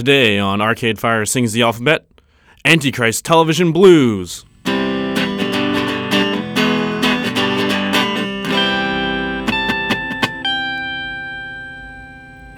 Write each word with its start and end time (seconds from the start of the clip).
Today 0.00 0.38
on 0.38 0.62
Arcade 0.62 0.98
Fire 0.98 1.26
Sings 1.26 1.52
the 1.52 1.60
Alphabet, 1.60 2.06
Antichrist 2.64 3.22
Television 3.22 3.70
Blues. 3.70 4.46
Hey 4.64 4.72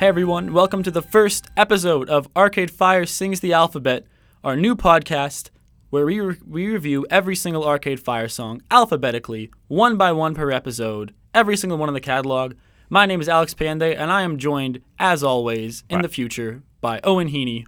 everyone, 0.07 0.53
welcome 0.53 0.85
to 0.85 0.93
the 0.93 1.03
first 1.03 1.49
episode 1.57 2.09
of 2.09 2.29
Arcade 2.37 2.71
Fire 2.71 3.05
Sings 3.05 3.40
the 3.40 3.53
Alphabet, 3.53 4.06
our 4.45 4.54
new 4.54 4.77
podcast 4.77 5.51
where 5.90 6.06
we, 6.06 6.21
re- 6.21 6.37
we 6.47 6.69
review 6.69 7.04
every 7.11 7.35
single 7.35 7.65
Arcade 7.65 7.99
Fire 7.99 8.29
song 8.29 8.63
alphabetically, 8.71 9.51
one 9.67 9.97
by 9.97 10.13
one 10.13 10.37
per 10.37 10.53
episode, 10.53 11.13
every 11.35 11.56
single 11.56 11.77
one 11.77 11.88
in 11.88 11.95
the 11.95 12.01
catalog. 12.01 12.54
My 12.88 13.04
name 13.04 13.21
is 13.21 13.29
Alex 13.29 13.53
Pande, 13.53 13.99
and 13.99 14.13
I 14.13 14.22
am 14.22 14.38
joined, 14.38 14.81
as 15.01 15.24
always, 15.24 15.83
in 15.90 16.02
the 16.02 16.09
future 16.09 16.62
by 16.83 17.01
Owen 17.05 17.30
Heaney. 17.30 17.64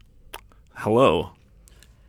Hello. 0.74 1.30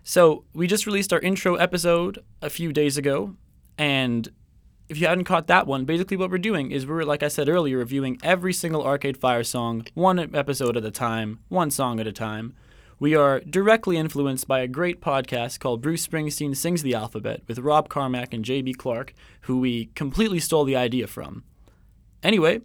So, 0.03 0.43
we 0.53 0.65
just 0.65 0.87
released 0.87 1.13
our 1.13 1.19
intro 1.19 1.55
episode 1.55 2.23
a 2.41 2.49
few 2.49 2.73
days 2.73 2.97
ago, 2.97 3.35
and 3.77 4.27
if 4.89 4.99
you 4.99 5.05
hadn't 5.07 5.25
caught 5.25 5.45
that 5.47 5.67
one, 5.67 5.85
basically 5.85 6.17
what 6.17 6.31
we're 6.31 6.39
doing 6.39 6.71
is 6.71 6.85
we're, 6.85 7.03
like 7.03 7.21
I 7.21 7.27
said 7.27 7.47
earlier, 7.47 7.77
reviewing 7.77 8.19
every 8.23 8.53
single 8.53 8.83
Arcade 8.83 9.17
Fire 9.17 9.43
song, 9.43 9.85
one 9.93 10.17
episode 10.35 10.75
at 10.75 10.83
a 10.83 10.89
time, 10.89 11.39
one 11.47 11.69
song 11.69 11.99
at 11.99 12.07
a 12.07 12.11
time. 12.11 12.55
We 12.99 13.15
are 13.15 13.39
directly 13.39 13.97
influenced 13.97 14.47
by 14.47 14.61
a 14.61 14.67
great 14.67 14.99
podcast 14.99 15.59
called 15.59 15.81
Bruce 15.81 16.07
Springsteen 16.07 16.55
Sings 16.55 16.81
the 16.81 16.95
Alphabet 16.95 17.43
with 17.47 17.59
Rob 17.59 17.87
Carmack 17.87 18.33
and 18.33 18.43
J.B. 18.43 18.73
Clark, 18.73 19.13
who 19.41 19.59
we 19.59 19.91
completely 19.93 20.39
stole 20.39 20.65
the 20.65 20.75
idea 20.75 21.05
from. 21.05 21.43
Anyway, 22.23 22.61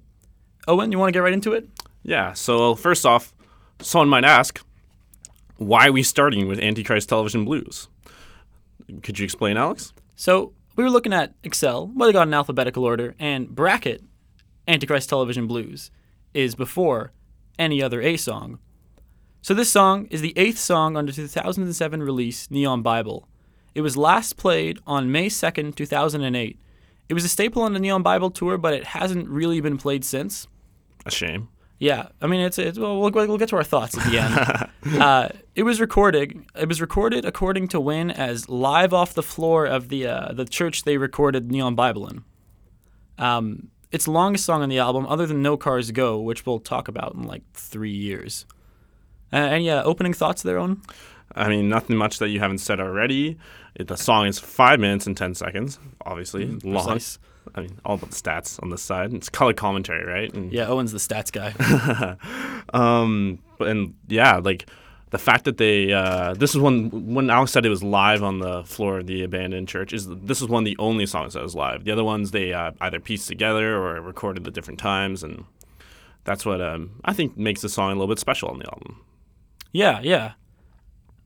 Owen, 0.67 0.93
you 0.93 0.99
want 0.99 1.09
to 1.09 1.13
get 1.13 1.23
right 1.23 1.33
into 1.33 1.53
it? 1.53 1.69
Yeah, 2.03 2.33
so 2.33 2.75
first 2.75 3.05
off, 3.05 3.35
someone 3.81 4.09
might 4.09 4.25
ask, 4.25 4.61
why 5.57 5.89
are 5.89 5.93
we 5.93 6.03
starting 6.03 6.49
with 6.49 6.59
Antichrist 6.59 7.09
Television 7.09 7.45
Blues? 7.45 7.89
Could 9.03 9.19
you 9.19 9.25
explain, 9.25 9.57
Alex? 9.57 9.93
So, 10.17 10.53
we 10.77 10.85
were 10.85 10.91
looking 10.91 11.13
at 11.13 11.35
Excel, 11.43 11.91
well, 11.95 12.09
they 12.09 12.13
got 12.13 12.29
in 12.29 12.35
alphabetical 12.35 12.85
order, 12.85 13.15
and 13.19 13.49
bracket 13.49 14.03
Antichrist 14.67 15.09
Television 15.09 15.47
Blues 15.47 15.91
is 16.33 16.55
before 16.55 17.13
any 17.59 17.83
other 17.83 18.01
A 18.01 18.17
song. 18.17 18.59
So 19.43 19.55
this 19.55 19.71
song 19.71 20.07
is 20.11 20.21
the 20.21 20.35
eighth 20.37 20.59
song 20.59 20.97
on 20.97 21.07
the 21.07 21.13
2007 21.13 22.03
release 22.03 22.51
Neon 22.51 22.83
Bible. 22.83 23.27
It 23.75 23.81
was 23.81 23.97
last 23.97 24.37
played 24.37 24.79
on 24.87 25.11
May 25.11 25.29
2nd, 25.29 25.75
2008. 25.75 26.59
It 27.09 27.15
was 27.15 27.25
a 27.25 27.29
staple 27.29 27.63
on 27.63 27.73
the 27.73 27.81
Neon 27.81 28.03
Bible 28.03 28.31
tour, 28.31 28.59
but 28.59 28.75
it 28.75 28.85
hasn't 28.85 29.29
really 29.29 29.61
been 29.61 29.79
played 29.79 30.05
since. 30.05 30.47
A 31.07 31.11
shame. 31.11 31.49
Yeah, 31.81 32.09
I 32.21 32.27
mean 32.27 32.41
it's, 32.41 32.59
it's 32.59 32.79
well, 32.79 33.01
we'll 33.01 33.11
we'll 33.11 33.39
get 33.39 33.49
to 33.49 33.57
our 33.57 33.65
thoughts 33.65 33.97
at 33.97 34.05
the 34.05 34.19
end. 34.19 35.01
uh, 35.03 35.31
it 35.55 35.63
was 35.63 35.81
recorded. 35.81 36.45
It 36.55 36.69
was 36.69 36.79
recorded 36.79 37.25
according 37.25 37.69
to 37.69 37.81
Win 37.81 38.11
as 38.11 38.51
live 38.51 38.93
off 38.93 39.15
the 39.15 39.23
floor 39.23 39.65
of 39.65 39.89
the 39.89 40.07
uh, 40.07 40.33
the 40.35 40.45
church 40.45 40.85
they 40.85 40.99
recorded 40.99 41.51
Neon 41.51 41.75
Bible 41.75 42.07
in. 42.07 42.25
Um, 43.19 43.71
it's 43.91 44.05
the 44.05 44.11
longest 44.11 44.45
song 44.45 44.61
on 44.61 44.69
the 44.69 44.79
album, 44.79 45.07
other 45.07 45.27
than 45.27 45.41
No 45.41 45.57
Cars 45.57 45.91
Go, 45.91 46.21
which 46.21 46.45
we'll 46.45 46.61
talk 46.61 46.87
about 46.87 47.15
in 47.15 47.23
like 47.23 47.43
three 47.55 47.95
years. 47.95 48.45
Uh, 49.33 49.39
any 49.39 49.71
uh, 49.71 49.83
opening 49.83 50.13
thoughts 50.13 50.45
of 50.45 50.49
their 50.49 50.59
own? 50.59 50.83
I 51.35 51.49
mean, 51.49 51.71
nothing 51.71 51.97
much 51.97 52.19
that 52.19 52.29
you 52.29 52.41
haven't 52.41 52.59
said 52.59 52.79
already. 52.79 53.39
It, 53.75 53.89
the 53.89 53.97
song 53.97 54.27
is 54.27 54.39
five 54.39 54.81
minutes 54.81 55.07
and 55.07 55.17
ten 55.17 55.35
seconds. 55.35 55.79
Obviously, 56.05 56.45
long. 56.45 56.61
Mm, 56.61 56.85
precise. 56.85 57.19
I 57.55 57.63
mean, 57.63 57.81
all 57.85 57.95
about 57.95 58.11
the 58.11 58.17
stats 58.17 58.63
on 58.63 58.71
this 58.71 58.83
side. 58.83 59.13
It's 59.13 59.29
color 59.29 59.53
commentary, 59.53 60.05
right? 60.05 60.33
And, 60.33 60.53
Yeah, 60.53 60.69
Owen's 60.69 60.93
the 60.93 60.99
stats 60.99 61.33
guy. 61.33 62.17
um, 62.75 63.41
and 63.59 63.95
yeah, 64.09 64.37
like 64.37 64.69
the 65.11 65.19
fact 65.19 65.45
that 65.45 65.57
they 65.57 65.93
uh, 65.93 66.35
this 66.35 66.55
is 66.55 66.61
one 66.61 67.15
when 67.15 67.31
Alex 67.31 67.53
said 67.53 67.67
it 67.67 67.71
was 67.71 67.83
live 67.83 68.23
on 68.23 68.39
the 68.39 68.65
floor 68.65 68.99
of 68.99 69.07
the 69.07 69.23
abandoned 69.23 69.69
church 69.69 69.93
is 69.93 70.07
this 70.09 70.41
is 70.41 70.49
one 70.49 70.63
of 70.63 70.65
the 70.65 70.77
only 70.79 71.07
songs 71.07 71.35
that 71.35 71.43
was 71.43 71.55
live. 71.55 71.85
The 71.85 71.91
other 71.91 72.05
ones 72.05 72.31
they 72.31 72.53
uh, 72.53 72.73
either 72.81 73.01
pieced 73.01 73.29
together 73.29 73.77
or 73.77 74.01
recorded 74.01 74.47
at 74.47 74.55
different 74.55 74.79
times, 74.79 75.23
and 75.23 75.45
that's 76.25 76.47
what 76.47 76.61
um, 76.61 77.01
I 77.05 77.13
think 77.13 77.37
makes 77.37 77.61
the 77.61 77.69
song 77.69 77.91
a 77.91 77.95
little 77.95 78.09
bit 78.09 78.21
special 78.21 78.51
on 78.51 78.61
the 78.61 78.67
album. 78.67 79.05
yeah, 79.73 80.01
yeah. 80.01 80.33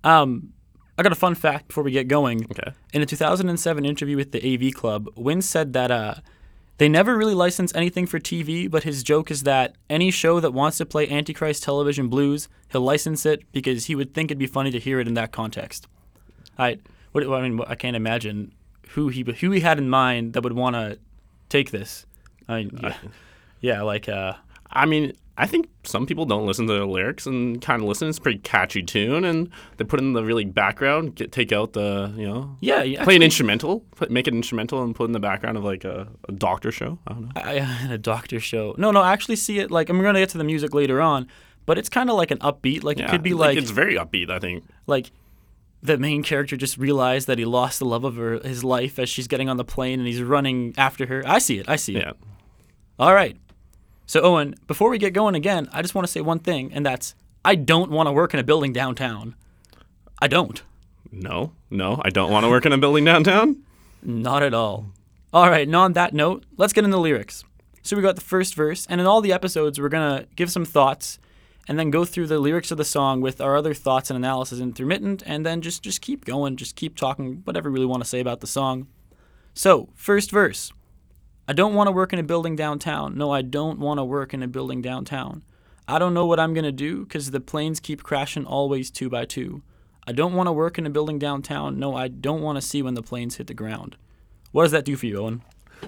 Um, 0.02 0.52
I 0.96 1.02
got 1.02 1.12
a 1.12 1.16
fun 1.16 1.34
fact 1.34 1.68
before 1.68 1.82
we 1.82 1.90
get 1.90 2.08
going. 2.08 2.46
Okay. 2.50 2.72
In 2.92 3.02
a 3.02 3.06
2007 3.06 3.84
interview 3.84 4.16
with 4.16 4.32
the 4.32 4.54
AV 4.54 4.72
Club, 4.74 5.08
Win 5.16 5.42
said 5.42 5.72
that 5.72 5.90
uh, 5.90 6.14
they 6.78 6.88
never 6.88 7.16
really 7.16 7.34
license 7.34 7.74
anything 7.74 8.06
for 8.06 8.18
TV, 8.18 8.70
but 8.70 8.84
his 8.84 9.02
joke 9.02 9.30
is 9.30 9.42
that 9.42 9.74
any 9.90 10.10
show 10.10 10.40
that 10.40 10.52
wants 10.52 10.78
to 10.78 10.86
play 10.86 11.08
Antichrist 11.08 11.62
Television 11.62 12.08
Blues, 12.08 12.48
he'll 12.70 12.80
license 12.80 13.26
it 13.26 13.50
because 13.52 13.86
he 13.86 13.94
would 13.94 14.14
think 14.14 14.30
it'd 14.30 14.38
be 14.38 14.46
funny 14.46 14.70
to 14.70 14.78
hear 14.78 15.00
it 15.00 15.08
in 15.08 15.14
that 15.14 15.32
context. 15.32 15.86
I, 16.58 16.78
what, 17.12 17.26
I 17.26 17.48
mean, 17.48 17.60
I 17.66 17.74
can't 17.74 17.96
imagine 17.96 18.52
who 18.90 19.08
he 19.08 19.22
who 19.40 19.50
he 19.50 19.60
had 19.60 19.78
in 19.78 19.90
mind 19.90 20.34
that 20.34 20.42
would 20.42 20.52
want 20.52 20.74
to 20.74 20.98
take 21.48 21.70
this. 21.70 22.06
I 22.48 22.56
mean, 22.56 22.78
yeah, 22.80 22.96
yeah 23.60 23.82
like 23.82 24.08
uh, 24.08 24.34
I 24.70 24.86
mean, 24.86 25.12
I 25.36 25.46
think 25.46 25.68
some 25.82 26.06
people 26.06 26.26
don't 26.26 26.46
listen 26.46 26.68
to 26.68 26.72
the 26.74 26.86
lyrics 26.86 27.26
and 27.26 27.60
kind 27.60 27.82
of 27.82 27.88
listen. 27.88 28.08
It's 28.08 28.18
a 28.18 28.20
pretty 28.20 28.38
catchy 28.38 28.82
tune, 28.82 29.24
and 29.24 29.50
they 29.76 29.84
put 29.84 30.00
it 30.00 30.04
in 30.04 30.12
the 30.12 30.22
really 30.22 30.44
background. 30.44 31.16
Get 31.16 31.32
take 31.32 31.50
out 31.50 31.72
the 31.72 32.12
you 32.16 32.26
know 32.26 32.56
yeah, 32.60 32.82
yeah, 32.82 33.02
play 33.02 33.16
an 33.16 33.22
instrumental, 33.22 33.80
put, 33.96 34.10
make 34.12 34.28
it 34.28 34.34
instrumental, 34.34 34.82
and 34.82 34.94
put 34.94 35.06
in 35.06 35.12
the 35.12 35.20
background 35.20 35.56
of 35.56 35.64
like 35.64 35.84
a, 35.84 36.06
a 36.28 36.32
doctor 36.32 36.70
show. 36.70 36.98
I 37.06 37.12
don't 37.12 37.22
know. 37.22 37.30
I, 37.34 37.88
a 37.90 37.98
doctor 37.98 38.38
show. 38.38 38.76
No, 38.78 38.92
no, 38.92 39.00
I 39.00 39.12
actually 39.12 39.36
see 39.36 39.58
it 39.58 39.72
like 39.72 39.88
I'm 39.88 40.00
gonna 40.00 40.20
get 40.20 40.28
to 40.30 40.38
the 40.38 40.44
music 40.44 40.72
later 40.72 41.00
on, 41.00 41.26
but 41.66 41.78
it's 41.78 41.88
kind 41.88 42.10
of 42.10 42.16
like 42.16 42.30
an 42.30 42.38
upbeat. 42.38 42.84
Like 42.84 43.00
it 43.00 43.08
could 43.08 43.22
be 43.22 43.34
like 43.34 43.58
it's 43.58 43.70
very 43.70 43.94
upbeat. 43.94 44.30
I 44.30 44.38
think. 44.38 44.64
like 44.86 45.10
the 45.82 45.98
main 45.98 46.22
character 46.22 46.56
just 46.56 46.78
realized 46.78 47.26
that 47.26 47.38
he 47.38 47.44
lost 47.44 47.78
the 47.78 47.84
love 47.84 48.04
of 48.04 48.16
her, 48.16 48.38
his 48.38 48.64
life 48.64 48.98
as 48.98 49.08
she's 49.08 49.28
getting 49.28 49.50
on 49.50 49.58
the 49.58 49.64
plane 49.64 49.98
and 49.98 50.08
he's 50.08 50.22
running 50.22 50.72
after 50.78 51.04
her. 51.06 51.22
I 51.26 51.38
see 51.38 51.58
it. 51.58 51.68
I 51.68 51.76
see 51.76 51.96
it. 51.96 52.04
Yeah. 52.06 52.12
All 52.98 53.12
right. 53.12 53.36
So 54.06 54.20
Owen, 54.20 54.54
before 54.66 54.90
we 54.90 54.98
get 54.98 55.12
going 55.12 55.34
again, 55.34 55.68
I 55.72 55.82
just 55.82 55.94
want 55.94 56.06
to 56.06 56.12
say 56.12 56.20
one 56.20 56.38
thing, 56.38 56.72
and 56.72 56.84
that's 56.84 57.14
I 57.44 57.54
don't 57.54 57.90
want 57.90 58.06
to 58.06 58.12
work 58.12 58.34
in 58.34 58.40
a 58.40 58.44
building 58.44 58.72
downtown. 58.72 59.34
I 60.20 60.28
don't. 60.28 60.62
No, 61.10 61.52
no, 61.70 62.00
I 62.04 62.10
don't 62.10 62.30
want 62.30 62.44
to 62.44 62.50
work 62.50 62.66
in 62.66 62.72
a 62.72 62.78
building 62.78 63.04
downtown. 63.04 63.62
Not 64.02 64.42
at 64.42 64.54
all. 64.54 64.86
All 65.32 65.48
right, 65.48 65.66
and 65.66 65.76
on 65.76 65.94
that 65.94 66.14
note, 66.14 66.44
let's 66.56 66.72
get 66.72 66.84
into 66.84 66.96
the 66.96 67.00
lyrics. 67.00 67.44
So 67.82 67.96
we 67.96 68.02
got 68.02 68.14
the 68.14 68.22
first 68.22 68.54
verse, 68.54 68.86
and 68.88 69.00
in 69.00 69.06
all 69.06 69.20
the 69.20 69.32
episodes, 69.32 69.80
we're 69.80 69.88
gonna 69.88 70.26
give 70.36 70.50
some 70.50 70.64
thoughts, 70.64 71.18
and 71.66 71.78
then 71.78 71.90
go 71.90 72.04
through 72.04 72.26
the 72.26 72.38
lyrics 72.38 72.70
of 72.70 72.78
the 72.78 72.84
song 72.84 73.20
with 73.20 73.40
our 73.40 73.56
other 73.56 73.74
thoughts 73.74 74.10
and 74.10 74.16
analysis 74.16 74.60
intermittent, 74.60 75.22
and 75.26 75.46
then 75.46 75.60
just 75.60 75.82
just 75.82 76.00
keep 76.00 76.24
going, 76.24 76.56
just 76.56 76.76
keep 76.76 76.96
talking 76.96 77.42
whatever 77.44 77.68
you 77.68 77.74
really 77.74 77.86
want 77.86 78.02
to 78.02 78.08
say 78.08 78.20
about 78.20 78.40
the 78.40 78.46
song. 78.46 78.86
So 79.54 79.88
first 79.94 80.30
verse. 80.30 80.72
I 81.46 81.52
don't 81.52 81.74
want 81.74 81.88
to 81.88 81.92
work 81.92 82.12
in 82.12 82.18
a 82.18 82.22
building 82.22 82.56
downtown. 82.56 83.18
No, 83.18 83.30
I 83.30 83.42
don't 83.42 83.78
want 83.78 83.98
to 83.98 84.04
work 84.04 84.32
in 84.32 84.42
a 84.42 84.48
building 84.48 84.80
downtown. 84.80 85.42
I 85.86 85.98
don't 85.98 86.14
know 86.14 86.24
what 86.24 86.40
I'm 86.40 86.54
gonna 86.54 86.72
do 86.72 87.04
because 87.04 87.30
the 87.30 87.40
planes 87.40 87.80
keep 87.80 88.02
crashing 88.02 88.46
always 88.46 88.90
two 88.90 89.10
by 89.10 89.26
two. 89.26 89.62
I 90.06 90.12
don't 90.12 90.32
want 90.32 90.46
to 90.46 90.52
work 90.52 90.78
in 90.78 90.86
a 90.86 90.90
building 90.90 91.18
downtown. 91.18 91.78
No, 91.78 91.94
I 91.94 92.08
don't 92.08 92.40
want 92.40 92.56
to 92.56 92.62
see 92.62 92.80
when 92.82 92.94
the 92.94 93.02
planes 93.02 93.36
hit 93.36 93.46
the 93.46 93.54
ground. 93.54 93.96
What 94.52 94.62
does 94.62 94.72
that 94.72 94.86
do 94.86 94.96
for 94.96 95.06
you, 95.06 95.18
Owen? 95.18 95.42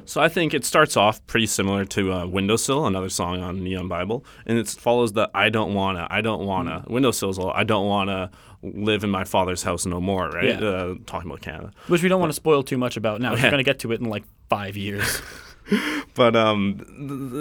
So 0.05 0.21
I 0.21 0.29
think 0.29 0.53
it 0.53 0.65
starts 0.67 0.97
off 0.97 1.27
pretty 1.27 1.47
similar 1.47 1.87
to 1.87 2.13
uh, 2.13 2.27
Windowsill, 2.27 2.87
another 2.87 3.09
song 3.09 3.41
on 3.41 3.65
Neon 3.65 3.89
Bible, 3.89 4.27
and 4.45 4.59
it 4.59 4.69
follows 4.69 5.15
the 5.15 5.31
"I 5.35 5.49
don't 5.49 5.73
wanna, 5.73 6.07
I 6.11 6.21
don't 6.21 6.45
wanna." 6.45 6.81
Hmm. 6.81 6.93
Windowsill's 6.93 7.39
all 7.39 7.51
"I 7.53 7.65
don't 7.65 7.87
wanna 7.87 8.31
live 8.63 9.05
in 9.05 9.11
my 9.11 9.25
father's 9.25 9.63
house 9.63 9.87
no 9.87 10.01
more," 10.01 10.29
right? 10.29 10.61
Yeah. 10.61 10.69
Uh, 10.69 10.95
talking 11.07 11.31
about 11.31 11.41
Canada. 11.41 11.73
Which 11.89 12.03
we 12.03 12.11
don't 12.11 12.21
want 12.21 12.31
to 12.31 12.37
spoil 12.37 12.63
too 12.63 12.77
much 12.77 12.99
about 12.99 13.23
now. 13.23 13.33
Okay. 13.33 13.45
We're 13.45 13.51
going 13.51 13.65
to 13.65 13.71
get 13.71 13.79
to 13.81 13.93
it 13.93 14.01
in 14.01 14.11
like 14.11 14.25
five 14.51 14.77
years. 14.77 15.23
but 16.15 16.37
um, 16.37 16.85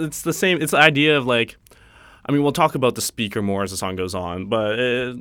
it's 0.02 0.22
the 0.22 0.32
same. 0.32 0.60
It's 0.60 0.72
the 0.72 0.78
idea 0.78 1.16
of 1.16 1.26
like, 1.26 1.56
I 2.24 2.32
mean, 2.32 2.42
we'll 2.42 2.52
talk 2.52 2.74
about 2.74 2.94
the 2.94 3.00
speaker 3.00 3.42
more 3.42 3.62
as 3.62 3.70
the 3.70 3.76
song 3.76 3.96
goes 3.96 4.14
on, 4.14 4.46
but 4.46 4.78
uh 4.78 5.14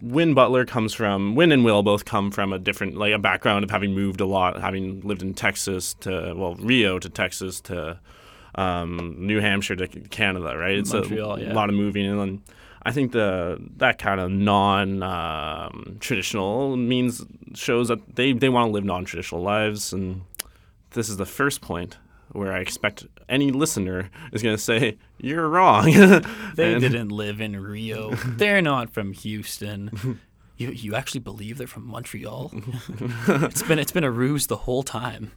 Win 0.00 0.34
Butler 0.34 0.64
comes 0.64 0.94
from 0.94 1.34
Win 1.34 1.50
and 1.50 1.64
Will 1.64 1.82
both 1.82 2.04
come 2.04 2.30
from 2.30 2.52
a 2.52 2.58
different 2.58 2.96
like 2.96 3.12
a 3.12 3.18
background 3.18 3.64
of 3.64 3.70
having 3.70 3.94
moved 3.94 4.20
a 4.20 4.26
lot, 4.26 4.60
having 4.60 5.00
lived 5.00 5.22
in 5.22 5.34
Texas 5.34 5.94
to 6.00 6.34
well 6.36 6.54
Rio 6.54 6.98
to 6.98 7.08
Texas 7.08 7.60
to 7.62 7.98
um, 8.54 9.16
New 9.18 9.40
Hampshire 9.40 9.76
to 9.76 9.88
Canada, 9.88 10.56
right? 10.56 10.78
It's 10.78 10.92
Montreal, 10.92 11.36
a 11.36 11.40
yeah. 11.40 11.52
lot 11.52 11.68
of 11.68 11.74
moving, 11.74 12.06
and 12.06 12.20
then 12.20 12.42
I 12.84 12.92
think 12.92 13.12
the 13.12 13.58
that 13.78 13.98
kind 13.98 14.20
of 14.20 14.30
non 14.30 15.02
um, 15.02 15.96
traditional 15.98 16.76
means 16.76 17.24
shows 17.54 17.88
that 17.88 18.14
they 18.14 18.32
they 18.32 18.48
want 18.48 18.68
to 18.68 18.72
live 18.72 18.84
non 18.84 19.04
traditional 19.04 19.42
lives, 19.42 19.92
and 19.92 20.22
this 20.90 21.08
is 21.08 21.16
the 21.16 21.26
first 21.26 21.60
point 21.60 21.96
where 22.32 22.52
I 22.52 22.58
expect 22.60 23.06
any 23.28 23.50
listener 23.50 24.10
is 24.32 24.42
going 24.42 24.56
to 24.56 24.62
say, 24.62 24.98
You're 25.18 25.48
wrong. 25.48 25.84
They 26.54 26.72
And- 26.72 26.80
didn't 26.80 27.08
live 27.10 27.40
in 27.40 27.60
Rio. 27.60 28.14
They're 28.26 28.62
not 28.62 28.90
from 28.90 29.12
Houston. 29.12 30.18
You 30.56 30.70
you 30.72 30.94
actually 30.96 31.20
believe 31.20 31.56
they're 31.58 31.66
from 31.68 31.86
Montreal? 31.86 32.50
it's 33.28 33.62
been 33.62 33.78
it's 33.78 33.92
been 33.92 34.02
a 34.04 34.10
ruse 34.10 34.48
the 34.48 34.56
whole 34.56 34.82
time. 34.82 35.30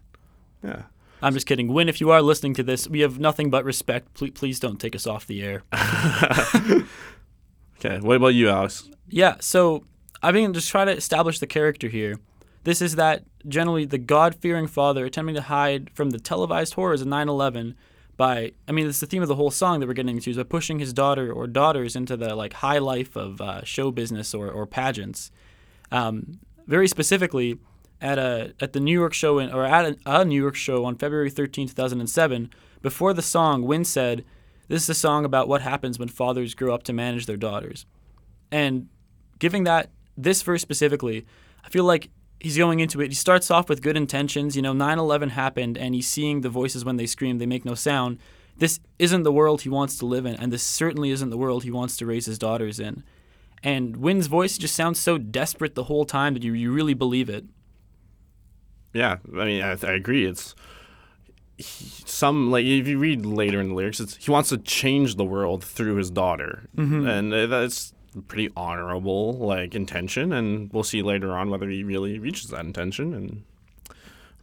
Yeah. 0.64 0.84
I'm 1.22 1.34
just 1.36 1.46
kidding. 1.46 1.68
Win, 1.68 1.88
if 1.88 2.02
you 2.02 2.10
are 2.10 2.22
listening 2.24 2.56
to 2.56 2.64
this, 2.64 2.88
we 2.88 3.02
have 3.02 3.20
nothing 3.20 3.52
but 3.52 3.64
respect. 3.64 4.16
Please, 4.16 4.32
please 4.32 4.60
don't 4.60 4.80
take 4.82 4.96
us 4.96 5.06
off 5.06 5.28
the 5.28 5.44
air. 5.44 5.62
Okay, 7.84 8.00
what 8.00 8.16
about 8.18 8.30
you, 8.34 8.50
Alex? 8.50 8.90
Yeah, 9.08 9.36
so 9.40 9.84
I 10.24 10.32
mean, 10.32 10.54
just 10.54 10.70
try 10.70 10.86
to 10.86 10.92
establish 10.92 11.40
the 11.40 11.48
character 11.48 11.88
here. 11.88 12.18
This 12.64 12.82
is 12.82 12.96
that 12.96 13.24
generally 13.48 13.86
the 13.86 13.98
God 13.98 14.36
fearing 14.36 14.68
father 14.68 15.06
attempting 15.06 15.36
to 15.36 15.42
hide 15.42 15.90
from 15.92 16.12
the 16.12 16.20
televised 16.20 16.76
horrors 16.76 17.02
of 17.02 17.08
9 17.08 17.28
11 17.30 17.76
by, 18.18 18.52
I 18.68 18.72
mean, 18.72 18.88
it's 18.88 19.00
the 19.00 19.08
theme 19.08 19.24
of 19.24 19.28
the 19.28 19.36
whole 19.36 19.50
song 19.50 19.80
that 19.80 19.88
we're 19.88 19.94
getting 19.94 20.16
into, 20.16 20.30
is 20.30 20.38
by 20.38 20.44
pushing 20.44 20.78
his 20.78 20.94
daughter 20.94 21.32
or 21.32 21.48
daughters 21.48 21.96
into 21.96 22.16
the 22.16 22.36
like 22.36 22.54
high 22.54 22.78
life 22.78 23.16
of 23.16 23.42
uh, 23.42 23.64
show 23.64 23.90
business 23.90 24.34
or, 24.34 24.50
or 24.50 24.68
pageants. 24.68 25.32
Um, 25.92 26.40
very 26.68 26.88
specifically, 26.88 27.58
at 28.00 28.18
a 28.18 28.54
at 28.60 28.74
the 28.74 28.80
New 28.80 28.94
York 28.94 29.14
show 29.14 29.40
in, 29.40 29.52
or 29.52 29.66
at 29.66 29.86
a, 29.86 29.98
a 30.06 30.26
New 30.26 30.40
York 30.40 30.56
show 30.56 30.86
on 30.86 30.96
February 30.96 31.30
13, 31.30 31.68
2007, 31.68 32.50
before 32.82 33.14
the 33.14 33.22
song, 33.22 33.64
Win 33.64 33.86
said, 33.86 34.26
"This 34.68 34.84
is 34.84 34.90
a 34.90 34.96
song 34.96 35.24
about 35.24 35.48
what 35.48 35.62
happens 35.62 36.00
when 36.00 36.08
fathers 36.08 36.56
grow 36.56 36.74
up 36.74 36.84
to 36.84 36.94
manage 36.94 37.26
their 37.26 37.38
daughters." 37.38 37.86
And 38.52 38.88
giving 39.40 39.64
that 39.66 39.92
this 40.18 40.42
verse 40.42 40.62
specifically, 40.62 41.26
I 41.64 41.70
feel 41.70 41.84
like 41.84 42.10
he's 42.42 42.58
going 42.58 42.80
into 42.80 43.00
it. 43.02 43.08
He 43.10 43.16
starts 43.16 43.50
off 43.52 43.70
with 43.70 43.82
good 43.82 43.96
intentions. 43.96 44.56
You 44.56 44.62
know, 44.62 44.74
9 44.74 44.98
11 45.00 45.30
happened, 45.30 45.78
and 45.78 45.96
he's 45.96 46.08
seeing 46.08 46.42
the 46.42 46.50
voices 46.50 46.84
when 46.84 46.98
they 46.98 47.06
scream, 47.06 47.38
they 47.38 47.46
make 47.46 47.64
no 47.66 47.76
sound. 47.76 48.18
This 48.58 48.80
isn't 49.00 49.24
the 49.24 49.32
world 49.32 49.62
he 49.62 49.70
wants 49.70 49.98
to 50.00 50.06
live 50.06 50.26
in, 50.26 50.36
and 50.36 50.52
this 50.52 50.62
certainly 50.64 51.10
isn't 51.12 51.30
the 51.30 51.38
world 51.38 51.64
he 51.64 51.72
wants 51.72 51.96
to 51.98 52.06
raise 52.06 52.26
his 52.26 52.38
daughters 52.38 52.80
in. 52.80 53.04
And 53.64 53.98
Win's 53.98 54.28
voice 54.28 54.58
just 54.58 54.76
sounds 54.76 55.00
so 55.00 55.18
desperate 55.18 55.76
the 55.76 55.84
whole 55.86 56.04
time 56.06 56.34
that 56.34 56.44
you, 56.44 56.54
you 56.54 56.72
really 56.72 56.94
believe 56.96 57.30
it. 57.30 57.46
Yeah, 58.94 59.18
I 59.38 59.46
mean, 59.46 59.62
I, 59.64 59.72
I 59.84 59.92
agree. 59.94 60.26
It's 60.26 60.54
he, 61.58 61.64
some 62.06 62.52
like 62.52 62.66
if 62.66 62.88
you 62.88 62.98
read 63.00 63.26
later 63.26 63.62
in 63.62 63.70
the 63.70 63.76
lyrics, 63.76 64.00
it's 64.00 64.18
he 64.18 64.32
wants 64.32 64.50
to 64.50 64.58
change 64.58 65.16
the 65.16 65.24
world 65.26 65.64
through 65.64 65.96
his 65.96 66.10
daughter, 66.12 66.68
Mm-hmm. 66.76 67.08
and 67.08 67.34
uh, 67.34 67.48
that's 67.48 67.94
pretty 68.28 68.50
honorable 68.56 69.34
like 69.34 69.76
intention. 69.76 70.34
And 70.34 70.72
we'll 70.74 70.84
see 70.84 71.02
later 71.02 71.32
on 71.32 71.50
whether 71.50 71.70
he 71.70 71.84
really 71.84 72.20
reaches 72.20 72.50
that 72.50 72.66
intention. 72.66 73.14
And 73.14 73.44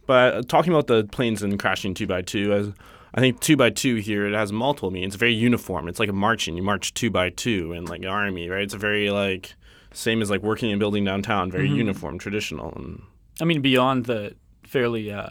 but 0.05 0.47
talking 0.49 0.73
about 0.73 0.87
the 0.87 1.03
planes 1.05 1.43
and 1.43 1.59
crashing 1.59 1.93
two 1.93 2.07
by 2.07 2.21
two, 2.21 2.51
as 2.53 2.71
I 3.13 3.19
think 3.19 3.39
two 3.39 3.55
by 3.57 3.69
two 3.69 3.95
here 3.95 4.25
it 4.27 4.33
has 4.33 4.51
multiple 4.51 4.91
meanings. 4.91 5.13
It's 5.13 5.19
very 5.19 5.33
uniform. 5.33 5.87
It's 5.87 5.99
like 5.99 6.09
a 6.09 6.13
marching. 6.13 6.55
You 6.55 6.63
march 6.63 6.93
two 6.93 7.09
by 7.11 7.29
two 7.29 7.73
in 7.73 7.85
like 7.85 8.01
an 8.01 8.07
army, 8.07 8.49
right? 8.49 8.63
It's 8.63 8.73
a 8.73 8.77
very 8.79 9.09
like 9.11 9.53
same 9.93 10.21
as 10.21 10.29
like 10.29 10.41
working 10.43 10.71
and 10.71 10.79
building 10.79 11.03
downtown. 11.05 11.51
Very 11.51 11.69
uniform, 11.69 12.17
traditional, 12.19 12.71
and 12.75 13.01
I 13.41 13.45
mean, 13.45 13.61
beyond 13.61 14.05
the 14.05 14.35
fairly 14.63 15.11
uh, 15.11 15.29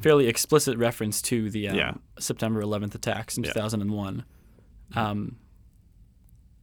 fairly 0.00 0.26
explicit 0.28 0.76
reference 0.78 1.22
to 1.22 1.50
the 1.50 1.68
um, 1.68 1.76
Yeah. 1.76 1.94
September 2.18 2.62
11th 2.62 2.94
attacks 2.94 3.36
in 3.36 3.44
Yeah. 3.44 3.52
2001. 3.52 4.24
Um, 4.94 5.36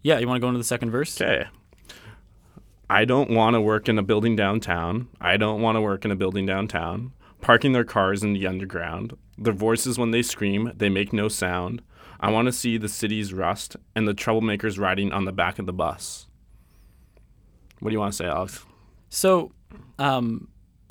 yeah, 0.04 0.20
you 0.20 0.28
want 0.28 0.38
to 0.38 0.42
go 0.42 0.50
into 0.50 0.60
the 0.60 0.64
second 0.64 0.92
verse? 0.92 1.20
Okay. 1.20 1.48
I 2.90 3.06
don't 3.06 3.32
want 3.32 3.56
to 3.56 3.62
work 3.62 3.90
in 3.90 3.98
a 3.98 4.04
building 4.04 4.36
downtown. 4.36 5.08
I 5.20 5.38
don't 5.38 5.62
want 5.62 5.78
to 5.78 5.82
work 5.82 6.06
in 6.06 6.12
a 6.12 6.16
building 6.16 6.46
downtown. 6.46 7.14
Parking 7.42 7.72
their 7.72 7.84
cars 7.84 8.24
in 8.24 8.34
the 8.34 8.46
underground. 8.46 9.18
Their 9.38 9.54
voices 9.54 9.98
when 9.98 10.12
they 10.12 10.22
scream, 10.22 10.72
they 10.76 10.90
make 10.90 11.12
no 11.12 11.28
sound. 11.28 11.82
I 12.20 12.30
want 12.32 12.46
to 12.46 12.52
see 12.52 12.78
the 12.78 12.88
city's 12.88 13.34
rust 13.34 13.76
and 13.96 14.08
the 14.08 14.14
troublemakers 14.14 14.80
riding 14.80 15.12
on 15.12 15.26
the 15.26 15.32
back 15.32 15.60
of 15.60 15.66
the 15.66 15.74
bus. 15.74 16.28
What 17.80 17.90
do 17.90 17.94
you 17.94 18.00
want 18.00 18.14
to 18.14 18.18
say, 18.18 18.26
Alex? 18.26 18.64
So, 19.10 19.52
um, 20.00 20.48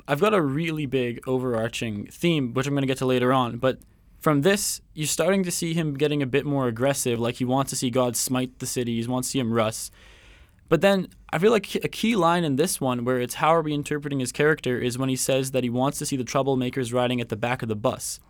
I've 0.07 0.19
got 0.19 0.33
a 0.33 0.41
really 0.41 0.85
big 0.85 1.27
overarching 1.27 2.07
theme, 2.07 2.53
which 2.53 2.67
I'm 2.67 2.73
going 2.73 2.83
to 2.83 2.87
get 2.87 2.97
to 2.97 3.05
later 3.05 3.31
on. 3.31 3.57
But 3.57 3.79
from 4.23 4.41
this, 4.41 4.81
you're 4.93 5.05
starting 5.05 5.43
to 5.43 5.51
see 5.51 5.73
him 5.73 5.95
getting 5.95 6.23
a 6.23 6.25
bit 6.25 6.45
more 6.45 6.69
aggressive. 6.69 7.19
Like 7.19 7.35
he 7.35 7.45
wants 7.45 7.71
to 7.71 7.75
see 7.75 7.89
God 7.89 8.15
smite 8.15 8.59
the 8.59 8.65
city. 8.65 9.01
He 9.01 9.07
wants 9.07 9.27
to 9.27 9.31
see 9.33 9.39
him 9.39 9.51
rust. 9.51 9.91
But 10.69 10.79
then 10.79 11.09
I 11.31 11.39
feel 11.39 11.51
like 11.51 11.75
a 11.75 11.89
key 11.89 12.15
line 12.15 12.45
in 12.45 12.55
this 12.55 12.79
one, 12.79 13.03
where 13.03 13.19
it's 13.19 13.35
how 13.35 13.53
are 13.53 13.61
we 13.61 13.73
interpreting 13.73 14.21
his 14.21 14.31
character, 14.31 14.79
is 14.79 14.97
when 14.97 15.09
he 15.09 15.17
says 15.17 15.51
that 15.51 15.65
he 15.65 15.69
wants 15.69 15.99
to 15.99 16.05
see 16.05 16.15
the 16.15 16.23
troublemakers 16.23 16.93
riding 16.93 17.19
at 17.19 17.27
the 17.27 17.35
back 17.35 17.61
of 17.61 17.67
the 17.67 17.75
bus. 17.75 18.21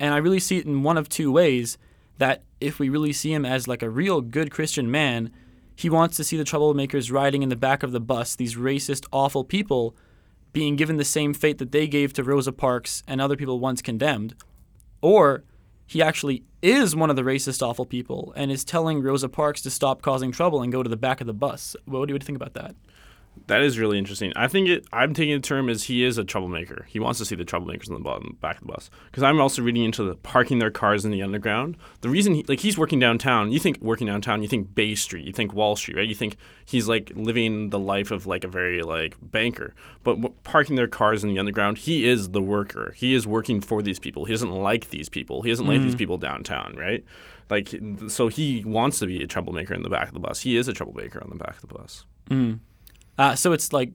And 0.00 0.12
I 0.12 0.16
really 0.16 0.40
see 0.40 0.58
it 0.58 0.66
in 0.66 0.82
one 0.82 0.98
of 0.98 1.08
two 1.08 1.30
ways 1.30 1.78
that 2.18 2.42
if 2.60 2.80
we 2.80 2.88
really 2.88 3.12
see 3.12 3.32
him 3.32 3.46
as 3.46 3.68
like 3.68 3.82
a 3.82 3.88
real 3.88 4.20
good 4.20 4.50
Christian 4.50 4.90
man, 4.90 5.30
he 5.76 5.88
wants 5.88 6.16
to 6.16 6.24
see 6.24 6.36
the 6.36 6.44
troublemakers 6.44 7.12
riding 7.12 7.44
in 7.44 7.50
the 7.50 7.56
back 7.56 7.84
of 7.84 7.92
the 7.92 8.00
bus, 8.00 8.34
these 8.34 8.56
racist, 8.56 9.06
awful 9.12 9.44
people 9.44 9.94
being 10.52 10.74
given 10.74 10.96
the 10.96 11.04
same 11.04 11.32
fate 11.32 11.58
that 11.58 11.70
they 11.70 11.86
gave 11.86 12.12
to 12.14 12.24
Rosa 12.24 12.50
Parks 12.50 13.04
and 13.06 13.20
other 13.20 13.36
people 13.36 13.60
once 13.60 13.80
condemned. 13.80 14.34
Or 15.00 15.44
he 15.86 16.02
actually 16.02 16.44
is 16.62 16.94
one 16.94 17.10
of 17.10 17.16
the 17.16 17.22
racist, 17.22 17.66
awful 17.66 17.86
people 17.86 18.32
and 18.36 18.50
is 18.50 18.64
telling 18.64 19.02
Rosa 19.02 19.28
Parks 19.28 19.62
to 19.62 19.70
stop 19.70 20.02
causing 20.02 20.30
trouble 20.30 20.62
and 20.62 20.70
go 20.70 20.82
to 20.82 20.90
the 20.90 20.96
back 20.96 21.20
of 21.20 21.26
the 21.26 21.32
bus. 21.32 21.74
What 21.86 22.06
do 22.06 22.14
you 22.14 22.18
think 22.18 22.36
about 22.36 22.54
that? 22.54 22.74
That 23.46 23.62
is 23.62 23.80
really 23.80 23.98
interesting. 23.98 24.32
I 24.36 24.46
think 24.46 24.68
it. 24.68 24.86
I'm 24.92 25.12
taking 25.12 25.34
the 25.34 25.40
term 25.40 25.68
as 25.68 25.84
he 25.84 26.04
is 26.04 26.18
a 26.18 26.24
troublemaker. 26.24 26.86
He 26.88 27.00
wants 27.00 27.18
to 27.18 27.24
see 27.24 27.34
the 27.34 27.44
troublemakers 27.44 27.88
in 27.88 27.94
the 27.94 28.00
bottom, 28.00 28.36
back 28.40 28.60
of 28.60 28.66
the 28.66 28.72
bus. 28.72 28.90
Because 29.10 29.24
I'm 29.24 29.40
also 29.40 29.60
reading 29.60 29.82
into 29.82 30.04
the 30.04 30.14
parking 30.14 30.60
their 30.60 30.70
cars 30.70 31.04
in 31.04 31.10
the 31.10 31.22
underground. 31.22 31.76
The 32.00 32.08
reason, 32.08 32.34
he, 32.34 32.44
like, 32.44 32.60
he's 32.60 32.78
working 32.78 33.00
downtown. 33.00 33.50
You 33.50 33.58
think 33.58 33.80
working 33.80 34.06
downtown, 34.06 34.42
you 34.42 34.48
think 34.48 34.74
Bay 34.74 34.94
Street, 34.94 35.26
you 35.26 35.32
think 35.32 35.52
Wall 35.52 35.74
Street, 35.74 35.96
right? 35.96 36.08
You 36.08 36.14
think 36.14 36.36
he's 36.64 36.86
like 36.86 37.10
living 37.16 37.70
the 37.70 37.78
life 37.78 38.12
of 38.12 38.26
like 38.26 38.44
a 38.44 38.48
very 38.48 38.82
like 38.82 39.16
banker. 39.20 39.74
But 40.04 40.16
w- 40.16 40.34
parking 40.44 40.76
their 40.76 40.88
cars 40.88 41.24
in 41.24 41.30
the 41.30 41.38
underground, 41.40 41.78
he 41.78 42.08
is 42.08 42.30
the 42.30 42.42
worker. 42.42 42.94
He 42.96 43.14
is 43.14 43.26
working 43.26 43.60
for 43.60 43.82
these 43.82 43.98
people. 43.98 44.26
He 44.26 44.32
doesn't 44.32 44.52
like 44.52 44.90
these 44.90 45.08
people. 45.08 45.42
He 45.42 45.50
doesn't 45.50 45.66
like 45.66 45.80
these 45.80 45.96
mm. 45.96 45.98
people 45.98 46.18
downtown, 46.18 46.76
right? 46.76 47.04
Like, 47.48 47.74
so 48.06 48.28
he 48.28 48.62
wants 48.64 49.00
to 49.00 49.06
be 49.06 49.24
a 49.24 49.26
troublemaker 49.26 49.74
in 49.74 49.82
the 49.82 49.90
back 49.90 50.06
of 50.06 50.14
the 50.14 50.20
bus. 50.20 50.40
He 50.40 50.56
is 50.56 50.68
a 50.68 50.72
troublemaker 50.72 51.20
on 51.20 51.30
the 51.30 51.36
back 51.36 51.56
of 51.56 51.62
the 51.62 51.74
bus. 51.74 52.04
Mm. 52.30 52.60
Uh, 53.20 53.34
so 53.34 53.52
it's 53.52 53.72
like, 53.72 53.92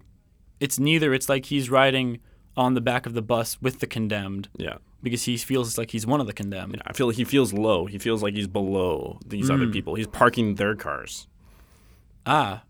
it's 0.60 0.78
neither. 0.80 1.14
It's 1.14 1.28
like 1.30 1.46
he's 1.48 1.70
riding 1.70 2.20
on 2.56 2.74
the 2.76 2.82
back 2.82 3.06
of 3.06 3.14
the 3.14 3.22
bus 3.22 3.62
with 3.62 3.80
the 3.80 3.88
condemned 3.88 4.48
Yeah. 4.58 4.78
because 5.04 5.24
he 5.24 5.36
feels 5.38 5.78
like 5.78 5.92
he's 5.92 6.06
one 6.06 6.22
of 6.22 6.28
the 6.28 6.34
condemned. 6.34 6.82
I 6.86 6.94
feel 6.94 7.08
like 7.08 7.16
he 7.18 7.24
feels 7.26 7.52
low. 7.52 7.86
He 7.88 7.98
feels 7.98 8.22
like 8.24 8.34
he's 8.36 8.48
below 8.48 9.20
these 9.26 9.50
other 9.50 9.68
people. 9.68 9.96
He's 9.96 10.08
parking 10.08 10.56
their 10.56 10.76
cars. 10.76 11.28
Ah. 12.26 12.64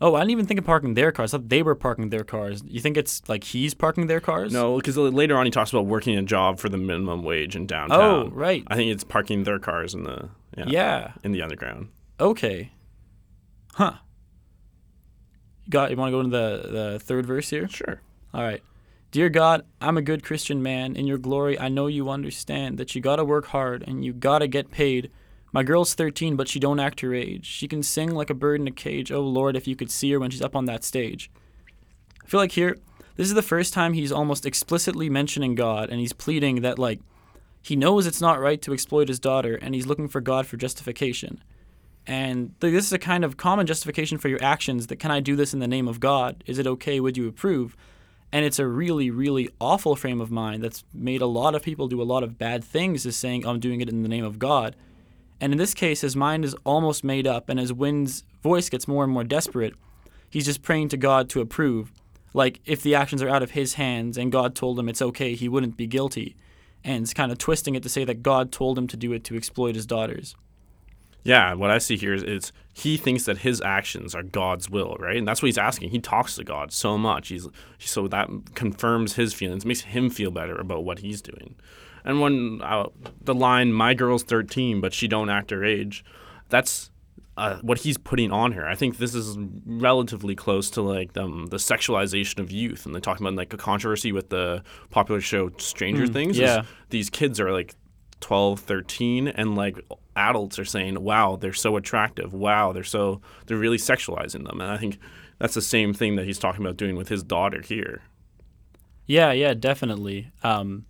Oh, 0.00 0.14
I 0.14 0.20
didn't 0.20 0.30
even 0.30 0.46
think 0.46 0.58
of 0.60 0.64
parking 0.64 0.94
their 0.94 1.10
cars. 1.10 1.34
I 1.34 1.38
thought 1.38 1.48
they 1.48 1.62
were 1.62 1.74
parking 1.74 2.10
their 2.10 2.22
cars. 2.22 2.62
You 2.66 2.80
think 2.80 2.96
it's 2.96 3.28
like 3.28 3.42
he's 3.42 3.74
parking 3.74 4.06
their 4.06 4.20
cars? 4.20 4.52
No, 4.52 4.76
because 4.76 4.96
later 4.96 5.36
on 5.36 5.44
he 5.44 5.50
talks 5.50 5.70
about 5.72 5.86
working 5.86 6.16
a 6.16 6.22
job 6.22 6.60
for 6.60 6.68
the 6.68 6.78
minimum 6.78 7.24
wage 7.24 7.56
in 7.56 7.66
downtown. 7.66 8.00
Oh, 8.00 8.30
right. 8.32 8.62
I 8.68 8.76
think 8.76 8.92
it's 8.92 9.02
parking 9.02 9.42
their 9.42 9.58
cars 9.58 9.94
in 9.94 10.04
the 10.04 10.28
yeah, 10.56 10.64
Yeah. 10.68 11.12
in 11.24 11.32
the 11.32 11.42
underground. 11.42 11.88
Okay. 12.20 12.70
Huh. 13.74 13.94
You 15.68 15.72
got 15.72 15.90
you 15.90 15.98
want 15.98 16.08
to 16.08 16.12
go 16.12 16.20
into 16.20 16.36
the 16.36 16.72
the 16.72 16.98
third 16.98 17.26
verse 17.26 17.50
here? 17.50 17.68
Sure. 17.68 18.00
All 18.32 18.42
right. 18.42 18.62
Dear 19.10 19.28
God, 19.28 19.66
I'm 19.82 19.98
a 19.98 20.02
good 20.02 20.22
Christian 20.22 20.62
man. 20.62 20.96
In 20.96 21.06
your 21.06 21.18
glory, 21.18 21.58
I 21.58 21.68
know 21.68 21.88
you 21.88 22.08
understand 22.08 22.78
that 22.78 22.94
you 22.94 23.02
gotta 23.02 23.22
work 23.22 23.48
hard 23.48 23.84
and 23.86 24.02
you 24.02 24.14
gotta 24.14 24.46
get 24.46 24.70
paid. 24.70 25.10
My 25.52 25.62
girl's 25.62 25.92
13, 25.92 26.36
but 26.36 26.48
she 26.48 26.58
don't 26.58 26.80
act 26.80 27.00
her 27.00 27.12
age. 27.12 27.44
She 27.44 27.68
can 27.68 27.82
sing 27.82 28.14
like 28.14 28.30
a 28.30 28.34
bird 28.34 28.62
in 28.62 28.66
a 28.66 28.70
cage. 28.70 29.12
Oh 29.12 29.20
Lord, 29.20 29.56
if 29.56 29.66
you 29.66 29.76
could 29.76 29.90
see 29.90 30.10
her 30.12 30.18
when 30.18 30.30
she's 30.30 30.42
up 30.42 30.56
on 30.56 30.64
that 30.64 30.84
stage. 30.84 31.30
I 32.24 32.28
feel 32.28 32.40
like 32.40 32.52
here, 32.52 32.78
this 33.16 33.28
is 33.28 33.34
the 33.34 33.42
first 33.42 33.74
time 33.74 33.92
he's 33.92 34.12
almost 34.12 34.46
explicitly 34.46 35.10
mentioning 35.10 35.54
God, 35.54 35.90
and 35.90 36.00
he's 36.00 36.14
pleading 36.14 36.62
that 36.62 36.78
like 36.78 37.00
he 37.60 37.76
knows 37.76 38.06
it's 38.06 38.22
not 38.22 38.40
right 38.40 38.62
to 38.62 38.72
exploit 38.72 39.08
his 39.08 39.20
daughter, 39.20 39.56
and 39.56 39.74
he's 39.74 39.86
looking 39.86 40.08
for 40.08 40.22
God 40.22 40.46
for 40.46 40.56
justification. 40.56 41.42
And 42.08 42.54
this 42.60 42.86
is 42.86 42.92
a 42.92 42.98
kind 42.98 43.22
of 43.22 43.36
common 43.36 43.66
justification 43.66 44.16
for 44.16 44.28
your 44.28 44.42
actions 44.42 44.86
that 44.86 44.96
can 44.96 45.10
I 45.10 45.20
do 45.20 45.36
this 45.36 45.52
in 45.52 45.60
the 45.60 45.68
name 45.68 45.86
of 45.86 46.00
God? 46.00 46.42
Is 46.46 46.58
it 46.58 46.66
okay? 46.66 47.00
Would 47.00 47.18
you 47.18 47.28
approve? 47.28 47.76
And 48.32 48.46
it's 48.46 48.58
a 48.58 48.66
really, 48.66 49.10
really 49.10 49.50
awful 49.60 49.94
frame 49.94 50.22
of 50.22 50.30
mind 50.30 50.64
that's 50.64 50.84
made 50.94 51.20
a 51.20 51.26
lot 51.26 51.54
of 51.54 51.62
people 51.62 51.86
do 51.86 52.00
a 52.00 52.04
lot 52.04 52.22
of 52.22 52.38
bad 52.38 52.64
things, 52.64 53.04
is 53.04 53.14
saying, 53.14 53.46
I'm 53.46 53.60
doing 53.60 53.82
it 53.82 53.90
in 53.90 54.02
the 54.02 54.08
name 54.08 54.24
of 54.24 54.38
God. 54.38 54.74
And 55.38 55.52
in 55.52 55.58
this 55.58 55.74
case, 55.74 56.00
his 56.00 56.16
mind 56.16 56.46
is 56.46 56.56
almost 56.64 57.04
made 57.04 57.26
up, 57.26 57.50
and 57.50 57.60
as 57.60 57.72
Win's 57.74 58.24
voice 58.42 58.70
gets 58.70 58.88
more 58.88 59.04
and 59.04 59.12
more 59.12 59.22
desperate, 59.22 59.74
he's 60.30 60.46
just 60.46 60.62
praying 60.62 60.88
to 60.88 60.96
God 60.96 61.28
to 61.30 61.42
approve. 61.42 61.92
Like, 62.32 62.60
if 62.64 62.82
the 62.82 62.94
actions 62.94 63.22
are 63.22 63.28
out 63.28 63.42
of 63.42 63.50
his 63.50 63.74
hands 63.74 64.16
and 64.16 64.32
God 64.32 64.54
told 64.54 64.78
him 64.78 64.88
it's 64.88 65.02
okay, 65.02 65.34
he 65.34 65.48
wouldn't 65.48 65.76
be 65.76 65.86
guilty. 65.86 66.36
And 66.82 67.02
it's 67.02 67.14
kind 67.14 67.30
of 67.30 67.38
twisting 67.38 67.74
it 67.74 67.82
to 67.82 67.88
say 67.88 68.04
that 68.04 68.22
God 68.22 68.50
told 68.50 68.78
him 68.78 68.86
to 68.88 68.96
do 68.96 69.12
it 69.12 69.24
to 69.24 69.36
exploit 69.36 69.74
his 69.74 69.86
daughters. 69.86 70.34
Yeah, 71.28 71.52
what 71.52 71.70
I 71.70 71.76
see 71.76 71.98
here 71.98 72.14
is, 72.14 72.22
is 72.22 72.52
he 72.72 72.96
thinks 72.96 73.24
that 73.24 73.38
his 73.38 73.60
actions 73.60 74.14
are 74.14 74.22
God's 74.22 74.70
will, 74.70 74.96
right? 74.98 75.18
And 75.18 75.28
that's 75.28 75.42
what 75.42 75.46
he's 75.46 75.58
asking. 75.58 75.90
He 75.90 75.98
talks 75.98 76.36
to 76.36 76.44
God 76.44 76.72
so 76.72 76.96
much. 76.96 77.28
He's 77.28 77.46
so 77.78 78.08
that 78.08 78.30
confirms 78.54 79.16
his 79.16 79.34
feelings, 79.34 79.66
makes 79.66 79.82
him 79.82 80.08
feel 80.08 80.30
better 80.30 80.56
about 80.56 80.84
what 80.84 81.00
he's 81.00 81.20
doing. 81.20 81.54
And 82.02 82.22
when 82.22 82.62
uh, 82.62 82.86
the 83.20 83.34
line 83.34 83.74
"My 83.74 83.92
girl's 83.92 84.22
13, 84.22 84.80
but 84.80 84.94
she 84.94 85.06
don't 85.06 85.28
act 85.28 85.50
her 85.50 85.62
age," 85.62 86.02
that's 86.48 86.90
uh, 87.36 87.58
what 87.60 87.80
he's 87.80 87.98
putting 87.98 88.32
on 88.32 88.52
her. 88.52 88.66
I 88.66 88.74
think 88.74 88.96
this 88.96 89.14
is 89.14 89.36
relatively 89.66 90.34
close 90.34 90.70
to 90.70 90.80
like 90.82 91.14
um, 91.18 91.48
the 91.50 91.58
sexualization 91.58 92.38
of 92.38 92.50
youth, 92.50 92.86
and 92.86 92.94
they're 92.94 93.02
talking 93.02 93.26
about 93.26 93.36
like 93.36 93.52
a 93.52 93.58
controversy 93.58 94.12
with 94.12 94.30
the 94.30 94.62
popular 94.88 95.20
show 95.20 95.50
Stranger 95.58 96.06
Things. 96.06 96.38
yeah. 96.38 96.62
these 96.88 97.10
kids 97.10 97.38
are 97.38 97.52
like 97.52 97.74
12, 98.20 98.60
13, 98.60 99.28
and 99.28 99.54
like 99.56 99.78
adults 100.18 100.58
are 100.58 100.64
saying, 100.64 101.02
"Wow, 101.02 101.36
they're 101.36 101.52
so 101.52 101.76
attractive. 101.76 102.32
Wow, 102.34 102.72
they're 102.72 102.84
so 102.84 103.20
they're 103.46 103.56
really 103.56 103.78
sexualizing 103.78 104.46
them." 104.46 104.60
And 104.60 104.70
I 104.70 104.76
think 104.76 104.98
that's 105.38 105.54
the 105.54 105.62
same 105.62 105.94
thing 105.94 106.16
that 106.16 106.26
he's 106.26 106.38
talking 106.38 106.64
about 106.64 106.76
doing 106.76 106.96
with 106.96 107.08
his 107.08 107.22
daughter 107.22 107.62
here. 107.62 108.02
Yeah, 109.06 109.32
yeah, 109.32 109.54
definitely. 109.54 110.30
Um, 110.42 110.84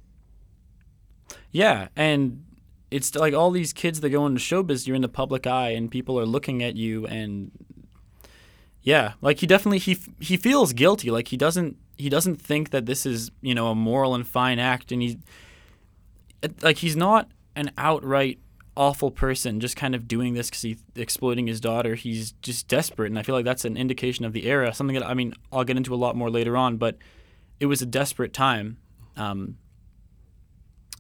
yeah, 1.53 1.89
and 1.95 2.45
it's 2.91 3.15
like 3.15 3.35
all 3.35 3.51
these 3.51 3.73
kids 3.73 4.01
that 4.01 4.11
go 4.11 4.27
into 4.27 4.41
showbiz, 4.41 4.87
you're 4.87 4.97
in 4.97 5.03
the 5.03 5.09
public 5.09 5.47
eye, 5.47 5.71
and 5.71 5.91
people 5.91 6.19
are 6.19 6.27
looking 6.27 6.63
at 6.63 6.77
you, 6.77 7.07
and 7.07 7.51
yeah, 8.83 9.13
like 9.21 9.41
he 9.41 9.47
definitely 9.47 9.79
he 9.79 9.99
he 10.19 10.37
feels 10.37 10.73
guilty. 10.73 11.11
Like 11.11 11.29
he 11.29 11.37
doesn't 11.37 11.77
he 11.97 12.09
doesn't 12.09 12.41
think 12.41 12.71
that 12.71 12.87
this 12.87 13.05
is 13.05 13.31
you 13.43 13.55
know 13.55 13.69
a 13.69 13.75
moral 13.75 14.15
and 14.15 14.27
fine 14.27 14.59
act, 14.59 14.93
and 14.93 15.03
he 15.03 15.19
like 16.63 16.79
he's 16.79 16.97
not 16.97 17.29
an 17.55 17.71
outright 17.77 18.39
awful 18.79 19.11
person 19.11 19.59
just 19.59 19.77
kind 19.77 19.95
of 19.95 20.07
doing 20.07 20.35
this 20.35 20.49
because 20.49 20.63
he's 20.63 20.83
exploiting 20.95 21.49
his 21.49 21.61
daughter. 21.61 21.97
He's 21.97 22.33
just 22.41 22.69
desperate, 22.69 23.09
and 23.09 23.19
I 23.19 23.23
feel 23.23 23.35
like 23.35 23.45
that's 23.45 23.65
an 23.65 23.77
indication 23.77 24.25
of 24.25 24.33
the 24.33 24.47
era. 24.47 24.73
Something 24.73 24.95
that 24.95 25.07
I 25.07 25.15
mean 25.15 25.35
I'll 25.53 25.65
get 25.65 25.77
into 25.77 25.93
a 25.93 25.97
lot 25.97 26.17
more 26.17 26.31
later 26.31 26.57
on, 26.57 26.77
but 26.77 26.97
it 27.61 27.67
was 27.67 27.83
a 27.83 27.87
desperate 27.87 28.33
time. 28.33 28.79
Um, 29.17 29.59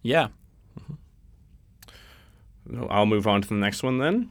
yeah. 0.02 0.28
I'll 2.90 3.06
move 3.06 3.26
on 3.26 3.40
to 3.42 3.48
the 3.48 3.54
next 3.54 3.82
one 3.82 3.98
then. 3.98 4.30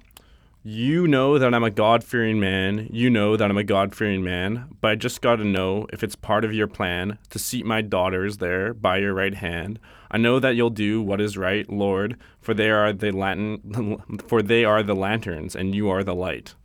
You 0.63 1.07
know 1.07 1.39
that 1.39 1.53
I'm 1.53 1.63
a 1.63 1.71
God 1.71 2.03
fearing 2.03 2.39
man. 2.39 2.89
You 2.91 3.09
know 3.09 3.37
that 3.37 3.49
I'm 3.49 3.57
a 3.57 3.63
God 3.63 3.95
fearing 3.95 4.23
man. 4.23 4.75
But 4.81 4.91
I 4.91 4.95
just 4.95 5.21
got 5.21 5.37
to 5.37 5.45
know 5.45 5.87
if 5.93 6.03
it's 6.03 6.15
part 6.15 6.43
of 6.43 6.53
your 6.53 6.67
plan 6.67 7.17
to 7.29 7.39
seat 7.39 7.65
my 7.65 7.81
daughters 7.81 8.37
there 8.37 8.73
by 8.73 8.97
your 8.97 9.13
right 9.13 9.33
hand. 9.33 9.79
I 10.09 10.17
know 10.17 10.39
that 10.39 10.55
you'll 10.55 10.69
do 10.69 11.01
what 11.01 11.19
is 11.19 11.37
right, 11.37 11.69
Lord, 11.69 12.17
for 12.39 12.53
they 12.53 12.69
are 12.69 12.93
the 12.93 13.11
Latin, 13.11 14.01
for 14.27 14.41
they 14.41 14.65
are 14.65 14.83
the 14.83 14.95
lanterns, 14.95 15.55
and 15.55 15.75
you 15.75 15.89
are 15.89 16.03
the 16.03 16.15
light. 16.15 16.55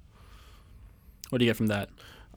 What 1.30 1.38
do 1.38 1.44
you 1.44 1.50
get 1.50 1.56
from 1.56 1.68
that? 1.68 1.88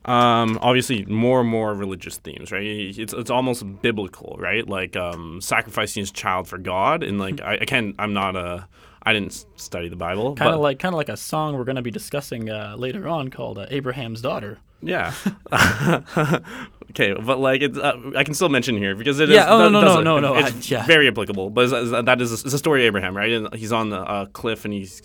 Um, 0.06 0.60
obviously, 0.62 1.04
more 1.06 1.42
and 1.42 1.50
more 1.50 1.74
religious 1.74 2.18
themes, 2.18 2.52
right? 2.52 2.64
It's 2.64 3.12
it's 3.14 3.32
almost 3.32 3.82
biblical, 3.82 4.36
right? 4.40 4.68
Like 4.68 4.96
um, 4.96 5.42
sacrificing 5.42 6.02
his 6.02 6.12
child 6.12 6.48
for 6.48 6.58
God, 6.58 7.04
and 7.04 7.20
like 7.20 7.42
I, 7.44 7.60
I 7.62 7.66
can't, 7.66 7.96
I'm 7.98 8.14
not 8.14 8.36
a 8.36 8.68
I 9.06 9.14
didn't 9.14 9.46
study 9.56 9.88
the 9.88 9.96
Bible. 9.96 10.36
Kind 10.36 10.54
of 10.54 10.62
like 10.62 10.80
kind 10.80 10.94
of 10.94 10.98
like 10.98 11.10
a 11.10 11.18
song 11.18 11.56
we're 11.58 11.64
going 11.64 11.76
to 11.76 11.84
be 11.84 11.92
discussing 11.92 12.50
uh, 12.50 12.76
later 12.78 13.08
on 13.08 13.30
called 13.30 13.60
uh, 13.60 13.68
Abraham's 13.70 14.22
Daughter. 14.22 14.58
Yeah. 14.82 15.14
okay, 16.96 17.14
but 17.14 17.40
like 17.40 17.62
it's, 17.62 17.78
uh, 17.78 18.12
I 18.16 18.24
can 18.24 18.34
still 18.34 18.50
mention 18.50 18.78
here 18.78 18.96
because 18.96 19.20
it 19.20 19.30
is. 19.30 19.36
Yeah, 19.36 19.46
oh, 19.54 19.70
no, 19.70 19.82
no, 19.82 19.82
no, 20.02 20.02
no, 20.02 20.20
no, 20.20 20.36
It's 20.36 20.72
I- 20.72 20.76
yeah. 20.76 20.86
very 20.86 21.08
applicable, 21.08 21.50
but 21.50 21.66
it's, 21.66 21.74
it's- 21.74 22.06
that 22.06 22.22
is 22.22 22.32
it's 22.32 22.54
a 22.54 22.58
story 22.58 22.82
of 22.86 22.88
Abraham, 22.88 23.16
right? 23.16 23.32
And 23.32 23.54
he's 23.54 23.72
on 23.72 23.90
the 23.90 24.00
uh, 24.02 24.26
cliff 24.28 24.66
and 24.66 24.74
he's 24.74 25.02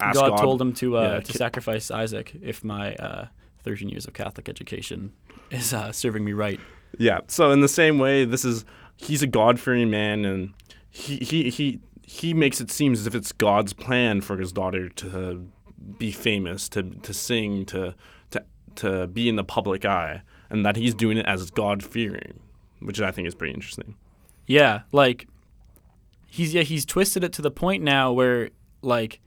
asked 0.00 0.18
God, 0.18 0.30
God, 0.30 0.36
told 0.40 0.60
him 0.60 0.72
to 0.74 0.98
uh, 0.98 1.02
Yeah, 1.02 1.20
to 1.20 1.32
ki- 1.32 1.38
sacrifice 1.38 1.90
Isaac 1.90 2.34
if 2.42 2.62
my 2.64 2.94
uh, 2.96 3.26
13 3.64 3.88
years 3.88 4.06
of 4.06 4.12
Catholic 4.14 4.48
education 4.48 5.12
is 5.50 5.72
uh, 5.72 5.92
serving 5.92 6.24
me 6.24 6.32
right. 6.32 6.60
Yeah. 6.98 7.20
So 7.28 7.50
in 7.52 7.60
the 7.60 7.68
same 7.68 7.98
way, 7.98 8.24
this 8.24 8.44
is 8.44 8.64
he's 8.96 9.22
a 9.22 9.26
God 9.26 9.58
fearing 9.58 9.90
man, 9.90 10.24
and 10.24 10.52
he 10.90 11.16
he 11.16 11.50
he 11.50 11.80
he 12.02 12.34
makes 12.34 12.60
it 12.60 12.70
seem 12.70 12.92
as 12.92 13.06
if 13.06 13.14
it's 13.14 13.32
God's 13.32 13.72
plan 13.72 14.20
for 14.20 14.36
his 14.36 14.52
daughter 14.52 14.88
to 14.90 15.46
be 15.98 16.12
famous, 16.12 16.68
to 16.70 16.82
to 16.82 17.14
sing, 17.14 17.64
to 17.66 17.94
to 18.30 18.44
to 18.76 19.06
be 19.06 19.28
in 19.28 19.36
the 19.36 19.44
public 19.44 19.84
eye, 19.84 20.22
and 20.52 20.66
that 20.66 20.76
he's 20.76 20.94
doing 20.94 21.16
it 21.16 21.26
as 21.26 21.50
God 21.50 21.82
fearing, 21.82 22.38
which 22.80 23.00
I 23.00 23.10
think 23.10 23.26
is 23.26 23.34
pretty 23.34 23.54
interesting. 23.54 23.96
Yeah, 24.46 24.82
like 24.92 25.26
he's 26.26 26.52
yeah 26.54 26.62
he's 26.62 26.84
twisted 26.84 27.24
it 27.24 27.32
to 27.32 27.42
the 27.42 27.50
point 27.50 27.82
now 27.82 28.12
where 28.12 28.50
like, 28.82 29.20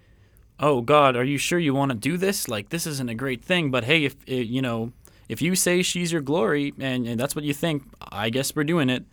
oh 0.59 0.81
God, 0.81 1.15
are 1.15 1.23
you 1.23 1.39
sure 1.39 1.57
you 1.57 1.73
want 1.73 1.91
to 1.91 1.97
do 1.97 2.15
this? 2.15 2.47
Like 2.47 2.69
this 2.69 2.85
isn't 2.85 3.09
a 3.09 3.15
great 3.15 3.43
thing, 3.43 3.71
but 3.71 3.85
hey, 3.85 4.05
if 4.05 4.15
eh, 4.27 4.35
you 4.35 4.61
know 4.61 4.93
if 5.27 5.41
you 5.41 5.55
say 5.55 5.81
she's 5.81 6.11
your 6.11 6.21
glory 6.21 6.73
and, 6.79 7.07
and 7.07 7.19
that's 7.19 7.35
what 7.35 7.43
you 7.43 7.53
think, 7.53 7.83
I 8.11 8.29
guess 8.29 8.55
we're 8.55 8.63
doing 8.63 8.91
it. 8.91 9.03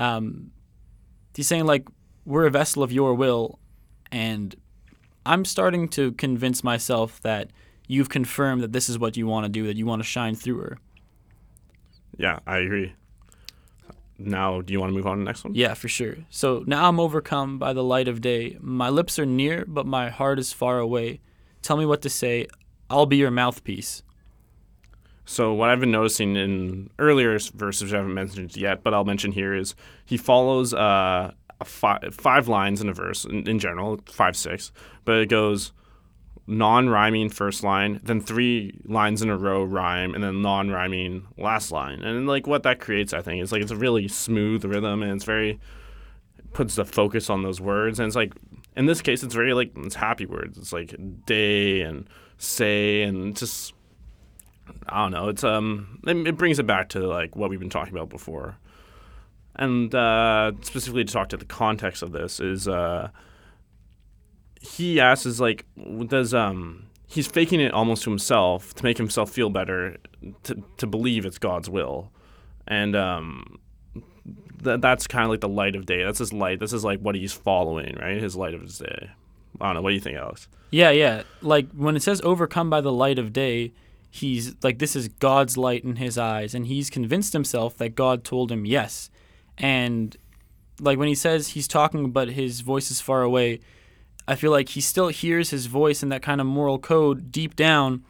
Um, 0.00 0.50
he's 1.36 1.46
saying 1.46 1.66
like 1.66 1.86
we're 2.26 2.46
a 2.46 2.50
vessel 2.50 2.82
of 2.82 2.90
your 2.90 3.14
will, 3.14 3.60
and 4.10 4.56
I'm 5.24 5.44
starting 5.44 5.88
to 5.90 6.10
convince 6.12 6.64
myself 6.64 7.20
that 7.20 7.50
you've 7.86 8.08
confirmed 8.08 8.64
that 8.64 8.72
this 8.72 8.88
is 8.88 8.98
what 8.98 9.16
you 9.16 9.28
want 9.28 9.44
to 9.44 9.48
do, 9.48 9.68
that 9.68 9.76
you 9.76 9.86
want 9.86 10.00
to 10.00 10.08
shine 10.08 10.34
through 10.34 10.58
her. 10.58 10.78
Yeah, 12.16 12.40
I 12.46 12.58
agree. 12.58 12.94
Now, 14.18 14.60
do 14.60 14.72
you 14.72 14.80
want 14.80 14.90
to 14.90 14.96
move 14.96 15.06
on 15.06 15.18
to 15.18 15.24
the 15.24 15.24
next 15.24 15.44
one? 15.44 15.54
Yeah, 15.54 15.74
for 15.74 15.88
sure. 15.88 16.16
So 16.30 16.62
now 16.66 16.88
I'm 16.88 17.00
overcome 17.00 17.58
by 17.58 17.72
the 17.72 17.82
light 17.82 18.08
of 18.08 18.20
day. 18.20 18.56
My 18.60 18.88
lips 18.88 19.18
are 19.18 19.26
near, 19.26 19.64
but 19.66 19.86
my 19.86 20.10
heart 20.10 20.38
is 20.38 20.52
far 20.52 20.78
away. 20.78 21.20
Tell 21.62 21.76
me 21.76 21.86
what 21.86 22.02
to 22.02 22.08
say. 22.10 22.46
I'll 22.88 23.06
be 23.06 23.16
your 23.16 23.30
mouthpiece. 23.30 24.02
So 25.24 25.52
what 25.54 25.70
I've 25.70 25.80
been 25.80 25.90
noticing 25.90 26.36
in 26.36 26.90
earlier 26.98 27.38
verses, 27.54 27.84
which 27.84 27.92
I 27.92 27.96
haven't 27.96 28.14
mentioned 28.14 28.56
yet, 28.56 28.82
but 28.82 28.92
I'll 28.92 29.04
mention 29.04 29.32
here 29.32 29.54
is 29.54 29.74
he 30.04 30.16
follows 30.16 30.74
uh, 30.74 31.32
a 31.60 31.64
fi- 31.64 32.00
five 32.10 32.48
lines 32.48 32.80
in 32.80 32.88
a 32.88 32.92
verse 32.92 33.24
in, 33.24 33.48
in 33.48 33.58
general, 33.58 34.00
five 34.06 34.36
six, 34.36 34.72
but 35.04 35.16
it 35.16 35.28
goes 35.28 35.72
non-rhyming 36.52 37.30
first 37.30 37.62
line, 37.62 38.00
then 38.02 38.20
three 38.20 38.78
lines 38.84 39.22
in 39.22 39.30
a 39.30 39.36
row 39.36 39.64
rhyme, 39.64 40.14
and 40.14 40.22
then 40.22 40.42
non-rhyming 40.42 41.26
last 41.38 41.72
line. 41.72 42.02
And 42.02 42.26
like 42.26 42.46
what 42.46 42.62
that 42.64 42.80
creates, 42.80 43.12
I 43.12 43.22
think, 43.22 43.42
is 43.42 43.52
like 43.52 43.62
it's 43.62 43.70
a 43.70 43.76
really 43.76 44.08
smooth 44.08 44.64
rhythm, 44.64 45.02
and 45.02 45.12
it's 45.12 45.24
very 45.24 45.58
puts 46.52 46.74
the 46.74 46.84
focus 46.84 47.30
on 47.30 47.42
those 47.42 47.60
words, 47.60 47.98
and 47.98 48.06
it's 48.06 48.16
like 48.16 48.34
in 48.76 48.86
this 48.86 49.02
case, 49.02 49.22
it's 49.22 49.34
very 49.34 49.54
like 49.54 49.72
it's 49.76 49.94
happy 49.94 50.26
words. 50.26 50.58
It's 50.58 50.72
like 50.72 50.94
day 51.26 51.82
and 51.82 52.08
say 52.38 53.02
and 53.02 53.36
just 53.36 53.74
I 54.88 55.02
don't 55.02 55.12
know. 55.12 55.28
It's 55.28 55.44
um, 55.44 56.00
it, 56.06 56.16
it 56.28 56.36
brings 56.36 56.58
it 56.58 56.66
back 56.66 56.90
to 56.90 57.00
like 57.00 57.36
what 57.36 57.50
we've 57.50 57.60
been 57.60 57.70
talking 57.70 57.94
about 57.94 58.08
before, 58.08 58.56
and 59.56 59.94
uh, 59.94 60.52
specifically 60.62 61.04
to 61.04 61.12
talk 61.12 61.28
to 61.30 61.36
the 61.36 61.44
context 61.44 62.02
of 62.02 62.12
this 62.12 62.40
is 62.40 62.68
uh, 62.68 63.10
he 64.62 65.00
asks 65.00 65.26
is 65.26 65.40
like 65.40 65.66
does 66.06 66.32
um 66.32 66.84
he's 67.06 67.26
faking 67.26 67.60
it 67.60 67.72
almost 67.72 68.04
to 68.04 68.10
himself 68.10 68.74
to 68.74 68.84
make 68.84 68.96
himself 68.96 69.30
feel 69.30 69.50
better 69.50 69.96
to 70.44 70.62
to 70.78 70.86
believe 70.86 71.26
it's 71.26 71.38
God's 71.38 71.68
will, 71.68 72.10
and 72.66 72.96
um. 72.96 73.58
Th- 74.64 74.80
that's 74.80 75.08
kind 75.08 75.24
of 75.24 75.30
like 75.30 75.40
the 75.40 75.48
light 75.48 75.74
of 75.74 75.86
day. 75.86 76.04
That's 76.04 76.20
his 76.20 76.32
light. 76.32 76.60
This 76.60 76.72
is 76.72 76.84
like 76.84 77.00
what 77.00 77.16
he's 77.16 77.32
following, 77.32 77.96
right? 78.00 78.22
His 78.22 78.36
light 78.36 78.54
of 78.54 78.60
his 78.60 78.78
day. 78.78 79.10
I 79.60 79.66
don't 79.66 79.74
know. 79.74 79.82
What 79.82 79.90
do 79.90 79.94
you 79.94 80.00
think, 80.00 80.16
Alex? 80.16 80.46
Yeah, 80.70 80.90
yeah. 80.90 81.22
Like 81.40 81.68
when 81.72 81.96
it 81.96 82.02
says 82.02 82.20
overcome 82.22 82.70
by 82.70 82.80
the 82.80 82.92
light 82.92 83.18
of 83.18 83.32
day, 83.32 83.72
he's 84.08 84.54
like 84.62 84.78
this 84.78 84.94
is 84.94 85.08
God's 85.08 85.56
light 85.56 85.84
in 85.84 85.96
his 85.96 86.16
eyes 86.18 86.54
and 86.54 86.66
he's 86.66 86.90
convinced 86.90 87.32
himself 87.32 87.76
that 87.78 87.94
God 87.94 88.24
told 88.24 88.52
him 88.52 88.64
yes. 88.64 89.10
And 89.58 90.16
like 90.80 90.98
when 90.98 91.08
he 91.08 91.14
says 91.14 91.48
he's 91.48 91.66
talking 91.66 92.10
but 92.10 92.28
his 92.28 92.60
voice 92.60 92.90
is 92.90 93.00
far 93.00 93.22
away, 93.22 93.60
I 94.26 94.34
feel 94.34 94.50
like 94.50 94.70
he 94.70 94.80
still 94.80 95.08
hears 95.08 95.50
his 95.50 95.66
voice 95.66 96.02
and 96.02 96.12
that 96.12 96.22
kind 96.22 96.40
of 96.40 96.46
moral 96.46 96.78
code 96.78 97.32
deep 97.32 97.56
down 97.56 98.04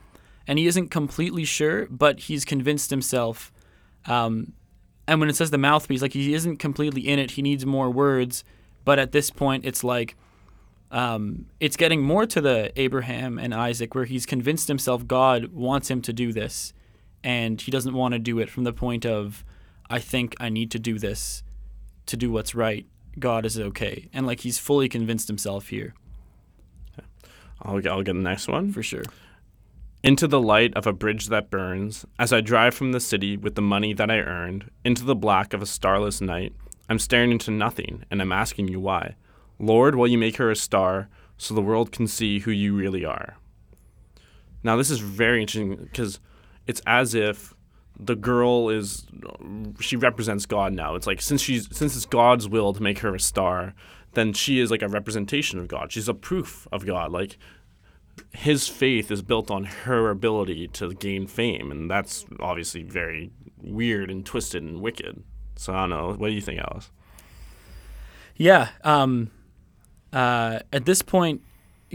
and 0.46 0.58
he 0.58 0.66
isn't 0.66 0.88
completely 0.88 1.44
sure, 1.44 1.86
but 1.86 2.20
he's 2.20 2.44
convinced 2.44 2.90
himself. 2.90 3.52
Um, 4.06 4.52
and 5.06 5.20
when 5.20 5.28
it 5.28 5.36
says 5.36 5.50
the 5.50 5.58
mouthpiece, 5.58 6.02
like 6.02 6.12
he 6.12 6.34
isn't 6.34 6.56
completely 6.56 7.08
in 7.08 7.18
it, 7.18 7.32
he 7.32 7.42
needs 7.42 7.64
more 7.64 7.90
words. 7.90 8.44
But 8.84 8.98
at 8.98 9.12
this 9.12 9.30
point, 9.30 9.64
it's 9.64 9.84
like 9.84 10.16
um, 10.90 11.46
it's 11.60 11.76
getting 11.76 12.02
more 12.02 12.26
to 12.26 12.40
the 12.40 12.72
Abraham 12.76 13.38
and 13.38 13.54
Isaac, 13.54 13.94
where 13.94 14.04
he's 14.04 14.26
convinced 14.26 14.68
himself 14.68 15.06
God 15.06 15.52
wants 15.52 15.90
him 15.90 16.02
to 16.02 16.12
do 16.12 16.32
this, 16.32 16.72
and 17.22 17.60
he 17.60 17.70
doesn't 17.70 17.94
want 17.94 18.12
to 18.12 18.18
do 18.18 18.38
it 18.40 18.50
from 18.50 18.64
the 18.64 18.72
point 18.72 19.06
of, 19.06 19.44
I 19.88 20.00
think 20.00 20.34
I 20.40 20.48
need 20.48 20.70
to 20.72 20.78
do 20.78 20.98
this 20.98 21.42
to 22.06 22.16
do 22.16 22.30
what's 22.30 22.54
right. 22.54 22.86
God 23.18 23.46
is 23.46 23.58
okay, 23.58 24.08
and 24.12 24.26
like 24.26 24.40
he's 24.40 24.58
fully 24.58 24.88
convinced 24.88 25.28
himself 25.28 25.68
here 25.68 25.94
I'll, 27.62 27.86
I'll 27.88 28.02
get 28.02 28.14
the 28.14 28.20
next 28.20 28.48
one. 28.48 28.72
for 28.72 28.82
sure. 28.82 29.04
Into 30.02 30.26
the 30.26 30.40
light 30.40 30.74
of 30.74 30.86
a 30.86 30.92
bridge 30.92 31.28
that 31.28 31.50
burns, 31.50 32.04
as 32.18 32.32
I 32.32 32.40
drive 32.40 32.74
from 32.74 32.92
the 32.92 33.00
city 33.00 33.36
with 33.36 33.54
the 33.54 33.62
money 33.62 33.94
that 33.94 34.10
I 34.10 34.18
earned, 34.18 34.70
into 34.84 35.04
the 35.04 35.14
black 35.14 35.54
of 35.54 35.62
a 35.62 35.66
starless 35.66 36.20
night, 36.20 36.52
I'm 36.88 36.98
staring 36.98 37.30
into 37.30 37.50
nothing, 37.52 38.04
and 38.10 38.20
I'm 38.20 38.32
asking 38.32 38.68
you 38.68 38.80
why. 38.80 39.14
Lord, 39.58 39.94
will 39.94 40.08
you 40.08 40.18
make 40.18 40.36
her 40.36 40.50
a 40.50 40.56
star 40.56 41.08
so 41.38 41.54
the 41.54 41.62
world 41.62 41.92
can 41.92 42.08
see 42.08 42.40
who 42.40 42.50
you 42.50 42.74
really 42.74 43.04
are? 43.04 43.36
Now, 44.64 44.76
this 44.76 44.90
is 44.90 44.98
very 44.98 45.40
interesting 45.40 45.76
because 45.76 46.20
it's 46.66 46.82
as 46.86 47.14
if 47.14 47.54
the 47.98 48.16
girl 48.16 48.68
is 48.68 49.06
she 49.80 49.96
represents 49.96 50.46
God 50.46 50.72
now. 50.72 50.94
It's 50.94 51.06
like 51.06 51.20
since 51.20 51.40
she's 51.40 51.68
since 51.76 51.94
it's 51.94 52.06
God's 52.06 52.48
will 52.48 52.72
to 52.72 52.82
make 52.82 53.00
her 53.00 53.14
a 53.14 53.20
star, 53.20 53.74
then 54.14 54.32
she 54.32 54.58
is 54.58 54.70
like 54.70 54.82
a 54.82 54.88
representation 54.88 55.58
of 55.58 55.68
God. 55.68 55.92
She's 55.92 56.08
a 56.08 56.14
proof 56.14 56.66
of 56.70 56.86
God. 56.86 57.12
Like 57.12 57.38
his 58.32 58.68
faith 58.68 59.10
is 59.10 59.22
built 59.22 59.50
on 59.50 59.64
her 59.64 60.10
ability 60.10 60.68
to 60.68 60.92
gain 60.94 61.26
fame, 61.26 61.70
and 61.70 61.90
that's 61.90 62.24
obviously 62.40 62.82
very 62.82 63.30
weird 63.62 64.10
and 64.10 64.24
twisted 64.24 64.62
and 64.62 64.80
wicked. 64.80 65.22
So 65.56 65.72
I 65.72 65.80
don't 65.80 65.90
know. 65.90 66.12
What 66.14 66.28
do 66.28 66.34
you 66.34 66.40
think, 66.40 66.60
Alex? 66.60 66.90
Yeah. 68.36 68.70
Um, 68.82 69.30
uh, 70.12 70.60
at 70.72 70.84
this 70.84 71.02
point, 71.02 71.42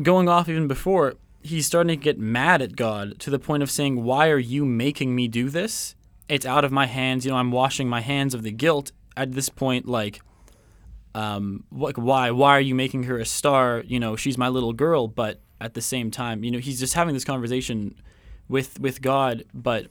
going 0.02 0.30
off 0.30 0.48
even 0.48 0.68
before, 0.68 1.16
he's 1.44 1.66
starting 1.66 2.00
to 2.00 2.04
get 2.04 2.20
mad 2.20 2.62
at 2.62 2.76
God 2.76 3.20
to 3.20 3.30
the 3.30 3.40
point 3.40 3.64
of 3.64 3.72
saying, 3.72 4.04
"Why 4.04 4.30
are 4.30 4.40
you 4.40 4.66
making 4.66 5.16
me 5.16 5.28
do 5.28 5.50
this? 5.50 5.96
It's 6.30 6.46
out 6.46 6.66
of 6.66 6.72
my 6.72 6.86
hands. 6.86 7.26
You 7.26 7.32
know, 7.32 7.38
I'm 7.38 7.52
washing 7.52 7.90
my 7.90 8.02
hands 8.02 8.34
of 8.34 8.44
the 8.44 8.52
guilt." 8.52 8.92
At 9.16 9.32
this 9.32 9.50
point, 9.50 9.88
like, 9.88 10.22
um, 11.18 11.64
like 11.72 11.98
why? 11.98 12.30
Why 12.30 12.52
are 12.52 12.62
you 12.62 12.76
making 12.76 13.04
her 13.04 13.18
a 13.18 13.26
star? 13.26 13.84
You 13.88 14.00
know, 14.00 14.16
she's 14.16 14.38
my 14.38 14.50
little 14.50 14.72
girl, 14.72 15.08
but 15.08 15.42
at 15.60 15.74
the 15.74 15.82
same 15.82 16.12
time, 16.12 16.44
you 16.44 16.52
know, 16.52 16.60
he's 16.60 16.80
just 16.80 16.94
having 16.94 17.16
this 17.16 17.26
conversation 17.26 17.96
with 18.48 18.80
with 18.80 19.02
God, 19.02 19.44
but 19.52 19.88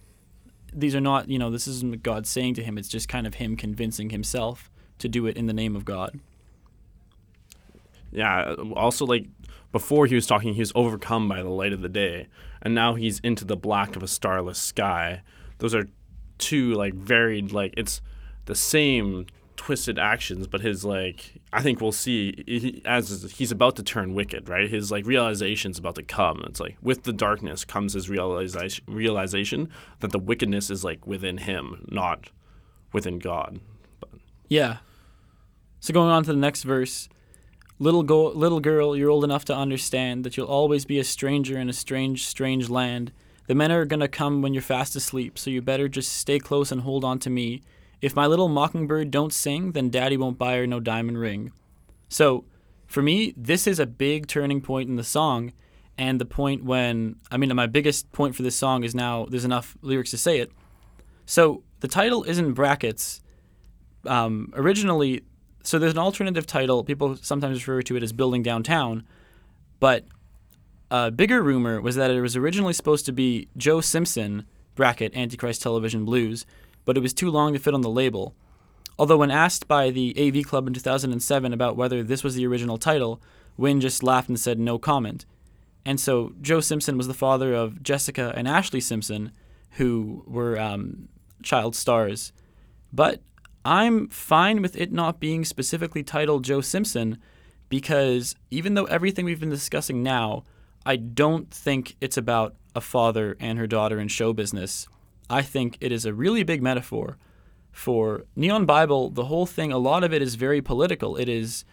these 0.73 0.95
are 0.95 1.00
not, 1.00 1.28
you 1.28 1.37
know, 1.37 1.50
this 1.50 1.66
isn't 1.66 2.04
God 2.04 2.28
saying 2.28 2.54
to 2.54 2.62
him. 2.62 2.78
It's 2.78 2.88
just 2.88 3.09
kind 3.09 3.26
of 3.26 3.35
him 3.35 3.56
convincing 3.56 4.11
himself 4.11 4.71
to 4.99 5.09
do 5.09 5.26
it 5.26 5.37
in 5.37 5.47
the 5.47 5.52
name 5.52 5.75
of 5.75 5.85
God. 5.85 6.21
Yeah. 8.12 8.54
Also, 8.76 9.04
like 9.04 9.26
before 9.73 10.06
he 10.06 10.14
was 10.14 10.28
talking, 10.28 10.54
he 10.54 10.61
was 10.61 10.73
overcome 10.76 11.28
by 11.28 11.42
the 11.42 11.50
light 11.50 11.73
of 11.73 11.83
the 11.83 11.88
day, 11.88 12.28
and 12.62 12.73
now 12.73 12.95
he's 12.95 13.18
into 13.18 13.45
the 13.45 13.56
black 13.56 13.97
of 13.97 14.02
a 14.04 14.09
starless 14.09 14.61
sky. 14.61 15.23
Those 15.59 15.75
are 15.75 15.88
two 16.38 16.75
like 16.75 16.95
varied, 16.95 17.50
like 17.50 17.75
it's 17.76 18.00
the 18.45 18.54
same 18.54 19.26
twisted 19.56 19.98
actions, 19.98 20.46
but 20.46 20.60
his 20.60 20.84
like 20.84 21.40
I 21.52 21.62
think 21.62 21.80
we'll 21.80 21.92
see 21.92 22.44
he, 22.46 22.82
as 22.84 23.34
he's 23.36 23.50
about 23.50 23.76
to 23.76 23.82
turn 23.82 24.14
wicked, 24.14 24.48
right? 24.48 24.68
His 24.70 24.90
like 24.90 25.06
realization's 25.06 25.78
about 25.78 25.94
to 25.96 26.02
come. 26.02 26.42
It's 26.46 26.60
like 26.60 26.76
with 26.82 27.04
the 27.04 27.12
darkness 27.12 27.64
comes 27.64 27.94
his 27.94 28.08
realization 28.08 28.84
realization 28.86 29.70
that 30.00 30.12
the 30.12 30.18
wickedness 30.18 30.70
is 30.70 30.84
like 30.84 31.06
within 31.06 31.38
him, 31.38 31.86
not 31.90 32.30
within 32.92 33.18
God. 33.18 33.60
But 34.00 34.10
Yeah. 34.48 34.78
So 35.80 35.92
going 35.92 36.10
on 36.10 36.25
to 36.25 36.32
the 36.32 36.38
next 36.38 36.62
verse, 36.62 37.08
little 37.78 38.02
go- 38.02 38.30
little 38.30 38.60
girl, 38.60 38.96
you're 38.96 39.10
old 39.10 39.25
enough 39.25 39.44
to 39.46 39.54
understand 39.56 40.25
that 40.25 40.36
you'll 40.36 40.46
always 40.46 40.84
be 40.84 40.98
a 40.98 41.04
stranger 41.04 41.58
in 41.58 41.68
a 41.68 41.72
strange, 41.72 42.26
strange 42.26 42.68
land. 42.68 43.12
The 43.46 43.54
men 43.54 43.70
are 43.70 43.84
gonna 43.84 44.08
come 44.08 44.42
when 44.42 44.54
you're 44.54 44.62
fast 44.62 44.96
asleep, 44.96 45.38
so 45.38 45.50
you 45.50 45.62
better 45.62 45.88
just 45.88 46.12
stay 46.12 46.38
close 46.38 46.72
and 46.72 46.80
hold 46.80 47.04
on 47.04 47.18
to 47.20 47.30
me. 47.30 47.62
If 48.00 48.14
my 48.14 48.26
little 48.26 48.48
mockingbird 48.48 49.10
don't 49.10 49.32
sing, 49.32 49.72
then 49.72 49.90
daddy 49.90 50.16
won't 50.16 50.38
buy 50.38 50.56
her 50.56 50.66
no 50.66 50.80
diamond 50.80 51.18
ring. 51.18 51.52
So, 52.08 52.44
for 52.86 53.02
me, 53.02 53.34
this 53.36 53.66
is 53.66 53.80
a 53.80 53.86
big 53.86 54.26
turning 54.26 54.60
point 54.60 54.88
in 54.88 54.96
the 54.96 55.04
song, 55.04 55.52
and 55.98 56.20
the 56.20 56.26
point 56.26 56.64
when 56.64 57.16
I 57.30 57.36
mean, 57.36 57.54
my 57.56 57.66
biggest 57.66 58.12
point 58.12 58.36
for 58.36 58.42
this 58.42 58.56
song 58.56 58.84
is 58.84 58.94
now 58.94 59.26
there's 59.28 59.44
enough 59.44 59.76
lyrics 59.82 60.10
to 60.12 60.18
say 60.18 60.38
it. 60.38 60.52
So 61.24 61.62
the 61.80 61.88
title 61.88 62.22
is 62.22 62.38
in 62.38 62.52
brackets. 62.52 63.22
Um, 64.06 64.52
originally, 64.54 65.24
so 65.64 65.78
there's 65.78 65.92
an 65.92 65.98
alternative 65.98 66.46
title. 66.46 66.84
People 66.84 67.16
sometimes 67.16 67.66
refer 67.66 67.82
to 67.82 67.96
it 67.96 68.02
as 68.02 68.12
"Building 68.12 68.42
Downtown," 68.42 69.04
but 69.80 70.04
a 70.90 71.10
bigger 71.10 71.42
rumor 71.42 71.80
was 71.80 71.96
that 71.96 72.10
it 72.10 72.20
was 72.20 72.36
originally 72.36 72.72
supposed 72.72 73.06
to 73.06 73.12
be 73.12 73.48
Joe 73.56 73.80
Simpson 73.80 74.46
bracket 74.76 75.16
Antichrist 75.16 75.62
Television 75.62 76.04
Blues, 76.04 76.46
but 76.86 76.96
it 76.96 77.00
was 77.00 77.12
too 77.12 77.30
long 77.30 77.52
to 77.52 77.58
fit 77.58 77.74
on 77.74 77.82
the 77.82 77.90
label. 77.90 78.34
Although 78.98 79.18
when 79.18 79.30
asked 79.30 79.68
by 79.68 79.90
the 79.90 80.16
AV 80.18 80.46
Club 80.46 80.66
in 80.66 80.72
2007 80.72 81.52
about 81.52 81.76
whether 81.76 82.02
this 82.02 82.24
was 82.24 82.34
the 82.34 82.46
original 82.46 82.78
title, 82.78 83.20
Win 83.58 83.82
just 83.82 84.02
laughed 84.02 84.30
and 84.30 84.40
said 84.40 84.58
no 84.58 84.78
comment. 84.78 85.26
And 85.84 86.00
so 86.00 86.32
Joe 86.40 86.60
Simpson 86.60 86.96
was 86.96 87.06
the 87.06 87.14
father 87.14 87.52
of 87.52 87.82
Jessica 87.82 88.32
and 88.34 88.48
Ashlee 88.48 88.82
Simpson, 88.82 89.32
who 89.72 90.24
were 90.26 90.58
um, 90.58 91.08
child 91.42 91.76
stars. 91.76 92.32
But 92.92 93.20
I'm 93.64 94.08
fine 94.08 94.62
with 94.62 94.76
it 94.76 94.92
not 94.92 95.20
being 95.20 95.44
specifically 95.44 96.02
titled 96.02 96.44
Joe 96.44 96.60
Simpson 96.60 97.18
because 97.68 98.34
even 98.50 98.74
though 98.74 98.84
everything 98.84 99.24
we've 99.24 99.40
been 99.40 99.50
discussing 99.50 100.02
now, 100.02 100.44
I 100.84 100.96
don't 100.96 101.50
think 101.50 101.96
it's 102.00 102.16
about 102.16 102.54
a 102.74 102.80
father 102.80 103.36
and 103.40 103.58
her 103.58 103.66
daughter 103.66 103.98
in 103.98 104.08
show 104.08 104.32
business. 104.32 104.86
I 105.28 105.42
think 105.42 105.76
it 105.80 105.92
is 105.92 106.04
a 106.04 106.14
really 106.14 106.42
big 106.42 106.62
metaphor 106.62 107.18
for 107.73 108.25
Neon 108.35 108.65
Bible. 108.65 109.10
The 109.10 109.25
whole 109.25 109.47
thing, 109.47 109.73
a 109.73 109.78
lot 109.78 110.04
of 110.04 110.12
it 110.12 110.23
is 110.23 110.34
very 110.34 110.62
political. 110.62 111.17
It 111.17 111.28
is 111.28 111.65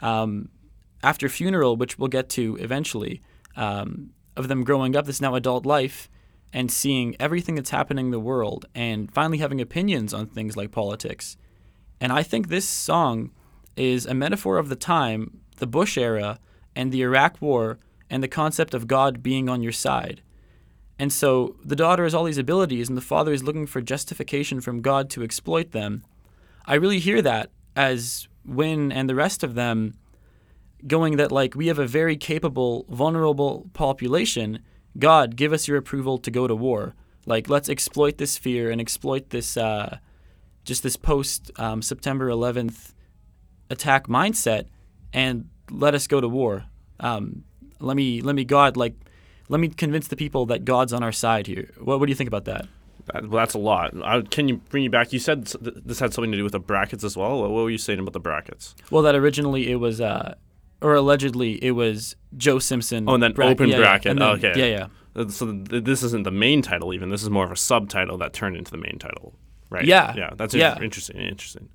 um, 0.00 0.48
after 1.02 1.28
funeral, 1.28 1.76
which 1.76 1.98
we'll 1.98 2.08
get 2.08 2.28
to 2.30 2.56
eventually, 2.60 3.22
um, 3.56 4.10
of 4.36 4.48
them 4.48 4.64
growing 4.64 4.96
up 4.96 5.06
this 5.06 5.20
now 5.20 5.34
adult 5.34 5.66
life 5.66 6.08
and 6.52 6.70
seeing 6.70 7.16
everything 7.18 7.54
that's 7.54 7.70
happening 7.70 8.06
in 8.06 8.10
the 8.12 8.20
world 8.20 8.66
and 8.74 9.12
finally 9.12 9.38
having 9.38 9.60
opinions 9.60 10.12
on 10.12 10.26
things 10.26 10.56
like 10.56 10.70
politics. 10.70 11.36
And 12.00 12.12
I 12.12 12.22
think 12.22 12.48
this 12.48 12.68
song 12.68 13.30
is 13.76 14.06
a 14.06 14.14
metaphor 14.14 14.58
of 14.58 14.68
the 14.68 14.76
time, 14.76 15.40
the 15.56 15.66
Bush 15.66 15.96
era, 15.96 16.38
and 16.74 16.90
the 16.90 17.02
Iraq 17.02 17.40
War, 17.40 17.78
and 18.10 18.22
the 18.22 18.28
concept 18.28 18.74
of 18.74 18.86
God 18.86 19.22
being 19.22 19.48
on 19.48 19.62
your 19.62 19.72
side. 19.72 20.22
And 20.98 21.12
so 21.12 21.56
the 21.64 21.76
daughter 21.76 22.04
has 22.04 22.14
all 22.14 22.24
these 22.24 22.38
abilities, 22.38 22.88
and 22.88 22.96
the 22.96 23.02
father 23.02 23.32
is 23.32 23.42
looking 23.42 23.66
for 23.66 23.80
justification 23.80 24.60
from 24.60 24.82
God 24.82 25.10
to 25.10 25.22
exploit 25.22 25.72
them. 25.72 26.04
I 26.66 26.74
really 26.74 26.98
hear 26.98 27.22
that 27.22 27.50
as 27.74 28.28
Win 28.44 28.92
and 28.92 29.08
the 29.08 29.14
rest 29.14 29.42
of 29.42 29.54
them 29.54 29.94
going 30.86 31.16
that, 31.16 31.30
like, 31.30 31.54
we 31.54 31.68
have 31.68 31.78
a 31.78 31.86
very 31.86 32.16
capable, 32.16 32.86
vulnerable 32.88 33.70
population. 33.72 34.60
God, 34.98 35.36
give 35.36 35.52
us 35.52 35.68
your 35.68 35.76
approval 35.76 36.18
to 36.18 36.30
go 36.30 36.46
to 36.46 36.54
war. 36.54 36.94
Like, 37.24 37.48
let's 37.48 37.68
exploit 37.68 38.18
this 38.18 38.36
fear 38.36 38.70
and 38.70 38.80
exploit 38.80 39.30
this, 39.30 39.56
uh, 39.56 39.98
just 40.64 40.82
this 40.82 40.96
post 40.96 41.50
um, 41.56 41.82
September 41.82 42.28
11th 42.28 42.94
attack 43.70 44.08
mindset 44.08 44.66
and 45.12 45.48
let 45.70 45.94
us 45.94 46.06
go 46.06 46.20
to 46.20 46.28
war. 46.28 46.64
Um, 46.98 47.44
let 47.78 47.96
me, 47.96 48.20
let 48.20 48.34
me, 48.34 48.44
God, 48.44 48.76
like, 48.76 48.94
let 49.52 49.60
me 49.60 49.68
convince 49.68 50.08
the 50.08 50.16
people 50.16 50.46
that 50.46 50.64
God's 50.64 50.92
on 50.94 51.02
our 51.02 51.12
side 51.12 51.46
here. 51.46 51.70
What, 51.78 52.00
what 52.00 52.06
do 52.06 52.10
you 52.10 52.16
think 52.16 52.28
about 52.28 52.46
that? 52.46 52.66
Well, 53.14 53.30
that's 53.42 53.54
a 53.54 53.58
lot. 53.58 53.92
I, 54.02 54.22
can 54.22 54.48
you 54.48 54.56
bring 54.70 54.82
you 54.84 54.90
back? 54.90 55.12
You 55.12 55.18
said 55.18 55.44
this 55.44 55.98
had 56.00 56.14
something 56.14 56.30
to 56.32 56.38
do 56.38 56.44
with 56.44 56.52
the 56.52 56.60
brackets 56.60 57.04
as 57.04 57.16
well. 57.16 57.40
What, 57.40 57.50
what 57.50 57.62
were 57.64 57.70
you 57.70 57.76
saying 57.78 57.98
about 57.98 58.12
the 58.14 58.20
brackets? 58.20 58.74
Well, 58.90 59.02
that 59.02 59.14
originally 59.14 59.70
it 59.70 59.76
was, 59.76 60.00
uh, 60.00 60.34
or 60.80 60.94
allegedly 60.94 61.62
it 61.64 61.72
was 61.72 62.16
Joe 62.36 62.58
Simpson. 62.58 63.08
Oh, 63.08 63.14
and 63.14 63.22
then 63.22 63.34
open 63.40 63.68
yeah, 63.68 63.74
yeah. 63.76 63.80
bracket. 63.82 64.10
And 64.12 64.20
then- 64.20 64.28
Okay. 64.30 64.52
Yeah, 64.56 64.78
yeah. 64.78 64.86
Uh, 65.22 65.28
So 65.28 65.52
th- 65.52 65.84
this 65.84 66.02
isn't 66.02 66.22
the 66.24 66.30
main 66.30 66.62
title. 66.62 66.94
Even 66.94 67.10
this 67.10 67.22
is 67.22 67.28
more 67.28 67.44
of 67.44 67.50
a 67.52 67.56
subtitle 67.56 68.16
that 68.18 68.32
turned 68.32 68.56
into 68.56 68.70
the 68.70 68.78
main 68.78 68.98
title, 68.98 69.34
right? 69.68 69.84
Yeah. 69.84 70.14
Yeah. 70.16 70.30
That's 70.36 70.54
Yeah. 70.54 70.80
interesting. 70.80 71.16
Interesting. 71.20 71.68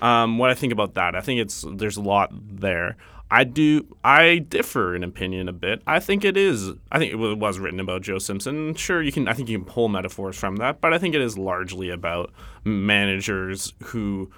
Um, 0.00 0.38
what 0.38 0.50
I 0.50 0.54
think 0.54 0.72
about 0.72 0.94
that, 0.94 1.14
I 1.14 1.20
think 1.20 1.38
it's 1.40 1.64
there's 1.76 1.96
a 1.98 2.02
lot 2.02 2.30
there. 2.32 2.96
I 3.32 3.44
do. 3.44 3.86
I 4.04 4.40
differ 4.40 4.94
in 4.94 5.02
opinion 5.02 5.48
a 5.48 5.54
bit. 5.54 5.80
I 5.86 6.00
think 6.00 6.22
it 6.22 6.36
is. 6.36 6.70
I 6.92 6.98
think 6.98 7.14
it 7.14 7.16
was 7.16 7.58
written 7.58 7.80
about 7.80 8.02
Joe 8.02 8.18
Simpson. 8.18 8.74
Sure, 8.74 9.00
you 9.02 9.10
can. 9.10 9.26
I 9.26 9.32
think 9.32 9.48
you 9.48 9.58
can 9.58 9.66
pull 9.66 9.88
metaphors 9.88 10.36
from 10.36 10.56
that, 10.56 10.82
but 10.82 10.92
I 10.92 10.98
think 10.98 11.14
it 11.14 11.22
is 11.22 11.38
largely 11.38 11.88
about 11.88 12.30
managers 12.64 13.72
who. 13.84 14.30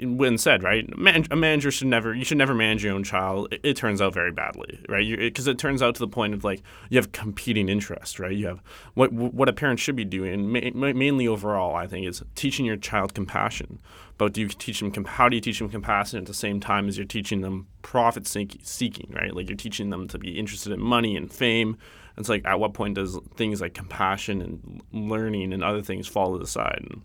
Win 0.00 0.38
said, 0.38 0.62
right? 0.62 0.88
A 1.30 1.36
manager 1.36 1.70
should 1.70 1.88
never. 1.88 2.14
You 2.14 2.24
should 2.24 2.38
never 2.38 2.54
manage 2.54 2.84
your 2.84 2.94
own 2.94 3.04
child. 3.04 3.52
It, 3.52 3.60
it 3.62 3.76
turns 3.76 4.00
out 4.00 4.14
very 4.14 4.32
badly, 4.32 4.80
right? 4.88 5.06
Because 5.18 5.46
it, 5.46 5.58
turns 5.58 5.82
out 5.82 5.94
to 5.96 6.00
the 6.00 6.08
point 6.08 6.32
of 6.32 6.42
like 6.42 6.62
you 6.88 6.96
have 6.96 7.12
competing 7.12 7.68
interests, 7.68 8.18
right? 8.18 8.32
You 8.32 8.46
have 8.46 8.62
what 8.94 9.12
what 9.12 9.48
a 9.48 9.52
parent 9.52 9.80
should 9.80 9.96
be 9.96 10.04
doing, 10.04 10.50
ma- 10.50 10.70
ma- 10.72 10.94
mainly 10.94 11.28
overall. 11.28 11.74
I 11.74 11.86
think 11.86 12.06
is 12.06 12.22
teaching 12.34 12.64
your 12.64 12.76
child 12.76 13.14
compassion. 13.14 13.78
But 14.16 14.32
do 14.32 14.40
you 14.40 14.48
teach 14.48 14.80
them? 14.80 15.04
How 15.04 15.28
do 15.28 15.36
you 15.36 15.42
teach 15.42 15.58
them 15.58 15.68
compassion 15.68 16.18
at 16.18 16.26
the 16.26 16.34
same 16.34 16.60
time 16.60 16.88
as 16.88 16.96
you're 16.96 17.06
teaching 17.06 17.42
them 17.42 17.66
profit 17.82 18.26
seek- 18.26 18.60
seeking, 18.62 19.12
right? 19.12 19.34
Like 19.34 19.48
you're 19.48 19.56
teaching 19.56 19.90
them 19.90 20.08
to 20.08 20.18
be 20.18 20.38
interested 20.38 20.72
in 20.72 20.80
money 20.80 21.16
and 21.16 21.30
fame. 21.30 21.76
It's 22.16 22.28
like 22.28 22.46
at 22.46 22.58
what 22.58 22.74
point 22.74 22.94
does 22.94 23.18
things 23.36 23.60
like 23.60 23.74
compassion 23.74 24.40
and 24.40 24.82
learning 24.92 25.52
and 25.52 25.62
other 25.64 25.82
things 25.82 26.06
fall 26.06 26.32
to 26.32 26.38
the 26.38 26.46
side? 26.46 26.86
And 26.88 27.02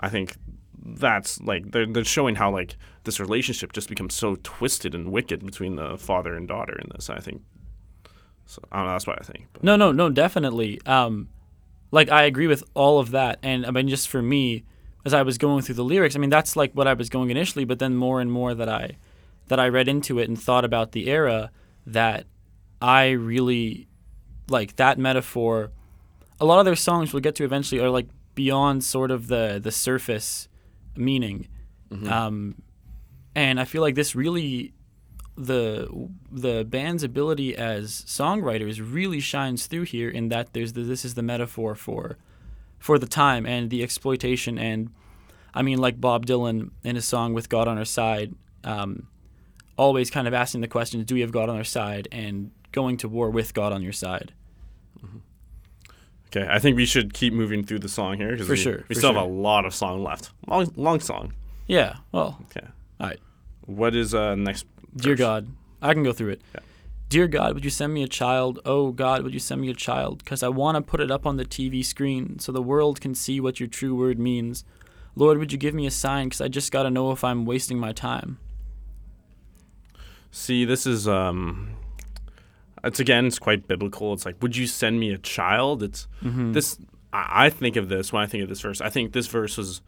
I 0.00 0.08
think 0.08 0.36
that's 0.86 1.40
like 1.40 1.72
they're, 1.72 1.86
they're 1.86 2.04
showing 2.04 2.36
how 2.36 2.50
like 2.50 2.76
this 3.04 3.18
relationship 3.18 3.72
just 3.72 3.88
becomes 3.88 4.14
so 4.14 4.36
twisted 4.42 4.94
and 4.94 5.10
wicked 5.10 5.44
between 5.44 5.76
the 5.76 5.98
father 5.98 6.34
and 6.34 6.46
daughter 6.46 6.78
in 6.78 6.88
this. 6.94 7.10
I 7.10 7.18
think. 7.18 7.42
So 8.46 8.62
I 8.70 8.78
don't 8.78 8.86
know, 8.86 8.92
that's 8.92 9.06
what 9.06 9.18
I 9.20 9.24
think. 9.24 9.46
But. 9.52 9.64
No, 9.64 9.76
no, 9.76 9.90
no, 9.90 10.08
definitely. 10.08 10.80
Um, 10.86 11.28
like 11.90 12.10
I 12.10 12.22
agree 12.22 12.46
with 12.46 12.62
all 12.74 13.00
of 13.00 13.10
that, 13.10 13.38
and 13.42 13.66
I 13.66 13.70
mean, 13.70 13.88
just 13.88 14.08
for 14.08 14.22
me, 14.22 14.64
as 15.04 15.12
I 15.12 15.22
was 15.22 15.38
going 15.38 15.62
through 15.62 15.74
the 15.74 15.84
lyrics, 15.84 16.14
I 16.14 16.18
mean, 16.18 16.30
that's 16.30 16.56
like 16.56 16.72
what 16.72 16.86
I 16.86 16.94
was 16.94 17.08
going 17.08 17.30
initially, 17.30 17.64
but 17.64 17.78
then 17.78 17.96
more 17.96 18.20
and 18.20 18.30
more 18.30 18.54
that 18.54 18.68
I 18.68 18.96
that 19.48 19.58
I 19.60 19.68
read 19.68 19.88
into 19.88 20.18
it 20.18 20.28
and 20.28 20.40
thought 20.40 20.64
about 20.64 20.92
the 20.92 21.08
era, 21.08 21.50
that 21.86 22.26
I 22.80 23.10
really 23.10 23.88
like 24.48 24.76
that 24.76 24.98
metaphor. 24.98 25.72
A 26.40 26.44
lot 26.44 26.58
of 26.58 26.64
their 26.64 26.76
songs 26.76 27.12
we'll 27.12 27.20
get 27.20 27.34
to 27.36 27.44
eventually 27.44 27.80
are 27.80 27.90
like 27.90 28.08
beyond 28.34 28.84
sort 28.84 29.10
of 29.10 29.28
the 29.28 29.58
the 29.62 29.72
surface 29.72 30.48
meaning, 30.96 31.48
um, 32.08 32.62
and 33.34 33.60
I 33.60 33.64
feel 33.64 33.82
like 33.82 33.94
this 33.94 34.14
really 34.14 34.72
the 35.36 36.08
the 36.32 36.64
band's 36.64 37.02
ability 37.02 37.54
as 37.54 38.02
songwriters 38.06 38.80
really 38.82 39.20
shines 39.20 39.66
through 39.66 39.82
here 39.82 40.08
in 40.08 40.30
that 40.30 40.54
there's 40.54 40.72
the, 40.72 40.80
this 40.80 41.04
is 41.04 41.14
the 41.14 41.22
metaphor 41.22 41.74
for 41.74 42.16
for 42.78 42.98
the 42.98 43.06
time 43.06 43.44
and 43.46 43.70
the 43.70 43.82
exploitation. 43.82 44.58
And 44.58 44.90
I 45.54 45.62
mean 45.62 45.78
like 45.78 46.00
Bob 46.00 46.26
Dylan 46.26 46.70
in 46.82 46.96
his 46.96 47.04
song 47.04 47.34
with 47.34 47.48
God 47.48 47.68
on 47.68 47.76
our 47.76 47.84
side 47.84 48.34
um, 48.64 49.08
always 49.76 50.10
kind 50.10 50.26
of 50.26 50.34
asking 50.34 50.60
the 50.60 50.68
question 50.68 51.02
do 51.04 51.14
we 51.14 51.20
have 51.20 51.32
God 51.32 51.48
on 51.48 51.56
our 51.56 51.64
side? 51.64 52.08
And 52.12 52.50
going 52.72 52.96
to 52.98 53.08
war 53.08 53.30
with 53.30 53.54
God 53.54 53.72
on 53.72 53.82
your 53.82 53.92
side. 53.92 54.32
Okay, 56.36 56.46
I 56.52 56.58
think 56.58 56.76
we 56.76 56.86
should 56.86 57.14
keep 57.14 57.32
moving 57.32 57.64
through 57.64 57.78
the 57.80 57.88
song 57.88 58.16
here 58.16 58.32
because 58.32 58.46
For 58.46 58.52
we, 58.52 58.56
sure, 58.58 58.84
we 58.88 58.94
for 58.94 59.00
still 59.00 59.12
sure. 59.12 59.20
have 59.20 59.30
a 59.30 59.32
lot 59.32 59.64
of 59.64 59.74
song 59.74 60.02
left. 60.02 60.30
Long, 60.46 60.70
long 60.76 61.00
song. 61.00 61.32
Yeah. 61.66 61.96
Well, 62.12 62.38
Okay. 62.50 62.66
all 63.00 63.06
right. 63.08 63.20
What 63.66 63.94
is 63.94 64.14
uh 64.14 64.34
next? 64.34 64.66
Dear 64.96 65.12
verse? 65.14 65.18
God, 65.18 65.48
I 65.82 65.94
can 65.94 66.02
go 66.02 66.12
through 66.12 66.30
it. 66.30 66.42
Yeah. 66.54 66.60
Dear 67.08 67.28
God, 67.28 67.54
would 67.54 67.64
you 67.64 67.70
send 67.70 67.94
me 67.94 68.02
a 68.02 68.08
child? 68.08 68.58
Oh 68.64 68.90
God, 68.92 69.22
would 69.22 69.32
you 69.32 69.40
send 69.40 69.60
me 69.60 69.70
a 69.70 69.74
child? 69.74 70.18
Because 70.18 70.42
I 70.42 70.48
want 70.48 70.76
to 70.76 70.82
put 70.82 71.00
it 71.00 71.10
up 71.10 71.24
on 71.26 71.36
the 71.36 71.44
TV 71.44 71.84
screen 71.84 72.38
so 72.38 72.50
the 72.52 72.62
world 72.62 73.00
can 73.00 73.14
see 73.14 73.40
what 73.40 73.60
your 73.60 73.68
true 73.68 73.94
word 73.94 74.18
means. 74.18 74.64
Lord, 75.14 75.38
would 75.38 75.52
you 75.52 75.58
give 75.58 75.72
me 75.74 75.86
a 75.86 75.90
sign? 75.90 76.26
Because 76.28 76.40
I 76.40 76.48
just 76.48 76.70
got 76.72 76.82
to 76.82 76.90
know 76.90 77.10
if 77.12 77.22
I'm 77.24 77.46
wasting 77.46 77.78
my 77.78 77.92
time. 77.92 78.38
See, 80.30 80.64
this 80.64 80.86
is 80.86 81.08
um, 81.08 81.76
it's 82.86 83.00
again, 83.00 83.26
it's 83.26 83.38
quite 83.38 83.66
biblical. 83.68 84.12
It's 84.12 84.24
like, 84.24 84.40
would 84.42 84.56
you 84.56 84.66
send 84.66 84.98
me 85.00 85.10
a 85.12 85.18
child? 85.18 85.82
It's 85.82 86.08
Mm-hmm. 86.22 86.52
this. 86.52 86.78
I, 87.12 87.46
I 87.46 87.50
think 87.50 87.76
of 87.76 87.88
this 87.88 88.12
when 88.12 88.22
I 88.22 88.26
think 88.26 88.42
of 88.42 88.48
this 88.48 88.60
verse. 88.60 88.80
I 88.80 88.88
think 88.90 89.12
this 89.12 89.26
verse 89.26 89.56
was 89.56 89.80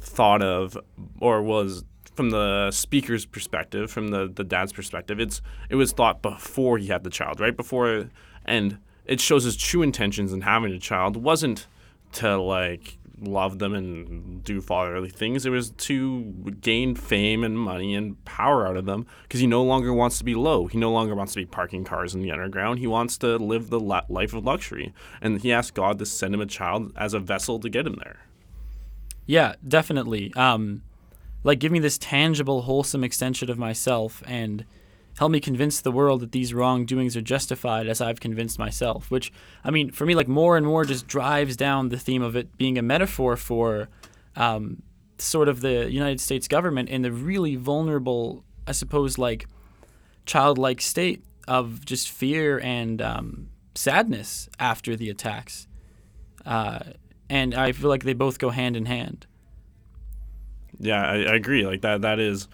thought 0.00 0.42
of 0.42 0.76
or 1.20 1.42
was 1.42 1.84
from 2.14 2.30
the 2.30 2.70
speaker's 2.72 3.24
perspective, 3.26 3.90
from 3.90 4.08
the 4.08 4.28
the 4.32 4.44
dad's 4.44 4.72
perspective. 4.72 5.20
It's 5.20 5.40
it 5.70 5.76
was 5.76 5.92
thought 5.92 6.22
before 6.22 6.78
he 6.78 6.88
had 6.88 7.04
the 7.04 7.10
child, 7.10 7.40
right 7.40 7.56
before, 7.56 8.08
and 8.44 8.78
it 9.06 9.20
shows 9.20 9.44
his 9.44 9.56
true 9.56 9.82
intentions 9.82 10.32
in 10.32 10.42
having 10.42 10.72
a 10.72 10.78
child 10.78 11.16
wasn't 11.16 11.66
to 12.12 12.36
like 12.36 12.97
love 13.20 13.58
them 13.58 13.74
and 13.74 14.42
do 14.44 14.60
fatherly 14.60 15.10
things. 15.10 15.46
It 15.46 15.50
was 15.50 15.70
to 15.70 16.22
gain 16.60 16.94
fame 16.94 17.44
and 17.44 17.58
money 17.58 17.94
and 17.94 18.22
power 18.24 18.66
out 18.66 18.76
of 18.76 18.86
them 18.86 19.06
because 19.22 19.40
he 19.40 19.46
no 19.46 19.62
longer 19.62 19.92
wants 19.92 20.18
to 20.18 20.24
be 20.24 20.34
low. 20.34 20.66
He 20.66 20.78
no 20.78 20.90
longer 20.90 21.14
wants 21.14 21.32
to 21.34 21.40
be 21.40 21.46
parking 21.46 21.84
cars 21.84 22.14
in 22.14 22.22
the 22.22 22.30
underground. 22.30 22.78
He 22.78 22.86
wants 22.86 23.18
to 23.18 23.36
live 23.36 23.70
the 23.70 23.80
life 23.80 24.34
of 24.34 24.44
luxury. 24.44 24.92
And 25.20 25.40
he 25.40 25.52
asked 25.52 25.74
God 25.74 25.98
to 25.98 26.06
send 26.06 26.34
him 26.34 26.40
a 26.40 26.46
child 26.46 26.92
as 26.96 27.14
a 27.14 27.18
vessel 27.18 27.58
to 27.60 27.68
get 27.68 27.86
him 27.86 27.98
there. 28.02 28.26
Yeah, 29.26 29.54
definitely. 29.66 30.32
Um, 30.34 30.82
like, 31.44 31.58
give 31.58 31.70
me 31.70 31.78
this 31.78 31.98
tangible, 31.98 32.62
wholesome 32.62 33.04
extension 33.04 33.50
of 33.50 33.58
myself 33.58 34.22
and 34.26 34.64
help 35.18 35.32
me 35.32 35.40
convince 35.40 35.80
the 35.80 35.90
world 35.92 36.20
that 36.20 36.32
these 36.32 36.54
wrongdoings 36.54 37.16
are 37.16 37.20
justified 37.20 37.88
as 37.88 38.00
I've 38.00 38.20
convinced 38.20 38.58
myself. 38.58 39.10
Which, 39.10 39.32
I 39.64 39.70
mean, 39.70 39.90
for 39.90 40.06
me, 40.06 40.14
like, 40.14 40.28
more 40.28 40.56
and 40.56 40.64
more 40.64 40.84
just 40.84 41.06
drives 41.06 41.56
down 41.56 41.88
the 41.88 41.98
theme 41.98 42.22
of 42.22 42.36
it 42.36 42.56
being 42.56 42.78
a 42.78 42.82
metaphor 42.82 43.36
for 43.36 43.88
um, 44.36 44.82
sort 45.18 45.48
of 45.48 45.60
the 45.60 45.90
United 45.90 46.20
States 46.20 46.48
government 46.48 46.88
in 46.88 47.02
the 47.02 47.12
really 47.12 47.56
vulnerable, 47.56 48.44
I 48.66 48.72
suppose, 48.72 49.18
like, 49.18 49.46
childlike 50.24 50.80
state 50.80 51.24
of 51.46 51.84
just 51.84 52.10
fear 52.10 52.60
and 52.60 53.02
um, 53.02 53.48
sadness 53.74 54.48
after 54.58 54.94
the 54.96 55.10
attacks. 55.10 55.66
Uh, 56.46 56.80
and 57.28 57.54
I 57.54 57.72
feel 57.72 57.90
like 57.90 58.04
they 58.04 58.14
both 58.14 58.38
go 58.38 58.50
hand 58.50 58.76
in 58.76 58.86
hand. 58.86 59.26
Yeah, 60.78 61.02
I, 61.02 61.14
I 61.14 61.34
agree. 61.34 61.66
Like 61.66 61.80
that. 61.80 62.02
That 62.02 62.20
is. 62.20 62.48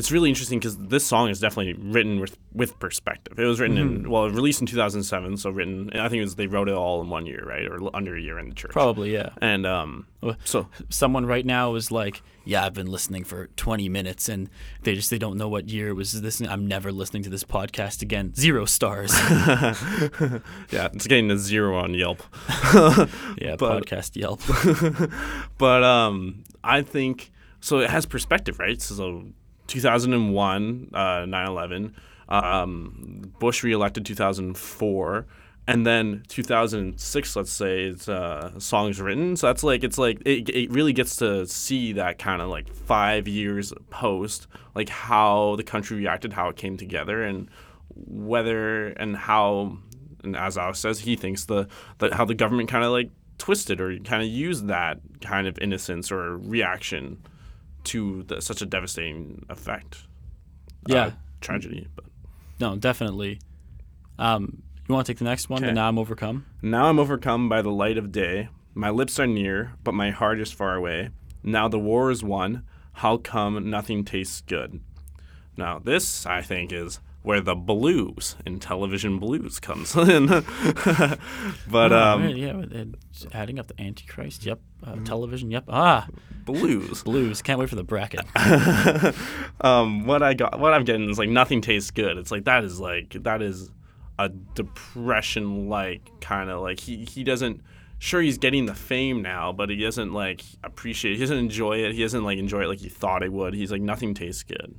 It's 0.00 0.10
really 0.10 0.30
interesting 0.30 0.58
because 0.58 0.78
this 0.78 1.06
song 1.06 1.28
is 1.28 1.40
definitely 1.40 1.74
written 1.74 2.20
with 2.20 2.38
with 2.54 2.78
perspective. 2.78 3.38
It 3.38 3.44
was 3.44 3.60
written 3.60 3.76
in 3.76 4.08
well, 4.08 4.30
released 4.30 4.62
in 4.62 4.66
2007, 4.66 5.36
so 5.36 5.50
written. 5.50 5.90
I 5.94 6.08
think 6.08 6.20
it 6.20 6.24
was 6.24 6.36
they 6.36 6.46
wrote 6.46 6.70
it 6.70 6.74
all 6.74 7.02
in 7.02 7.10
one 7.10 7.26
year, 7.26 7.44
right, 7.46 7.66
or 7.66 7.94
under 7.94 8.16
a 8.16 8.20
year 8.20 8.38
in 8.38 8.48
the 8.48 8.54
church. 8.54 8.70
Probably, 8.70 9.12
yeah. 9.12 9.28
And 9.42 9.66
um, 9.66 10.06
so 10.44 10.68
Someone 10.88 11.26
right 11.26 11.44
now 11.44 11.74
is 11.74 11.90
like, 11.90 12.22
"Yeah, 12.46 12.64
I've 12.64 12.72
been 12.72 12.86
listening 12.86 13.24
for 13.24 13.48
20 13.56 13.90
minutes, 13.90 14.30
and 14.30 14.48
they 14.84 14.94
just 14.94 15.10
they 15.10 15.18
don't 15.18 15.36
know 15.36 15.48
what 15.48 15.68
year 15.68 15.88
it 15.88 15.94
was 15.94 16.18
this. 16.18 16.40
I'm 16.40 16.66
never 16.66 16.90
listening 16.92 17.22
to 17.24 17.30
this 17.30 17.44
podcast 17.44 18.00
again. 18.00 18.34
Zero 18.34 18.64
stars. 18.64 19.12
yeah, 20.70 20.88
it's 20.94 21.06
getting 21.06 21.30
a 21.30 21.36
zero 21.36 21.76
on 21.76 21.92
Yelp. 21.92 22.22
yeah, 23.38 23.56
But- 23.58 23.84
podcast 23.84 24.16
Yelp. 24.16 24.40
but 25.58 25.84
um, 25.84 26.44
I 26.64 26.80
think 26.80 27.32
so. 27.60 27.80
It 27.80 27.90
has 27.90 28.06
perspective, 28.06 28.58
right? 28.58 28.80
So, 28.80 29.26
2001, 29.70 30.90
uh, 30.92 30.98
9/11, 31.26 31.92
um, 32.28 33.32
Bush 33.38 33.62
reelected 33.62 34.04
2004, 34.04 35.26
and 35.66 35.86
then 35.86 36.24
2006. 36.28 37.36
Let's 37.36 37.52
say 37.52 37.84
it's 37.84 38.08
uh, 38.08 38.58
songs 38.58 39.00
written. 39.00 39.36
So 39.36 39.46
that's 39.46 39.62
like 39.62 39.84
it's 39.84 39.96
like 39.96 40.20
it, 40.26 40.48
it 40.48 40.70
really 40.70 40.92
gets 40.92 41.16
to 41.16 41.46
see 41.46 41.92
that 41.94 42.18
kind 42.18 42.42
of 42.42 42.48
like 42.48 42.72
five 42.72 43.28
years 43.28 43.72
post, 43.90 44.48
like 44.74 44.88
how 44.88 45.54
the 45.56 45.62
country 45.62 45.96
reacted, 45.96 46.32
how 46.32 46.48
it 46.48 46.56
came 46.56 46.76
together, 46.76 47.22
and 47.22 47.48
whether 47.94 48.88
and 48.88 49.16
how. 49.16 49.78
And 50.22 50.36
as 50.36 50.58
Alex 50.58 50.80
says, 50.80 51.00
he 51.00 51.16
thinks 51.16 51.46
the, 51.46 51.66
the 51.98 52.14
how 52.14 52.26
the 52.26 52.34
government 52.34 52.68
kind 52.68 52.84
of 52.84 52.90
like 52.90 53.10
twisted 53.38 53.80
or 53.80 53.96
kind 54.00 54.22
of 54.22 54.28
used 54.28 54.66
that 54.66 55.00
kind 55.22 55.46
of 55.46 55.58
innocence 55.60 56.12
or 56.12 56.36
reaction 56.36 57.16
to 57.84 58.22
the, 58.24 58.40
such 58.40 58.62
a 58.62 58.66
devastating 58.66 59.44
effect. 59.48 60.04
Yeah. 60.86 61.06
Uh, 61.06 61.10
tragedy. 61.40 61.88
But 61.94 62.04
no, 62.58 62.76
definitely. 62.76 63.40
Um, 64.18 64.62
you 64.88 64.94
want 64.94 65.06
to 65.06 65.12
take 65.12 65.18
the 65.18 65.24
next 65.24 65.48
one? 65.48 65.64
Okay. 65.64 65.72
now 65.72 65.88
I'm 65.88 65.98
overcome. 65.98 66.46
now 66.62 66.86
I'm 66.86 66.98
overcome 66.98 67.48
by 67.48 67.62
the 67.62 67.70
light 67.70 67.96
of 67.96 68.12
day. 68.12 68.48
My 68.74 68.90
lips 68.90 69.18
are 69.18 69.26
near, 69.26 69.74
but 69.82 69.94
my 69.94 70.10
heart 70.10 70.40
is 70.40 70.52
far 70.52 70.74
away. 70.74 71.10
Now 71.42 71.68
the 71.68 71.78
war 71.78 72.10
is 72.10 72.22
won. 72.22 72.64
How 72.94 73.16
come 73.16 73.70
nothing 73.70 74.04
tastes 74.04 74.42
good? 74.42 74.80
Now 75.56 75.78
this, 75.78 76.26
I 76.26 76.42
think, 76.42 76.72
is 76.72 77.00
where 77.22 77.40
the 77.40 77.54
blues 77.54 78.36
in 78.46 78.58
television 78.58 79.18
blues 79.18 79.60
comes 79.60 79.94
in. 79.96 80.26
but 80.26 81.92
Oh, 81.92 81.98
um, 81.98 82.22
right, 82.24 82.36
yeah, 82.36 82.54
with- 82.54 82.72
and 82.72 82.96
just 83.12 83.26
adding 83.34 83.58
up 83.58 83.66
the 83.66 83.80
Antichrist. 83.80 84.44
Yep. 84.46 84.60
Uh, 84.86 84.96
Television. 85.04 85.50
Yep. 85.50 85.64
Ah, 85.68 86.08
blues. 86.46 87.02
blues. 87.02 87.42
Can't 87.42 87.58
wait 87.60 87.68
for 87.68 87.76
the 87.76 87.84
bracket. 87.84 88.24
um, 89.60 90.06
what 90.06 90.22
I 90.22 90.34
got, 90.34 90.58
what 90.58 90.72
I'm 90.72 90.84
getting 90.84 91.08
is 91.10 91.18
like 91.18 91.28
nothing 91.28 91.60
tastes 91.60 91.90
good. 91.90 92.16
It's 92.16 92.30
like 92.30 92.44
that 92.44 92.64
is 92.64 92.80
like 92.80 93.10
that 93.22 93.42
is 93.42 93.70
a 94.18 94.28
depression 94.28 95.68
like 95.68 96.08
kind 96.20 96.50
of 96.50 96.60
like 96.60 96.80
he 96.80 97.04
he 97.04 97.24
doesn't. 97.24 97.60
Sure, 97.98 98.22
he's 98.22 98.38
getting 98.38 98.64
the 98.64 98.74
fame 98.74 99.20
now, 99.20 99.52
but 99.52 99.68
he 99.68 99.76
doesn't 99.76 100.14
like 100.14 100.42
appreciate. 100.64 101.14
He 101.16 101.20
doesn't 101.20 101.36
enjoy 101.36 101.84
it. 101.84 101.92
He 101.94 102.00
doesn't 102.00 102.24
like 102.24 102.38
enjoy 102.38 102.62
it 102.62 102.68
like 102.68 102.78
he 102.78 102.88
thought 102.88 103.22
he 103.22 103.28
would. 103.28 103.52
He's 103.52 103.70
like 103.70 103.82
nothing 103.82 104.14
tastes 104.14 104.42
good. 104.42 104.74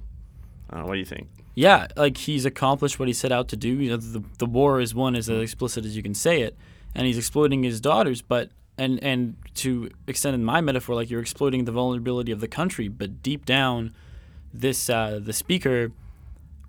Uh, 0.71 0.82
what 0.82 0.93
do 0.93 0.99
you 0.99 1.06
think? 1.06 1.27
Yeah, 1.53 1.87
like 1.97 2.17
he's 2.17 2.45
accomplished 2.45 2.99
what 2.99 3.07
he 3.07 3.13
set 3.13 3.31
out 3.31 3.49
to 3.49 3.57
do. 3.57 3.69
You 3.69 3.91
know, 3.91 3.97
the 3.97 4.23
the 4.37 4.45
war 4.45 4.79
is 4.79 4.95
won 4.95 5.15
as 5.15 5.27
explicit 5.29 5.85
as 5.85 5.95
you 5.95 6.03
can 6.03 6.13
say 6.13 6.41
it, 6.41 6.57
and 6.95 7.05
he's 7.05 7.17
exploiting 7.17 7.63
his 7.63 7.81
daughters. 7.81 8.21
But 8.21 8.51
and 8.77 9.03
and 9.03 9.35
to 9.55 9.89
extend 10.07 10.35
in 10.35 10.43
my 10.45 10.61
metaphor, 10.61 10.95
like 10.95 11.09
you're 11.09 11.21
exploiting 11.21 11.65
the 11.65 11.71
vulnerability 11.71 12.31
of 12.31 12.39
the 12.39 12.47
country. 12.47 12.87
But 12.87 13.21
deep 13.21 13.45
down, 13.45 13.93
this 14.53 14.89
uh, 14.89 15.19
the 15.21 15.33
speaker 15.33 15.91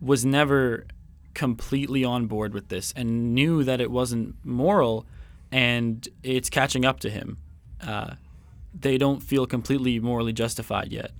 was 0.00 0.24
never 0.24 0.86
completely 1.34 2.04
on 2.04 2.26
board 2.26 2.52
with 2.52 2.68
this 2.68 2.92
and 2.96 3.34
knew 3.34 3.64
that 3.64 3.80
it 3.80 3.90
wasn't 3.90 4.34
moral, 4.44 5.06
and 5.52 6.08
it's 6.22 6.50
catching 6.50 6.84
up 6.84 6.98
to 7.00 7.08
him. 7.08 7.38
Uh, 7.80 8.14
they 8.78 8.98
don't 8.98 9.22
feel 9.22 9.46
completely 9.46 9.98
morally 10.00 10.32
justified 10.32 10.92
yet. 10.92 11.12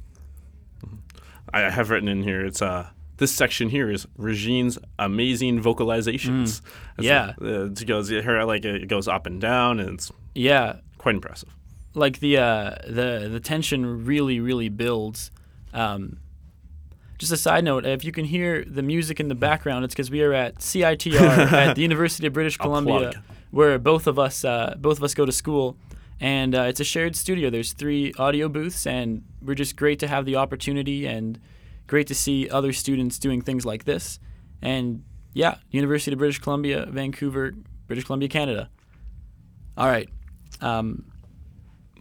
I 1.53 1.71
have 1.71 1.91
written 1.91 2.09
in 2.09 2.23
here. 2.23 2.45
It's 2.45 2.63
uh 2.63 2.89
this 3.23 3.33
section 3.33 3.69
here 3.71 3.89
is 3.91 4.07
Regine's 4.19 4.79
amazing 4.99 5.63
vocalizations. 5.63 6.61
It's 6.99 7.07
yeah. 7.07 7.33
uh, 7.41 7.71
it 7.71 7.87
goes 7.87 8.11
her 8.11 8.45
like 8.45 8.65
it 8.65 8.89
goes 8.89 9.09
up 9.09 9.25
and 9.27 9.41
down, 9.41 9.81
and 9.81 9.91
it's 9.95 10.13
Yeah, 10.35 10.77
quite 10.99 11.15
impressive. 11.15 11.49
like 11.95 12.21
the 12.21 12.37
uh, 12.39 12.75
the 12.87 13.29
the 13.33 13.41
tension 13.41 14.05
really 14.05 14.41
really 14.41 14.69
builds. 14.69 15.31
Um, 15.73 16.19
just 17.19 17.33
a 17.33 17.37
side 17.37 17.65
note: 17.65 17.87
if 17.87 18.05
you 18.05 18.13
can 18.13 18.25
hear 18.25 18.65
the 18.65 18.83
music 18.83 19.21
in 19.21 19.29
the 19.29 19.35
background, 19.35 19.85
it's 19.85 19.95
because 19.95 20.11
we 20.11 20.23
are 20.23 20.33
at 20.33 20.57
CITR 20.59 21.53
at 21.53 21.75
the 21.77 21.83
University 21.83 22.27
of 22.27 22.33
British 22.33 22.57
Columbia, 22.57 23.23
where 23.51 23.79
both 23.79 24.07
of 24.07 24.19
us 24.19 24.45
uh, 24.45 24.75
both 24.79 24.99
of 24.99 25.05
us 25.05 25.15
go 25.15 25.25
to 25.25 25.33
school, 25.33 25.77
and 26.21 26.55
uh, 26.55 26.63
it's 26.63 26.81
a 26.81 26.85
shared 26.85 27.15
studio. 27.17 27.49
There's 27.51 27.73
three 27.73 28.13
audio 28.19 28.49
booths, 28.49 28.87
and 28.87 29.23
we're 29.41 29.55
just 29.65 29.77
great 29.77 29.99
to 30.01 30.09
have 30.09 30.25
the 30.25 30.37
opportunity 30.37 31.07
and 31.07 31.39
great 31.93 32.07
to 32.07 32.15
see 32.15 32.49
other 32.49 32.73
students 32.73 33.19
doing 33.19 33.43
things 33.43 33.67
like 33.67 33.85
this. 33.85 34.19
And 34.63 35.05
yeah, 35.35 35.57
University 35.71 36.15
of 36.15 36.19
British 36.19 36.39
Columbia, 36.39 36.87
Vancouver, 36.89 37.53
British 37.87 38.05
Columbia, 38.05 38.31
Canada. 38.31 38.71
All 39.77 39.87
right. 39.87 40.09
Um, 40.63 41.05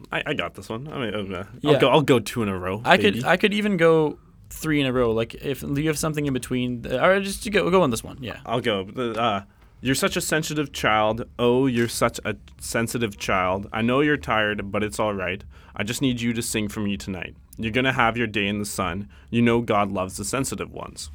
I, 0.09 0.23
I 0.27 0.33
got 0.33 0.53
this 0.53 0.69
one. 0.69 0.87
I 0.87 0.97
mean, 0.97 1.35
uh, 1.35 1.43
Yeah. 1.59 1.71
I'll 1.71 1.79
go. 1.79 1.89
I'll 1.89 2.01
go 2.13 2.19
two 2.21 2.41
in 2.41 2.47
a 2.47 2.57
row. 2.57 2.81
I 2.85 2.95
baby. 2.95 3.19
could 3.19 3.27
I 3.27 3.35
could 3.35 3.53
even 3.53 3.75
go 3.75 4.17
three 4.49 4.79
in 4.79 4.87
a 4.87 4.93
row. 4.93 5.11
Like 5.11 5.35
if 5.35 5.61
you 5.61 5.87
have 5.87 5.99
something 5.99 6.25
in 6.25 6.31
between, 6.33 6.87
or 6.87 7.19
just 7.19 7.51
go 7.51 7.69
go 7.69 7.81
on 7.81 7.89
this 7.89 8.01
one. 8.01 8.17
Yeah. 8.21 8.39
I'll 8.45 8.61
go. 8.61 8.87
Uh, 8.95 9.41
you're 9.81 9.95
such 10.05 10.15
a 10.15 10.21
sensitive 10.21 10.71
child. 10.71 11.25
Oh, 11.37 11.65
you're 11.65 11.89
such 11.89 12.17
a 12.23 12.37
sensitive 12.61 13.17
child. 13.17 13.67
I 13.73 13.81
know 13.81 13.99
you're 13.99 14.15
tired, 14.15 14.71
but 14.71 14.83
it's 14.83 14.99
all 14.99 15.13
right. 15.13 15.43
I 15.75 15.83
just 15.83 16.01
need 16.01 16.21
you 16.21 16.31
to 16.31 16.41
sing 16.41 16.69
for 16.69 16.79
me 16.79 16.95
tonight. 16.95 17.35
You're 17.57 17.71
gonna 17.71 17.93
have 17.93 18.17
your 18.17 18.27
day 18.27 18.47
in 18.47 18.59
the 18.59 18.65
sun. 18.65 19.09
You 19.29 19.41
know 19.41 19.61
God 19.61 19.91
loves 19.91 20.17
the 20.17 20.25
sensitive 20.25 20.71
ones. 20.71 21.11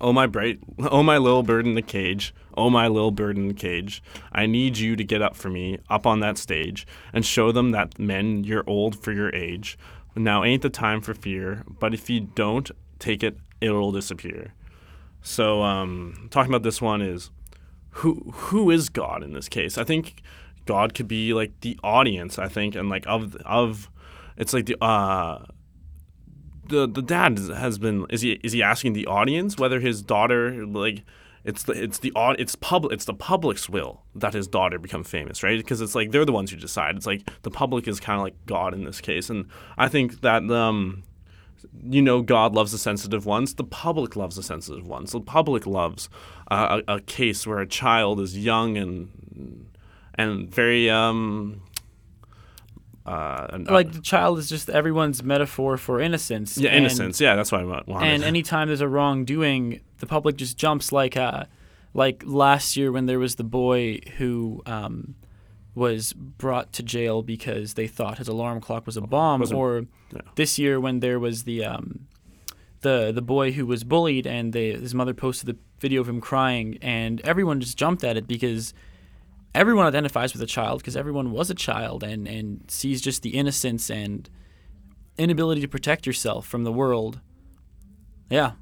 Oh 0.00 0.12
my 0.12 0.26
bright, 0.26 0.60
oh 0.90 1.02
my 1.02 1.18
little 1.18 1.42
bird 1.42 1.66
in 1.66 1.74
the 1.74 1.82
cage, 1.82 2.34
oh 2.56 2.70
my 2.70 2.88
little 2.88 3.10
bird 3.10 3.36
in 3.36 3.48
the 3.48 3.54
cage. 3.54 4.02
I 4.32 4.46
need 4.46 4.78
you 4.78 4.96
to 4.96 5.04
get 5.04 5.22
up 5.22 5.36
for 5.36 5.50
me, 5.50 5.78
up 5.90 6.06
on 6.06 6.20
that 6.20 6.38
stage, 6.38 6.86
and 7.12 7.24
show 7.24 7.52
them 7.52 7.70
that 7.72 7.98
men 7.98 8.44
you're 8.44 8.64
old 8.66 9.02
for 9.02 9.12
your 9.12 9.34
age. 9.34 9.78
Now 10.14 10.44
ain't 10.44 10.62
the 10.62 10.70
time 10.70 11.00
for 11.00 11.14
fear, 11.14 11.64
but 11.80 11.94
if 11.94 12.10
you 12.10 12.20
don't 12.20 12.70
take 12.98 13.22
it, 13.22 13.36
it'll 13.60 13.92
disappear. 13.92 14.54
So, 15.22 15.62
um, 15.62 16.28
talking 16.30 16.50
about 16.50 16.62
this 16.62 16.80
one 16.80 17.02
is 17.02 17.30
who 17.90 18.32
who 18.32 18.70
is 18.70 18.88
God 18.88 19.22
in 19.22 19.32
this 19.32 19.48
case? 19.48 19.76
I 19.76 19.84
think 19.84 20.22
God 20.66 20.94
could 20.94 21.08
be 21.08 21.34
like 21.34 21.60
the 21.60 21.78
audience. 21.82 22.38
I 22.38 22.48
think, 22.48 22.74
and 22.74 22.88
like 22.88 23.06
of 23.06 23.36
of, 23.44 23.90
it's 24.38 24.54
like 24.54 24.66
the 24.66 24.82
uh 24.82 25.44
the 26.68 26.86
the 26.86 27.02
dad 27.02 27.38
has 27.38 27.78
been 27.78 28.06
is 28.08 28.22
he 28.22 28.32
is 28.44 28.52
he 28.52 28.62
asking 28.62 28.92
the 28.92 29.06
audience 29.06 29.58
whether 29.58 29.80
his 29.80 30.02
daughter 30.02 30.64
like 30.66 31.02
it's 31.44 31.64
the 31.64 31.72
it's 31.72 31.98
the 31.98 32.12
it's 32.38 32.54
public 32.56 32.92
it's 32.92 33.04
the 33.04 33.14
public's 33.14 33.68
will 33.68 34.02
that 34.14 34.34
his 34.34 34.46
daughter 34.46 34.78
become 34.78 35.04
famous 35.04 35.42
right? 35.42 35.58
Because 35.58 35.80
it's 35.80 35.94
like 35.94 36.10
they're 36.10 36.24
the 36.24 36.32
ones 36.32 36.50
who 36.50 36.56
decide. 36.56 36.96
It's 36.96 37.06
like 37.06 37.28
the 37.42 37.50
public 37.50 37.88
is 37.88 38.00
kind 38.00 38.18
of 38.18 38.24
like 38.24 38.46
god 38.46 38.74
in 38.74 38.84
this 38.84 39.00
case. 39.00 39.30
And 39.30 39.46
i 39.76 39.88
think 39.88 40.20
that 40.20 40.48
um 40.50 41.02
you 41.82 42.02
know 42.02 42.22
god 42.22 42.54
loves 42.54 42.72
the 42.72 42.78
sensitive 42.78 43.26
ones. 43.26 43.54
The 43.54 43.64
public 43.64 44.14
loves 44.14 44.36
the 44.36 44.42
sensitive 44.42 44.86
ones. 44.86 45.12
The 45.12 45.20
public 45.20 45.66
loves 45.66 46.08
uh, 46.50 46.82
a, 46.86 46.96
a 46.96 47.00
case 47.00 47.46
where 47.46 47.58
a 47.60 47.66
child 47.66 48.20
is 48.20 48.36
young 48.36 48.76
and 48.76 49.68
and 50.14 50.50
very 50.52 50.90
um 50.90 51.62
uh, 53.08 53.58
Like 53.68 53.92
the 53.92 54.00
child 54.00 54.38
is 54.38 54.48
just 54.48 54.68
everyone's 54.70 55.22
metaphor 55.22 55.76
for 55.76 56.00
innocence. 56.00 56.58
yeah 56.58 56.70
and- 56.70 56.78
innocence 56.84 57.20
yeah 57.20 57.34
that's 57.36 57.50
what 57.52 57.60
i 57.60 57.64
want 57.64 57.88
And 58.04 58.22
anytime 58.24 58.68
there's 58.68 58.80
a 58.80 58.88
wrongdoing, 58.88 59.80
the 59.98 60.06
public 60.06 60.36
just 60.36 60.56
jumps 60.58 60.92
like 60.92 61.16
uh, 61.16 61.44
like 61.94 62.22
last 62.26 62.76
year 62.76 62.92
when 62.92 63.06
there 63.06 63.18
was 63.18 63.34
the 63.36 63.44
boy 63.44 64.00
who 64.18 64.62
um, 64.66 65.14
was 65.74 66.12
brought 66.12 66.72
to 66.74 66.82
jail 66.82 67.22
because 67.22 67.74
they 67.74 67.86
thought 67.86 68.18
his 68.18 68.28
alarm 68.28 68.60
clock 68.60 68.84
was 68.86 68.96
a 68.96 69.00
bomb, 69.00 69.40
Was 69.40 69.52
or 69.52 69.86
yeah. 70.14 70.20
this 70.34 70.58
year 70.58 70.78
when 70.80 71.00
there 71.00 71.18
was 71.18 71.44
the 71.44 71.64
um, 71.64 72.06
the 72.82 73.10
the 73.12 73.22
boy 73.22 73.52
who 73.52 73.64
was 73.66 73.84
bullied 73.84 74.26
and 74.26 74.52
they, 74.52 74.72
his 74.72 74.94
mother 74.94 75.14
posted 75.14 75.46
the 75.48 75.56
video 75.80 76.00
of 76.00 76.08
him 76.08 76.20
crying, 76.20 76.78
and 76.82 77.20
everyone 77.22 77.60
just 77.60 77.76
jumped 77.78 78.04
at 78.04 78.16
it 78.16 78.26
because 78.28 78.74
everyone 79.54 79.86
identifies 79.86 80.32
with 80.32 80.42
a 80.42 80.46
child 80.46 80.80
because 80.80 80.96
everyone 80.96 81.30
was 81.30 81.50
a 81.50 81.54
child 81.54 82.02
and 82.02 82.26
and 82.28 82.64
sees 82.68 83.00
just 83.00 83.22
the 83.22 83.30
innocence 83.30 83.90
and 83.90 84.28
inability 85.16 85.60
to 85.60 85.68
protect 85.68 86.06
yourself 86.06 86.46
from 86.46 86.64
the 86.64 86.72
world. 86.72 87.20
Yeah. 88.30 88.52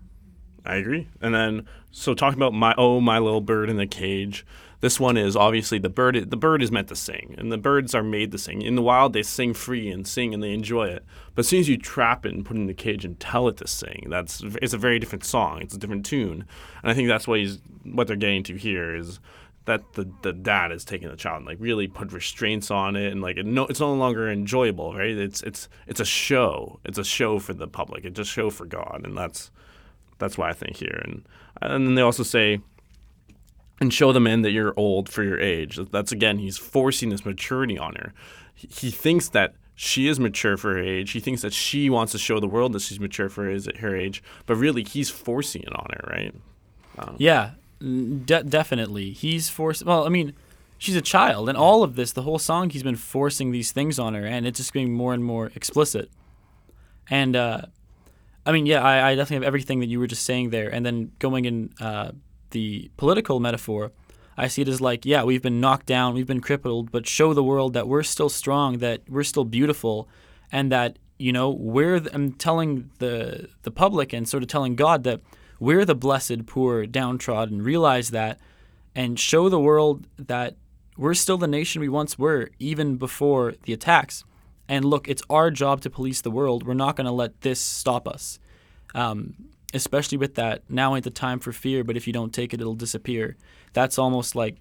I 0.64 0.76
agree. 0.76 1.08
And 1.20 1.32
then, 1.34 1.66
so 1.92 2.12
talking 2.12 2.38
about 2.38 2.52
my 2.52 2.74
oh 2.76 3.00
my 3.00 3.18
little 3.18 3.40
bird 3.40 3.70
in 3.70 3.76
the 3.76 3.86
cage. 3.86 4.44
This 4.80 5.00
one 5.00 5.16
is 5.16 5.36
obviously 5.36 5.78
the 5.78 5.88
bird. 5.88 6.30
The 6.30 6.36
bird 6.36 6.62
is 6.62 6.70
meant 6.70 6.88
to 6.88 6.96
sing, 6.96 7.34
and 7.38 7.50
the 7.50 7.56
birds 7.56 7.94
are 7.94 8.02
made 8.02 8.30
to 8.32 8.38
sing. 8.38 8.60
In 8.60 8.74
the 8.74 8.82
wild, 8.82 9.14
they 9.14 9.22
sing 9.22 9.54
free 9.54 9.88
and 9.88 10.06
sing, 10.06 10.34
and 10.34 10.42
they 10.42 10.52
enjoy 10.52 10.88
it. 10.88 11.02
But 11.34 11.40
as 11.40 11.48
soon 11.48 11.60
as 11.60 11.68
you 11.68 11.78
trap 11.78 12.26
it 12.26 12.34
and 12.34 12.44
put 12.44 12.56
it 12.56 12.60
in 12.60 12.66
the 12.66 12.74
cage 12.74 13.04
and 13.04 13.18
tell 13.18 13.48
it 13.48 13.56
to 13.58 13.66
sing, 13.66 14.08
that's 14.10 14.42
it's 14.60 14.74
a 14.74 14.78
very 14.78 14.98
different 14.98 15.24
song. 15.24 15.62
It's 15.62 15.74
a 15.74 15.78
different 15.78 16.04
tune, 16.04 16.44
and 16.82 16.90
I 16.90 16.94
think 16.94 17.08
that's 17.08 17.26
what 17.26 17.38
he's 17.38 17.58
what 17.84 18.06
they're 18.06 18.16
getting 18.16 18.42
to 18.44 18.56
here 18.56 18.94
is 18.94 19.18
that 19.66 19.92
the 19.92 20.10
the 20.22 20.32
dad 20.32 20.72
is 20.72 20.84
taking 20.84 21.08
the 21.08 21.16
child 21.16 21.38
and 21.38 21.46
like 21.46 21.58
really 21.60 21.86
put 21.86 22.12
restraints 22.12 22.70
on 22.70 22.96
it, 22.96 23.12
and 23.12 23.20
like 23.20 23.36
it 23.36 23.46
no, 23.46 23.66
it's 23.66 23.80
no 23.80 23.92
longer 23.94 24.30
enjoyable, 24.30 24.94
right? 24.94 25.16
It's 25.16 25.42
it's 25.42 25.68
it's 25.86 26.00
a 26.00 26.04
show. 26.04 26.80
It's 26.84 26.98
a 26.98 27.04
show 27.04 27.38
for 27.38 27.52
the 27.52 27.68
public. 27.68 28.04
It's 28.04 28.18
a 28.18 28.24
show 28.24 28.50
for 28.50 28.64
God, 28.64 29.02
and 29.04 29.16
that's 29.16 29.50
that's 30.18 30.38
why 30.38 30.48
I 30.48 30.52
think 30.52 30.76
here. 30.76 31.00
And 31.04 31.24
and 31.60 31.86
then 31.86 31.94
they 31.94 32.02
also 32.02 32.22
say, 32.22 32.60
and 33.80 33.92
show 33.92 34.12
the 34.12 34.20
men 34.20 34.42
that 34.42 34.52
you're 34.52 34.74
old 34.76 35.08
for 35.08 35.22
your 35.22 35.38
age. 35.38 35.78
That's 35.90 36.12
again, 36.12 36.38
he's 36.38 36.56
forcing 36.56 37.10
this 37.10 37.24
maturity 37.24 37.78
on 37.78 37.94
her. 37.96 38.12
He, 38.54 38.68
he 38.68 38.90
thinks 38.90 39.28
that 39.30 39.54
she 39.74 40.08
is 40.08 40.18
mature 40.18 40.56
for 40.56 40.72
her 40.74 40.82
age. 40.82 41.10
He 41.10 41.20
thinks 41.20 41.42
that 41.42 41.52
she 41.52 41.90
wants 41.90 42.12
to 42.12 42.18
show 42.18 42.40
the 42.40 42.46
world 42.46 42.72
that 42.72 42.80
she's 42.80 42.98
mature 42.98 43.28
for 43.28 43.46
his, 43.46 43.68
her 43.80 43.94
age, 43.94 44.22
but 44.46 44.56
really 44.56 44.82
he's 44.82 45.10
forcing 45.10 45.62
it 45.62 45.74
on 45.74 45.86
her, 45.92 46.08
right? 46.10 46.34
Yeah, 47.18 47.50
n- 47.50 47.56
de- 47.80 48.44
definitely. 48.44 49.12
He's 49.12 49.48
forced. 49.48 49.84
Well, 49.84 50.06
I 50.06 50.08
mean, 50.08 50.34
she's 50.78 50.96
a 50.96 51.02
child, 51.02 51.48
and 51.48 51.56
all 51.56 51.82
of 51.82 51.96
this, 51.96 52.12
the 52.12 52.22
whole 52.22 52.38
song, 52.38 52.70
he's 52.70 52.82
been 52.82 52.96
forcing 52.96 53.50
these 53.50 53.72
things 53.72 53.98
on 53.98 54.14
her, 54.14 54.26
and 54.26 54.46
it's 54.46 54.58
just 54.58 54.72
getting 54.72 54.92
more 54.92 55.14
and 55.14 55.24
more 55.24 55.50
explicit. 55.54 56.10
And 57.08 57.36
uh, 57.36 57.62
I 58.44 58.52
mean, 58.52 58.66
yeah, 58.66 58.82
I, 58.82 59.10
I 59.10 59.14
definitely 59.14 59.44
have 59.44 59.48
everything 59.48 59.80
that 59.80 59.86
you 59.86 59.98
were 59.98 60.06
just 60.06 60.24
saying 60.24 60.50
there, 60.50 60.68
and 60.68 60.84
then 60.84 61.12
going 61.18 61.44
in 61.44 61.74
uh, 61.80 62.12
the 62.50 62.90
political 62.96 63.40
metaphor. 63.40 63.92
I 64.38 64.48
see 64.48 64.62
it 64.62 64.68
as 64.68 64.82
like, 64.82 65.06
yeah, 65.06 65.24
we've 65.24 65.40
been 65.42 65.60
knocked 65.60 65.86
down, 65.86 66.14
we've 66.14 66.26
been 66.26 66.42
crippled, 66.42 66.92
but 66.92 67.06
show 67.06 67.32
the 67.32 67.42
world 67.42 67.72
that 67.72 67.88
we're 67.88 68.02
still 68.02 68.28
strong, 68.28 68.78
that 68.78 69.00
we're 69.08 69.24
still 69.24 69.44
beautiful, 69.44 70.08
and 70.52 70.70
that 70.70 70.98
you 71.18 71.32
know 71.32 71.50
we're. 71.50 72.02
I'm 72.12 72.32
telling 72.32 72.90
the 72.98 73.48
the 73.62 73.70
public 73.70 74.12
and 74.12 74.28
sort 74.28 74.42
of 74.42 74.48
telling 74.48 74.76
God 74.76 75.04
that 75.04 75.20
we're 75.58 75.84
the 75.84 75.94
blessed, 75.94 76.46
poor, 76.46 76.86
downtrodden. 76.86 77.62
Realize 77.62 78.10
that, 78.10 78.38
and 78.94 79.18
show 79.18 79.48
the 79.48 79.60
world 79.60 80.06
that 80.18 80.56
we're 80.96 81.14
still 81.14 81.38
the 81.38 81.46
nation 81.46 81.80
we 81.80 81.88
once 81.88 82.18
were, 82.18 82.50
even 82.58 82.96
before 82.96 83.54
the 83.64 83.72
attacks. 83.72 84.24
And 84.68 84.84
look, 84.84 85.08
it's 85.08 85.22
our 85.30 85.50
job 85.50 85.80
to 85.82 85.90
police 85.90 86.20
the 86.20 86.30
world. 86.30 86.66
We're 86.66 86.74
not 86.74 86.96
going 86.96 87.04
to 87.04 87.12
let 87.12 87.42
this 87.42 87.60
stop 87.60 88.08
us. 88.08 88.38
Um, 88.94 89.34
especially 89.74 90.18
with 90.18 90.34
that, 90.36 90.62
now 90.68 90.94
ain't 90.94 91.04
the 91.04 91.10
time 91.10 91.38
for 91.38 91.52
fear, 91.52 91.84
but 91.84 91.96
if 91.96 92.06
you 92.06 92.12
don't 92.12 92.32
take 92.32 92.54
it, 92.54 92.60
it'll 92.60 92.74
disappear. 92.74 93.36
That's 93.74 93.98
almost 93.98 94.34
like 94.34 94.56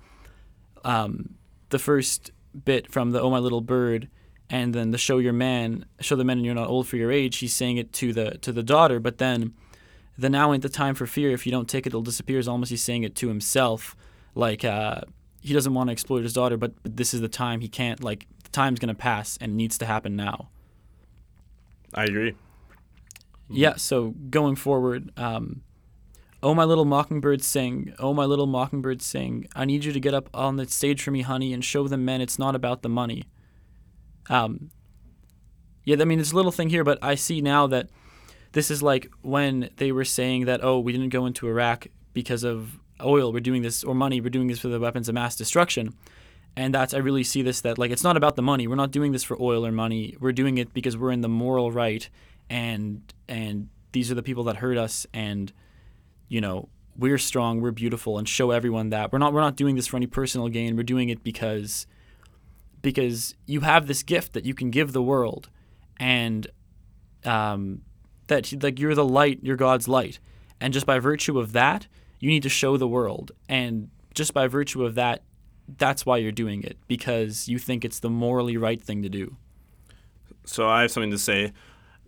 um, 0.83 1.35
the 1.69 1.79
first 1.79 2.31
bit 2.65 2.91
from 2.91 3.11
the 3.11 3.21
Oh 3.21 3.29
My 3.29 3.39
Little 3.39 3.61
Bird, 3.61 4.09
and 4.49 4.75
then 4.75 4.91
the 4.91 4.97
Show 4.97 5.17
Your 5.17 5.33
Man, 5.33 5.85
Show 6.01 6.15
the 6.15 6.23
Men 6.23 6.37
and 6.37 6.45
You're 6.45 6.55
Not 6.55 6.69
Old 6.69 6.87
for 6.87 6.97
Your 6.97 7.11
Age. 7.11 7.37
He's 7.37 7.53
saying 7.53 7.77
it 7.77 7.93
to 7.93 8.13
the 8.13 8.37
to 8.39 8.51
the 8.51 8.63
daughter, 8.63 8.99
but 8.99 9.17
then 9.17 9.53
the 10.17 10.29
now 10.29 10.53
ain't 10.53 10.63
the 10.63 10.69
time 10.69 10.95
for 10.95 11.05
fear. 11.05 11.31
If 11.31 11.45
you 11.45 11.51
don't 11.51 11.67
take 11.67 11.85
it, 11.85 11.89
it'll 11.89 12.01
disappear. 12.01 12.39
Is 12.39 12.47
almost 12.47 12.69
he's 12.69 12.83
saying 12.83 13.03
it 13.03 13.15
to 13.15 13.27
himself, 13.27 13.95
like 14.33 14.63
uh, 14.63 15.01
he 15.41 15.53
doesn't 15.53 15.73
want 15.73 15.89
to 15.89 15.91
exploit 15.91 16.23
his 16.23 16.33
daughter, 16.33 16.57
but, 16.57 16.73
but 16.83 16.97
this 16.97 17.13
is 17.13 17.21
the 17.21 17.27
time 17.27 17.61
he 17.61 17.67
can't. 17.67 18.03
Like 18.03 18.27
the 18.43 18.49
time's 18.49 18.79
gonna 18.79 18.95
pass, 18.95 19.37
and 19.41 19.51
it 19.51 19.55
needs 19.55 19.77
to 19.79 19.85
happen 19.85 20.15
now. 20.15 20.49
I 21.93 22.05
agree. 22.05 22.35
Yeah, 23.47 23.75
so 23.75 24.15
going 24.29 24.55
forward, 24.55 25.11
um, 25.17 25.61
oh 26.41 26.55
my 26.55 26.63
little 26.63 26.85
mockingbird 26.85 27.43
sing, 27.43 27.93
oh 27.99 28.13
my 28.13 28.25
little 28.25 28.47
mockingbird 28.47 29.01
sing. 29.01 29.47
I 29.55 29.65
need 29.65 29.85
you 29.85 29.91
to 29.91 29.99
get 29.99 30.13
up 30.13 30.29
on 30.33 30.55
the 30.55 30.67
stage 30.67 31.03
for 31.03 31.11
me, 31.11 31.21
honey, 31.21 31.53
and 31.53 31.63
show 31.63 31.87
the 31.87 31.97
men 31.97 32.21
it's 32.21 32.39
not 32.39 32.55
about 32.55 32.81
the 32.81 32.89
money. 32.89 33.25
Um, 34.29 34.71
yeah, 35.83 35.97
I 35.99 36.05
mean, 36.05 36.19
it's 36.19 36.31
a 36.31 36.35
little 36.35 36.51
thing 36.51 36.69
here, 36.69 36.83
but 36.83 36.97
I 37.03 37.13
see 37.15 37.39
now 37.39 37.67
that 37.67 37.89
this 38.55 38.71
is 38.71 38.81
like 38.81 39.11
when 39.21 39.69
they 39.75 39.91
were 39.91 40.05
saying 40.05 40.45
that, 40.45 40.63
oh, 40.63 40.79
we 40.79 40.93
didn't 40.93 41.09
go 41.09 41.25
into 41.25 41.45
Iraq 41.45 41.87
because 42.13 42.45
of 42.45 42.79
oil, 43.03 43.33
we're 43.33 43.41
doing 43.41 43.61
this, 43.61 43.83
or 43.83 43.93
money, 43.93 44.21
we're 44.21 44.29
doing 44.29 44.47
this 44.47 44.59
for 44.59 44.69
the 44.69 44.79
weapons 44.79 45.09
of 45.09 45.13
mass 45.15 45.35
destruction. 45.35 45.93
And 46.55 46.73
that's, 46.73 46.93
I 46.93 46.99
really 46.99 47.25
see 47.25 47.41
this 47.41 47.59
that, 47.61 47.77
like, 47.77 47.91
it's 47.91 48.03
not 48.03 48.15
about 48.15 48.37
the 48.37 48.41
money. 48.41 48.65
We're 48.65 48.75
not 48.75 48.91
doing 48.91 49.11
this 49.11 49.25
for 49.25 49.35
oil 49.41 49.65
or 49.65 49.73
money. 49.73 50.15
We're 50.21 50.31
doing 50.31 50.57
it 50.57 50.73
because 50.73 50.95
we're 50.95 51.11
in 51.11 51.19
the 51.19 51.27
moral 51.27 51.69
right. 51.69 52.09
And 52.49 53.01
and 53.27 53.67
these 53.91 54.09
are 54.09 54.15
the 54.15 54.23
people 54.23 54.45
that 54.45 54.55
hurt 54.57 54.77
us. 54.77 55.05
And 55.13 55.51
you 56.29 56.39
know 56.39 56.69
we're 56.97 57.17
strong. 57.17 57.59
We're 57.59 57.71
beautiful. 57.71 58.17
And 58.17 58.29
show 58.29 58.51
everyone 58.51 58.91
that. 58.91 59.11
We're 59.11 59.19
not 59.19 59.33
we're 59.33 59.41
not 59.41 59.57
doing 59.57 59.75
this 59.75 59.87
for 59.87 59.97
any 59.97 60.07
personal 60.07 60.47
gain. 60.47 60.77
We're 60.77 60.83
doing 60.83 61.09
it 61.09 61.23
because 61.23 61.87
because 62.81 63.35
you 63.47 63.61
have 63.61 63.87
this 63.87 64.01
gift 64.01 64.31
that 64.31 64.45
you 64.45 64.53
can 64.53 64.69
give 64.69 64.93
the 64.93 65.03
world. 65.03 65.49
And 65.99 66.47
um 67.25 67.81
that 68.27 68.51
like 68.63 68.79
you're 68.79 68.95
the 68.95 69.05
light 69.05 69.39
you're 69.41 69.55
God's 69.55 69.87
light 69.87 70.19
and 70.59 70.73
just 70.73 70.85
by 70.85 70.99
virtue 70.99 71.39
of 71.39 71.53
that 71.53 71.87
you 72.19 72.29
need 72.29 72.43
to 72.43 72.49
show 72.49 72.77
the 72.77 72.87
world 72.87 73.31
and 73.49 73.89
just 74.13 74.33
by 74.33 74.47
virtue 74.47 74.85
of 74.85 74.95
that 74.95 75.23
that's 75.77 76.05
why 76.05 76.17
you're 76.17 76.31
doing 76.31 76.63
it 76.63 76.77
because 76.87 77.47
you 77.47 77.57
think 77.57 77.83
it's 77.83 77.99
the 77.99 78.09
morally 78.09 78.55
right 78.57 78.81
thing 78.81 79.01
to 79.01 79.09
do 79.09 79.35
So 80.45 80.67
I 80.69 80.81
have 80.81 80.91
something 80.91 81.11
to 81.11 81.17
say. 81.17 81.53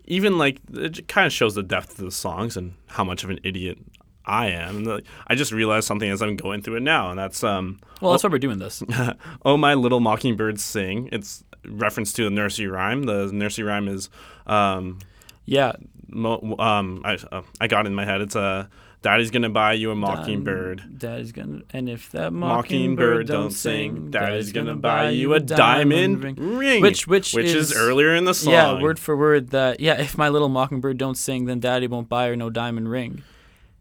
Even 0.04 0.38
like 0.38 0.60
it 0.72 1.06
kind 1.08 1.26
of 1.26 1.32
shows 1.32 1.54
the 1.54 1.62
depth 1.62 1.98
of 1.98 2.04
the 2.04 2.10
songs 2.10 2.56
and 2.56 2.74
how 2.86 3.04
much 3.04 3.24
of 3.24 3.30
an 3.30 3.40
idiot 3.42 3.78
I 4.24 4.46
am. 4.46 4.88
And 4.88 5.02
I 5.26 5.34
just 5.34 5.52
realized 5.52 5.86
something 5.86 6.08
as 6.08 6.22
I'm 6.22 6.36
going 6.36 6.62
through 6.62 6.76
it 6.76 6.82
now, 6.82 7.10
and 7.10 7.18
that's 7.18 7.42
um, 7.44 7.80
well 8.00 8.12
that's 8.12 8.24
why 8.24 8.30
we're 8.30 8.38
doing 8.38 8.58
this 8.58 8.82
"Oh 9.44 9.56
My 9.56 9.74
Little 9.74 10.00
Mockingbird 10.00 10.60
Sing." 10.60 11.08
It's 11.12 11.44
reference 11.66 12.12
to 12.14 12.26
a 12.26 12.30
nursery 12.30 12.68
rhyme. 12.68 13.02
The 13.02 13.30
nursery 13.32 13.64
rhyme 13.64 13.88
is 13.88 14.08
um, 14.46 14.98
yeah 15.44 15.72
mo- 16.08 16.56
um, 16.58 17.02
I 17.04 17.14
uh, 17.30 17.42
I 17.60 17.66
got 17.68 17.86
in 17.86 17.94
my 17.94 18.04
head. 18.04 18.20
It's 18.20 18.34
a 18.36 18.68
Daddy's 19.00 19.30
gonna 19.30 19.48
buy 19.50 19.74
you 19.74 19.90
a 19.92 19.94
mockingbird. 19.94 20.98
Daddy's 20.98 21.30
gonna, 21.30 21.60
and 21.72 21.88
if 21.88 22.10
that 22.10 22.32
Mockingbird 22.32 23.28
don't 23.28 23.52
sing. 23.52 24.10
Daddy's 24.10 24.50
gonna 24.52 24.74
buy 24.74 25.10
you 25.10 25.34
a 25.34 25.40
diamond 25.40 26.22
ring, 26.38 26.82
Which- 26.82 27.06
which 27.06 27.32
which 27.32 27.46
is, 27.46 27.70
is- 27.70 27.76
earlier 27.76 28.14
in 28.16 28.24
the 28.24 28.34
song. 28.34 28.52
Yeah, 28.54 28.82
word 28.82 28.98
for 28.98 29.16
word. 29.16 29.50
That 29.50 29.78
yeah, 29.80 30.00
if 30.00 30.18
my 30.18 30.28
little 30.28 30.48
mockingbird 30.48 30.98
don't 30.98 31.16
sing, 31.16 31.44
then 31.44 31.60
Daddy 31.60 31.86
won't 31.86 32.08
buy 32.08 32.26
her 32.28 32.34
no 32.36 32.50
diamond 32.50 32.90
ring. 32.90 33.22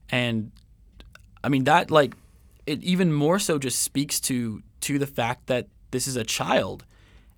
And 0.09 0.51
I 1.43 1.49
mean 1.49 1.63
that 1.63 1.89
like 1.89 2.13
it 2.67 2.83
even 2.83 3.11
more 3.11 3.39
so 3.39 3.57
just 3.57 3.81
speaks 3.81 4.19
to 4.21 4.61
to 4.81 4.99
the 4.99 5.07
fact 5.07 5.47
that 5.47 5.67
this 5.91 6.05
is 6.07 6.15
a 6.15 6.23
child 6.23 6.85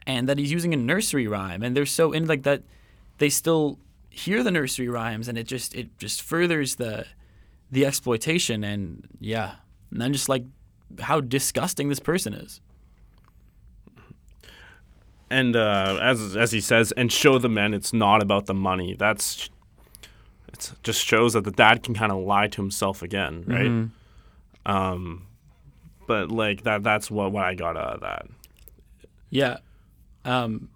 and 0.05 0.27
that 0.27 0.37
he's 0.37 0.51
using 0.51 0.73
a 0.73 0.77
nursery 0.77 1.27
rhyme 1.27 1.63
and 1.63 1.77
they're 1.77 1.85
so 1.85 2.11
in 2.11 2.27
like 2.27 2.43
that 2.43 2.63
they 3.19 3.29
still 3.29 3.77
hear 4.19 4.43
the 4.43 4.51
nursery 4.51 4.87
rhymes 4.87 5.27
and 5.27 5.37
it 5.37 5.47
just 5.47 5.75
it 5.75 5.97
just 5.97 6.21
furthers 6.21 6.75
the 6.75 7.05
the 7.71 7.85
exploitation 7.85 8.63
and 8.63 9.07
yeah 9.19 9.55
and 9.91 10.01
then 10.01 10.13
just 10.13 10.29
like 10.29 10.43
how 11.01 11.21
disgusting 11.21 11.89
this 11.89 11.99
person 11.99 12.33
is 12.33 12.61
and 15.29 15.55
uh, 15.55 15.99
as 16.01 16.35
as 16.35 16.51
he 16.51 16.61
says, 16.61 16.91
and 16.93 17.11
show 17.11 17.37
the 17.37 17.49
men 17.49 17.73
it's 17.73 17.93
not 17.93 18.21
about 18.21 18.47
the 18.47 18.53
money. 18.53 18.95
That's 18.97 19.49
it. 20.47 20.71
Just 20.83 21.05
shows 21.05 21.33
that 21.33 21.43
the 21.43 21.51
dad 21.51 21.83
can 21.83 21.93
kind 21.93 22.11
of 22.11 22.19
lie 22.19 22.47
to 22.47 22.61
himself 22.61 23.01
again, 23.01 23.43
right? 23.45 23.67
Mm-hmm. 23.67 24.71
Um, 24.71 25.27
but 26.07 26.31
like 26.31 26.63
that. 26.63 26.83
That's 26.83 27.11
what 27.11 27.31
what 27.31 27.43
I 27.43 27.53
got 27.53 27.77
out 27.77 27.95
of 27.95 28.01
that. 28.01 28.27
Yeah. 29.29 29.57
Um, 30.25 30.69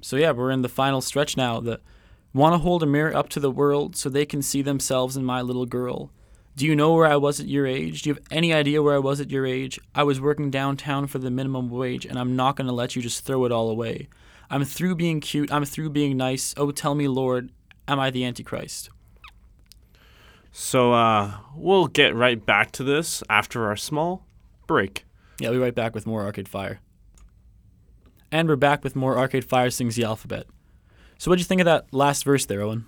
so 0.00 0.16
yeah, 0.16 0.32
we're 0.32 0.50
in 0.50 0.62
the 0.62 0.68
final 0.68 1.00
stretch 1.00 1.36
now. 1.36 1.60
The 1.60 1.80
want 2.32 2.54
to 2.54 2.58
hold 2.58 2.82
a 2.82 2.86
mirror 2.86 3.14
up 3.14 3.28
to 3.30 3.40
the 3.40 3.50
world 3.50 3.96
so 3.96 4.08
they 4.08 4.26
can 4.26 4.42
see 4.42 4.62
themselves 4.62 5.16
in 5.16 5.24
my 5.24 5.42
little 5.42 5.66
girl. 5.66 6.10
Do 6.54 6.66
you 6.66 6.76
know 6.76 6.92
where 6.94 7.06
I 7.06 7.16
was 7.16 7.40
at 7.40 7.46
your 7.46 7.66
age? 7.66 8.02
Do 8.02 8.10
you 8.10 8.14
have 8.14 8.24
any 8.30 8.52
idea 8.52 8.82
where 8.82 8.94
I 8.94 8.98
was 8.98 9.20
at 9.20 9.30
your 9.30 9.46
age? 9.46 9.80
I 9.94 10.02
was 10.02 10.20
working 10.20 10.50
downtown 10.50 11.06
for 11.06 11.18
the 11.18 11.30
minimum 11.30 11.70
wage, 11.70 12.04
and 12.04 12.18
I'm 12.18 12.36
not 12.36 12.56
going 12.56 12.66
to 12.66 12.74
let 12.74 12.94
you 12.94 13.00
just 13.00 13.24
throw 13.24 13.44
it 13.46 13.52
all 13.52 13.70
away. 13.70 14.08
I'm 14.50 14.64
through 14.64 14.96
being 14.96 15.20
cute. 15.20 15.50
I'm 15.50 15.64
through 15.64 15.90
being 15.90 16.16
nice. 16.16 16.52
Oh, 16.58 16.70
tell 16.70 16.94
me, 16.94 17.08
Lord, 17.08 17.50
am 17.88 17.98
I 17.98 18.10
the 18.10 18.24
Antichrist? 18.24 18.90
So 20.50 20.92
uh, 20.92 21.32
we'll 21.56 21.86
get 21.86 22.14
right 22.14 22.44
back 22.44 22.70
to 22.72 22.84
this 22.84 23.22
after 23.30 23.66
our 23.66 23.76
small 23.76 24.26
break. 24.66 25.06
Yeah, 25.38 25.48
we'll 25.48 25.58
be 25.58 25.64
right 25.64 25.74
back 25.74 25.94
with 25.94 26.06
more 26.06 26.22
Arcade 26.22 26.48
Fire. 26.48 26.80
And 28.30 28.46
we're 28.46 28.56
back 28.56 28.84
with 28.84 28.94
more 28.94 29.18
Arcade 29.18 29.46
Fire 29.46 29.70
Sings 29.70 29.96
the 29.96 30.04
Alphabet. 30.04 30.46
So, 31.22 31.30
what'd 31.30 31.38
you 31.38 31.44
think 31.44 31.60
of 31.60 31.66
that 31.66 31.86
last 31.94 32.24
verse 32.24 32.46
there, 32.46 32.62
Owen? 32.62 32.84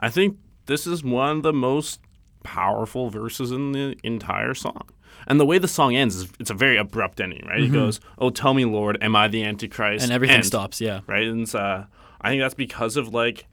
I 0.00 0.08
think 0.08 0.38
this 0.64 0.86
is 0.86 1.04
one 1.04 1.36
of 1.36 1.42
the 1.42 1.52
most 1.52 2.00
powerful 2.42 3.10
verses 3.10 3.52
in 3.52 3.72
the 3.72 3.94
entire 4.02 4.54
song. 4.54 4.88
And 5.26 5.38
the 5.38 5.44
way 5.44 5.58
the 5.58 5.68
song 5.68 5.94
ends 5.94 6.16
is 6.16 6.28
it's 6.40 6.48
a 6.48 6.54
very 6.54 6.78
abrupt 6.78 7.20
ending, 7.20 7.44
right? 7.46 7.60
It 7.60 7.72
goes, 7.72 8.00
"Oh, 8.16 8.30
tell 8.30 8.54
me, 8.54 8.64
Lord, 8.64 8.96
am 9.02 9.14
I 9.14 9.28
the 9.28 9.44
Antichrist?" 9.44 10.02
Mm-hmm. 10.02 10.04
And 10.04 10.12
everything 10.12 10.42
stops, 10.44 10.80
yeah. 10.80 11.00
right? 11.06 11.26
And 11.26 11.54
uh, 11.54 11.84
I 12.22 12.30
think 12.30 12.40
that's 12.40 12.54
because 12.54 12.96
of 12.96 13.12
like, 13.12 13.48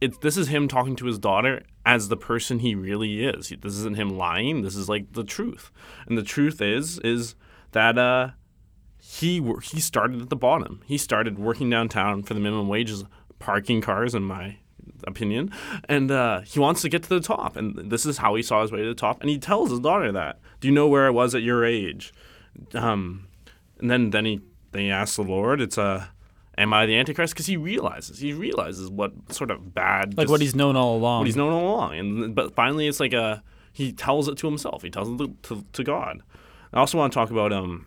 it. 0.00 0.20
This 0.22 0.36
is 0.36 0.48
him 0.48 0.66
talking 0.66 0.96
to 0.96 1.06
his 1.06 1.20
daughter 1.20 1.62
as 1.86 2.08
the 2.08 2.16
person 2.16 2.58
he 2.58 2.74
really 2.74 3.24
is. 3.24 3.50
This 3.60 3.74
isn't 3.74 3.94
him 3.94 4.18
lying. 4.18 4.62
This 4.62 4.74
is 4.74 4.88
like 4.88 5.12
the 5.12 5.22
truth, 5.22 5.70
and 6.08 6.18
the 6.18 6.24
truth 6.24 6.60
is 6.60 6.98
is 7.04 7.36
that 7.70 7.96
uh, 7.96 8.30
he 9.00 9.42
he 9.62 9.80
started 9.80 10.20
at 10.20 10.30
the 10.30 10.36
bottom. 10.36 10.80
He 10.84 10.98
started 10.98 11.38
working 11.38 11.70
downtown 11.70 12.22
for 12.22 12.34
the 12.34 12.40
minimum 12.40 12.68
wages, 12.68 13.04
parking 13.40 13.80
cars, 13.80 14.14
in 14.14 14.22
my 14.22 14.56
opinion, 15.04 15.50
and 15.88 16.10
uh, 16.10 16.40
he 16.42 16.60
wants 16.60 16.82
to 16.82 16.88
get 16.88 17.02
to 17.02 17.08
the 17.08 17.20
top. 17.20 17.56
And 17.56 17.90
this 17.90 18.06
is 18.06 18.18
how 18.18 18.36
he 18.36 18.42
saw 18.42 18.62
his 18.62 18.70
way 18.70 18.82
to 18.82 18.88
the 18.88 18.94
top. 18.94 19.20
And 19.20 19.28
he 19.28 19.38
tells 19.38 19.70
his 19.70 19.80
daughter 19.80 20.12
that. 20.12 20.38
Do 20.60 20.68
you 20.68 20.74
know 20.74 20.86
where 20.86 21.06
I 21.06 21.10
was 21.10 21.34
at 21.34 21.42
your 21.42 21.64
age? 21.64 22.12
Um, 22.74 23.26
and 23.80 23.90
then 23.90 24.10
then 24.10 24.24
he 24.26 24.40
then 24.70 24.82
he 24.82 24.90
asks 24.90 25.16
the 25.16 25.22
Lord, 25.22 25.60
"It's 25.60 25.76
a." 25.78 25.82
Uh, 25.82 26.04
Am 26.58 26.74
I 26.74 26.84
the 26.84 26.94
Antichrist? 26.98 27.32
Because 27.32 27.46
he 27.46 27.56
realizes 27.56 28.18
he 28.18 28.34
realizes 28.34 28.90
what 28.90 29.12
sort 29.32 29.50
of 29.50 29.72
bad 29.74 30.18
Like 30.18 30.28
what 30.28 30.42
he's 30.42 30.54
known 30.54 30.76
all 30.76 30.96
along. 30.96 31.20
what 31.20 31.26
he's 31.26 31.36
known 31.36 31.54
all 31.54 31.74
along. 31.74 31.94
And 31.94 32.34
but 32.34 32.54
finally, 32.54 32.86
it's 32.86 33.00
like 33.00 33.14
a 33.14 33.42
he 33.72 33.92
tells 33.92 34.28
it 34.28 34.36
to 34.38 34.46
himself. 34.46 34.82
He 34.82 34.90
tells 34.90 35.08
it 35.08 35.16
to, 35.18 35.54
to, 35.54 35.64
to 35.72 35.84
God. 35.84 36.22
I 36.74 36.80
also 36.80 36.98
want 36.98 37.14
to 37.14 37.18
talk 37.18 37.30
about 37.30 37.50
um 37.50 37.86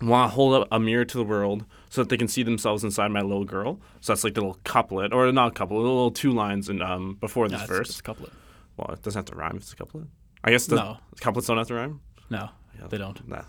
want 0.00 0.30
to 0.30 0.34
hold 0.34 0.54
up 0.62 0.68
a 0.70 0.78
mirror 0.78 1.04
to 1.04 1.16
the 1.18 1.24
world 1.24 1.64
so 1.90 2.02
that 2.02 2.08
they 2.08 2.16
can 2.16 2.28
see 2.28 2.42
themselves 2.42 2.84
inside 2.84 3.08
my 3.08 3.20
little 3.22 3.44
girl. 3.44 3.80
So 4.00 4.12
that's 4.12 4.22
like 4.24 4.34
the 4.34 4.40
little 4.42 4.58
couplet 4.64 5.12
or 5.12 5.30
not 5.32 5.48
a 5.48 5.50
couplet, 5.54 5.78
the 5.82 5.88
little 5.88 6.10
two 6.10 6.32
lines 6.32 6.68
in 6.68 6.80
um 6.82 7.16
before 7.20 7.48
this 7.48 7.62
it's- 7.62 7.68
verse. 7.68 7.88
it's 7.90 8.00
a 8.00 8.02
couplet. 8.02 8.32
well, 8.76 8.90
it 8.92 9.02
doesn't 9.02 9.18
have 9.18 9.26
to 9.26 9.34
rhyme. 9.34 9.56
if 9.56 9.62
It's 9.62 9.72
a 9.72 9.76
couplet. 9.76 10.04
I 10.44 10.50
guess 10.50 10.66
the 10.66 10.76
No. 10.76 10.98
couplets 11.20 11.48
don't 11.48 11.58
have 11.58 11.66
to 11.68 11.74
rhyme. 11.74 12.00
No, 12.30 12.48
they 12.90 12.98
don't. 12.98 13.26
Nah. 13.28 13.42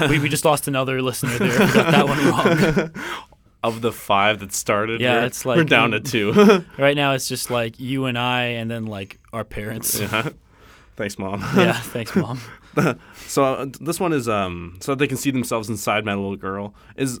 we, 0.08 0.18
we 0.18 0.28
just 0.28 0.44
lost 0.44 0.66
another 0.66 1.00
listener 1.00 1.38
there. 1.38 1.48
We 1.66 1.72
got 1.72 1.90
that 1.92 2.08
one 2.08 2.26
wrong. 2.26 2.90
of 3.62 3.80
the 3.82 3.92
five 3.92 4.40
that 4.40 4.52
started, 4.52 5.00
Yeah, 5.00 5.20
we're, 5.20 5.26
it's 5.26 5.44
we're 5.44 5.56
like- 5.58 5.68
down 5.68 5.92
to 5.92 6.00
two. 6.00 6.32
right 6.78 6.96
now, 6.96 7.12
it's 7.12 7.28
just 7.28 7.50
like 7.50 7.78
you 7.78 8.06
and 8.06 8.18
I, 8.18 8.42
and 8.58 8.68
then 8.68 8.86
like 8.86 9.20
our 9.32 9.44
parents. 9.44 10.00
Yeah, 10.00 10.08
yeah. 10.10 10.30
Thanks, 10.96 11.18
mom. 11.18 11.40
Yeah, 11.56 11.72
thanks, 11.80 12.14
mom. 12.14 12.40
so 13.26 13.44
uh, 13.44 13.66
this 13.80 14.00
one 14.00 14.12
is 14.12 14.28
um 14.28 14.78
so 14.80 14.92
that 14.92 14.98
they 14.98 15.06
can 15.06 15.16
see 15.16 15.30
themselves 15.30 15.68
inside 15.68 16.04
my 16.04 16.14
little 16.14 16.36
girl 16.36 16.74
is 16.96 17.20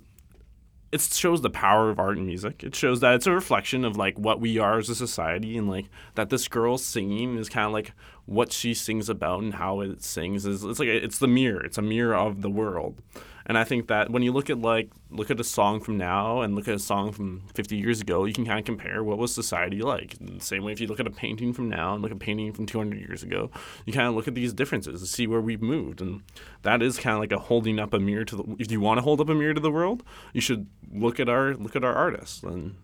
it 0.92 1.00
shows 1.00 1.40
the 1.40 1.48
power 1.50 1.88
of 1.88 1.98
art 1.98 2.18
and 2.18 2.26
music. 2.26 2.62
It 2.62 2.74
shows 2.74 3.00
that 3.00 3.14
it's 3.14 3.26
a 3.26 3.32
reflection 3.32 3.82
of 3.86 3.96
like 3.96 4.18
what 4.18 4.40
we 4.40 4.58
are 4.58 4.78
as 4.78 4.90
a 4.90 4.94
society 4.94 5.56
and 5.56 5.68
like 5.68 5.86
that 6.16 6.28
this 6.28 6.48
girl 6.48 6.76
singing 6.76 7.38
is 7.38 7.48
kind 7.48 7.66
of 7.66 7.72
like 7.72 7.92
what 8.26 8.52
she 8.52 8.74
sings 8.74 9.08
about 9.08 9.42
and 9.42 9.54
how 9.54 9.80
it 9.80 10.02
sings 10.04 10.44
is 10.44 10.62
it's 10.62 10.78
like 10.78 10.88
a, 10.88 11.02
it's 11.04 11.18
the 11.18 11.26
mirror. 11.26 11.64
It's 11.64 11.78
a 11.78 11.82
mirror 11.82 12.14
of 12.14 12.42
the 12.42 12.50
world. 12.50 13.00
And 13.46 13.58
I 13.58 13.64
think 13.64 13.88
that 13.88 14.10
when 14.10 14.22
you 14.22 14.32
look 14.32 14.50
at 14.50 14.60
like 14.60 14.90
look 15.10 15.30
at 15.30 15.40
a 15.40 15.44
song 15.44 15.80
from 15.80 15.98
now 15.98 16.40
and 16.40 16.54
look 16.54 16.68
at 16.68 16.74
a 16.74 16.78
song 16.78 17.12
from 17.12 17.42
50 17.54 17.76
years 17.76 18.00
ago, 18.00 18.24
you 18.24 18.32
can 18.32 18.46
kind 18.46 18.58
of 18.58 18.64
compare 18.64 19.02
what 19.02 19.18
was 19.18 19.34
society 19.34 19.80
like. 19.82 20.20
In 20.20 20.38
the 20.38 20.44
same 20.44 20.64
way, 20.64 20.72
if 20.72 20.80
you 20.80 20.86
look 20.86 21.00
at 21.00 21.06
a 21.06 21.10
painting 21.10 21.52
from 21.52 21.68
now 21.68 21.94
and 21.94 22.02
look 22.02 22.10
at 22.10 22.16
a 22.16 22.20
painting 22.20 22.52
from 22.52 22.66
200 22.66 22.98
years 22.98 23.22
ago, 23.22 23.50
you 23.84 23.92
kind 23.92 24.08
of 24.08 24.14
look 24.14 24.28
at 24.28 24.34
these 24.34 24.52
differences 24.52 25.00
to 25.00 25.06
see 25.06 25.26
where 25.26 25.40
we've 25.40 25.62
moved. 25.62 26.00
And 26.00 26.22
that 26.62 26.82
is 26.82 26.98
kind 26.98 27.14
of 27.14 27.20
like 27.20 27.32
a 27.32 27.38
holding 27.38 27.78
up 27.78 27.92
a 27.92 27.98
mirror 27.98 28.24
to 28.24 28.36
the. 28.36 28.56
If 28.58 28.70
you 28.70 28.80
want 28.80 28.98
to 28.98 29.02
hold 29.02 29.20
up 29.20 29.28
a 29.28 29.34
mirror 29.34 29.54
to 29.54 29.60
the 29.60 29.70
world, 29.70 30.02
you 30.32 30.40
should 30.40 30.66
look 30.92 31.18
at 31.18 31.28
our 31.28 31.54
look 31.54 31.76
at 31.76 31.84
our 31.84 31.94
artists. 31.94 32.42
And 32.42 32.76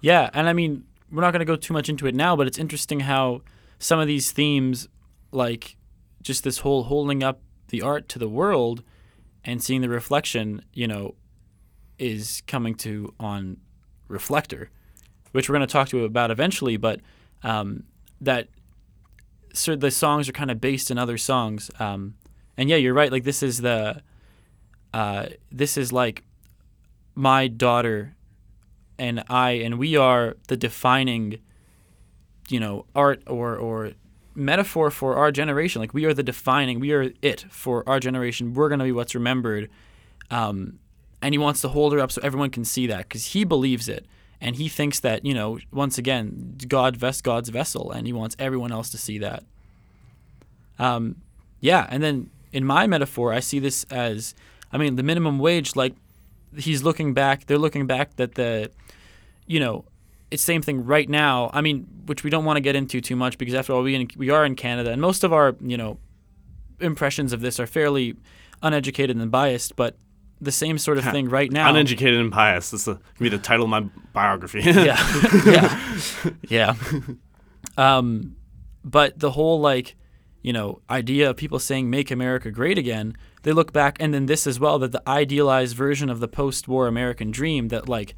Yeah, 0.00 0.30
and 0.32 0.48
I 0.48 0.52
mean, 0.52 0.84
we're 1.10 1.22
not 1.22 1.32
going 1.32 1.40
to 1.40 1.46
go 1.46 1.56
too 1.56 1.72
much 1.72 1.88
into 1.88 2.06
it 2.06 2.14
now, 2.14 2.36
but 2.36 2.46
it's 2.46 2.58
interesting 2.58 3.00
how 3.00 3.42
some 3.78 3.98
of 3.98 4.06
these 4.06 4.32
themes, 4.32 4.88
like 5.32 5.76
just 6.22 6.44
this 6.44 6.58
whole 6.58 6.84
holding 6.84 7.22
up 7.22 7.40
the 7.68 7.82
art 7.82 8.08
to 8.10 8.18
the 8.18 8.28
world 8.28 8.82
and 9.46 9.62
seeing 9.62 9.80
the 9.80 9.88
reflection, 9.88 10.60
you 10.74 10.88
know, 10.88 11.14
is 11.98 12.42
coming 12.46 12.74
to 12.74 13.14
on 13.18 13.56
Reflektor, 14.10 14.68
which 15.32 15.48
we're 15.48 15.54
going 15.54 15.66
to 15.66 15.72
talk 15.72 15.88
to 15.88 16.04
about 16.04 16.30
eventually, 16.30 16.76
but 16.76 17.00
um, 17.42 17.84
that 18.20 18.48
so 19.52 19.74
the 19.74 19.90
songs 19.90 20.28
are 20.28 20.32
kind 20.32 20.50
of 20.50 20.60
based 20.60 20.90
in 20.90 20.98
other 20.98 21.16
songs. 21.16 21.70
Um, 21.78 22.16
and 22.58 22.68
yeah, 22.68 22.76
you're 22.76 22.92
right. 22.92 23.10
Like 23.10 23.24
this 23.24 23.42
is 23.42 23.62
the, 23.62 24.02
uh, 24.92 25.26
this 25.50 25.78
is 25.78 25.92
like 25.92 26.24
my 27.14 27.48
daughter 27.48 28.16
and 28.98 29.22
I 29.28 29.52
and 29.52 29.78
we 29.78 29.96
are 29.96 30.36
the 30.48 30.56
defining, 30.56 31.38
you 32.48 32.60
know, 32.60 32.86
art 32.94 33.22
or 33.26 33.56
or 33.56 33.92
metaphor 34.36 34.90
for 34.90 35.16
our 35.16 35.32
generation. 35.32 35.80
Like 35.80 35.94
we 35.94 36.04
are 36.04 36.14
the 36.14 36.22
defining, 36.22 36.80
we 36.80 36.92
are 36.92 37.10
it 37.22 37.46
for 37.48 37.88
our 37.88 37.98
generation. 38.00 38.54
We're 38.54 38.68
gonna 38.68 38.84
be 38.84 38.92
what's 38.92 39.14
remembered. 39.14 39.70
Um, 40.30 40.78
and 41.22 41.32
he 41.32 41.38
wants 41.38 41.60
to 41.62 41.68
hold 41.68 41.92
her 41.92 42.00
up 42.00 42.12
so 42.12 42.20
everyone 42.22 42.50
can 42.50 42.64
see 42.64 42.86
that 42.88 43.08
because 43.08 43.26
he 43.26 43.44
believes 43.44 43.88
it 43.88 44.06
and 44.40 44.56
he 44.56 44.68
thinks 44.68 45.00
that 45.00 45.24
you 45.24 45.32
know 45.32 45.58
once 45.72 45.98
again 45.98 46.56
God 46.68 46.96
vest 46.96 47.24
God's 47.24 47.48
vessel 47.48 47.90
and 47.90 48.06
he 48.06 48.12
wants 48.12 48.36
everyone 48.38 48.72
else 48.72 48.90
to 48.90 48.98
see 48.98 49.18
that. 49.18 49.44
Um, 50.78 51.16
yeah, 51.60 51.86
and 51.88 52.02
then 52.02 52.30
in 52.52 52.64
my 52.64 52.86
metaphor, 52.86 53.32
I 53.32 53.40
see 53.40 53.58
this 53.58 53.84
as, 53.90 54.34
I 54.72 54.78
mean, 54.78 54.96
the 54.96 55.02
minimum 55.02 55.38
wage. 55.38 55.76
Like 55.76 55.94
he's 56.56 56.82
looking 56.82 57.14
back, 57.14 57.46
they're 57.46 57.58
looking 57.58 57.86
back 57.86 58.16
that 58.16 58.34
the, 58.34 58.70
you 59.46 59.60
know, 59.60 59.84
it's 60.30 60.42
the 60.42 60.46
same 60.46 60.62
thing 60.62 60.84
right 60.84 61.08
now. 61.08 61.50
I 61.52 61.60
mean, 61.60 61.86
which 62.06 62.24
we 62.24 62.30
don't 62.30 62.44
want 62.44 62.56
to 62.56 62.60
get 62.60 62.76
into 62.76 63.00
too 63.00 63.16
much 63.16 63.38
because 63.38 63.54
after 63.54 63.72
all, 63.72 63.82
we 63.82 63.94
in, 63.94 64.08
we 64.16 64.30
are 64.30 64.44
in 64.44 64.56
Canada, 64.56 64.90
and 64.90 65.00
most 65.00 65.24
of 65.24 65.32
our 65.32 65.56
you 65.60 65.76
know 65.76 65.98
impressions 66.80 67.32
of 67.32 67.40
this 67.40 67.58
are 67.60 67.66
fairly 67.66 68.16
uneducated 68.62 69.16
and 69.16 69.30
biased, 69.30 69.76
but 69.76 69.96
the 70.40 70.52
same 70.52 70.78
sort 70.78 70.98
of 70.98 71.04
thing 71.04 71.28
right 71.28 71.50
now. 71.50 71.68
uneducated 71.70 72.20
and 72.20 72.30
biased. 72.30 72.72
That's 72.72 72.84
the, 72.84 72.94
gonna 72.94 73.02
be 73.20 73.28
the 73.28 73.38
title 73.38 73.64
of 73.64 73.70
my 73.70 73.80
biography. 74.12 74.60
yeah, 74.60 74.98
yeah, 75.46 75.94
yeah. 76.48 76.74
Um, 77.76 78.36
but 78.84 79.18
the 79.18 79.32
whole 79.32 79.60
like, 79.60 79.96
you 80.42 80.52
know, 80.52 80.80
idea 80.90 81.30
of 81.30 81.36
people 81.36 81.58
saying 81.58 81.88
"Make 81.88 82.10
America 82.10 82.50
Great 82.50 82.78
Again," 82.78 83.16
they 83.42 83.52
look 83.52 83.72
back, 83.72 83.96
and 84.00 84.12
then 84.12 84.26
this 84.26 84.46
as 84.46 84.60
well 84.60 84.78
that 84.80 84.92
the 84.92 85.02
idealized 85.08 85.76
version 85.76 86.10
of 86.10 86.20
the 86.20 86.28
post-war 86.28 86.86
American 86.86 87.30
dream 87.30 87.68
that 87.68 87.88
like. 87.88 88.14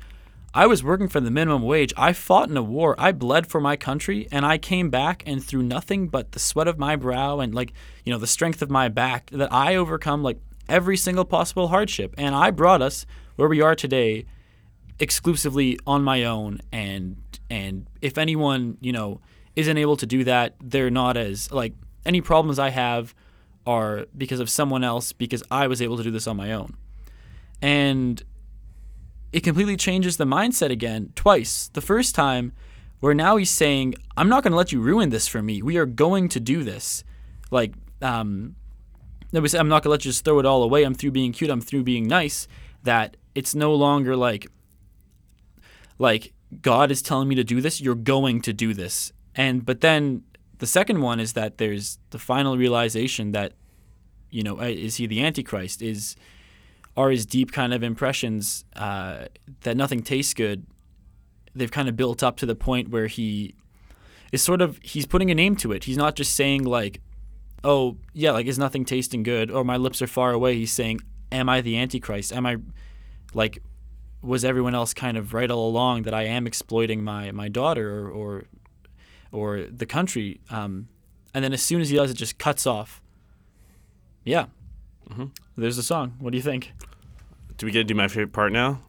I 0.55 0.66
was 0.66 0.82
working 0.82 1.09
for 1.09 1.20
the 1.20 1.30
minimum 1.30 1.62
wage. 1.62 1.92
I 1.96 2.12
fought 2.12 2.49
in 2.49 2.57
a 2.57 2.62
war. 2.62 2.94
I 2.99 3.12
bled 3.12 3.46
for 3.46 3.61
my 3.61 3.76
country 3.76 4.26
and 4.32 4.46
I 4.46 4.59
came 4.59 4.90
back 4.90 5.22
and 5.26 5.44
through 5.44 5.62
nothing 5.62 6.09
but 6.09 6.32
the 6.32 6.38
sweat 6.38 6.68
of 6.68 6.78
my 6.78 6.96
brow 6.96 7.40
and 7.40 7.55
like, 7.55 7.72
you 8.05 8.12
know, 8.12 8.18
the 8.18 8.26
strength 8.26 8.62
of 8.62 8.70
my 8.70 8.88
back 8.88 9.30
that 9.30 9.53
I 9.53 9.76
overcome 9.76 10.22
like 10.22 10.38
every 10.68 10.96
single 10.96 11.24
possible 11.24 11.68
hardship 11.68 12.14
and 12.18 12.34
I 12.34 12.51
brought 12.51 12.82
us 12.82 13.07
where 13.36 13.49
we 13.49 13.61
are 13.61 13.74
today 13.74 14.26
exclusively 14.99 15.78
on 15.86 16.03
my 16.03 16.24
own 16.24 16.61
and 16.72 17.16
and 17.49 17.86
if 18.03 18.18
anyone 18.18 18.76
you 18.80 18.92
know 18.92 19.20
isn't 19.55 19.78
able 19.78 19.96
to 19.96 20.05
do 20.05 20.24
that 20.24 20.55
they're 20.61 20.90
not 20.90 21.16
as 21.16 21.51
like 21.53 21.72
any 22.05 22.20
problems 22.20 22.59
I 22.59 22.70
have 22.70 23.14
are 23.68 24.07
because 24.16 24.40
of 24.40 24.49
someone 24.49 24.82
else 24.82 25.12
because 25.12 25.42
I 25.51 25.66
was 25.66 25.82
able 25.82 25.99
to 25.99 26.03
do 26.03 26.11
this 26.11 26.26
on 26.26 26.38
my 26.38 26.53
own. 26.53 26.74
And 27.61 28.22
it 29.33 29.41
completely 29.41 29.76
changes 29.76 30.16
the 30.16 30.24
mindset 30.24 30.70
again 30.70 31.12
twice. 31.14 31.68
The 31.72 31.81
first 31.81 32.14
time, 32.14 32.53
where 33.01 33.14
now 33.14 33.37
he's 33.37 33.51
saying, 33.51 33.95
I'm 34.16 34.29
not 34.29 34.43
going 34.43 34.53
to 34.53 34.57
let 34.57 34.72
you 34.72 34.81
ruin 34.81 35.11
this 35.11 35.29
for 35.29 35.43
me. 35.43 35.62
We 35.62 35.76
are 35.76 35.87
going 35.87 36.29
to 36.31 36.41
do 36.41 36.64
this. 36.64 37.05
Like, 37.51 37.74
um, 38.03 38.57
I'm 39.33 39.68
not 39.68 39.83
going 39.83 39.83
to 39.83 39.89
let 39.91 40.05
you 40.05 40.11
just 40.11 40.24
throw 40.24 40.39
it 40.39 40.47
all 40.47 40.62
away. 40.62 40.83
I'm 40.83 40.95
through 40.95 41.12
being 41.12 41.33
cute. 41.33 41.51
I'm 41.51 41.61
through 41.61 41.85
being 41.85 42.09
nice. 42.09 42.49
That 42.83 43.16
it's 43.35 43.55
no 43.55 43.74
longer 43.74 44.16
like, 44.16 44.49
like 45.99 46.33
God 46.61 46.91
is 46.91 47.03
telling 47.03 47.29
me 47.29 47.35
to 47.37 47.45
do 47.45 47.61
this. 47.61 47.81
You're 47.81 47.95
going 47.95 48.41
to 48.43 48.53
do 48.53 48.74
this. 48.74 49.12
And, 49.35 49.64
but 49.64 49.81
then 49.81 50.24
the 50.59 50.66
second 50.66 51.01
one 51.01 51.20
is 51.20 51.35
that 51.35 51.59
there's 51.59 51.99
the 52.11 52.18
final 52.18 52.57
realization 52.57 53.33
that, 53.33 53.53
you 54.31 54.43
know, 54.43 54.59
uh, 54.59 54.64
is 54.64 54.97
he 54.97 55.07
the 55.07 55.24
Antichrist? 55.24 55.83
Is, 55.83 56.16
are 56.99 57.11
his 57.11 57.24
deep 57.24 57.53
kind 57.53 57.72
of 57.72 57.84
impressions 57.84 58.64
uh, 58.74 59.26
that 59.61 59.76
nothing 59.76 60.03
tastes 60.03 60.34
good. 60.34 60.66
They've 61.55 61.70
kind 61.70 61.88
of 61.88 61.96
built 61.96 62.24
up 62.24 62.36
to 62.38 62.46
the 62.46 62.57
point 62.57 62.88
where 62.88 63.07
he 63.07 63.55
is 64.32 64.42
sort 64.42 64.61
of 64.61 64.80
he's 64.82 65.07
putting 65.07 65.30
a 65.30 65.34
name 65.34 65.55
to 65.57 65.70
it. 65.70 65.84
He's 65.84 65.96
not 65.96 66.16
just 66.16 66.34
saying 66.34 66.64
like 66.64 67.01
oh 67.62 67.96
yeah 68.14 68.32
like 68.32 68.46
is 68.46 68.59
nothing 68.59 68.84
tasting 68.84 69.22
good? 69.22 69.49
Or 69.49 69.62
my 69.62 69.76
lips 69.76 70.03
are 70.03 70.09
far 70.09 70.32
away. 70.32 70.57
He's 70.57 70.72
saying 70.72 71.01
am 71.30 71.49
i 71.49 71.61
the 71.61 71.78
antichrist? 71.78 72.32
Am 72.32 72.44
i 72.44 72.57
like 73.32 73.62
was 74.20 74.44
everyone 74.44 74.74
else 74.74 74.92
kind 74.92 75.16
of 75.16 75.32
right 75.32 75.53
all 75.53 75.68
along 75.68 76.03
that 76.03 76.12
i 76.12 76.24
am 76.24 76.49
exploiting 76.49 77.05
my 77.05 77.30
my 77.30 77.49
daughter 77.49 78.09
or 78.09 78.11
or, 78.11 78.44
or 79.30 79.62
the 79.62 79.86
country? 79.86 80.40
Um, 80.51 80.88
and 81.32 81.44
then 81.44 81.53
as 81.53 81.62
soon 81.62 81.80
as 81.80 81.90
he 81.90 81.96
does 81.96 82.11
it 82.11 82.14
just 82.14 82.38
cuts 82.38 82.66
off. 82.66 83.01
Yeah. 84.24 84.46
Mm-hmm. 85.09 85.26
there's 85.57 85.76
the 85.76 85.82
song. 85.82 86.16
What 86.18 86.32
do 86.32 86.36
you 86.36 86.42
think 86.42 86.72
Do 87.59 87.66
we 87.66 87.72
get 87.72 87.80
to 87.80 87.84
do 87.84 87.94
my 87.94 88.09
favorite 88.09 88.32
part 88.32 88.52
now? 88.52 88.80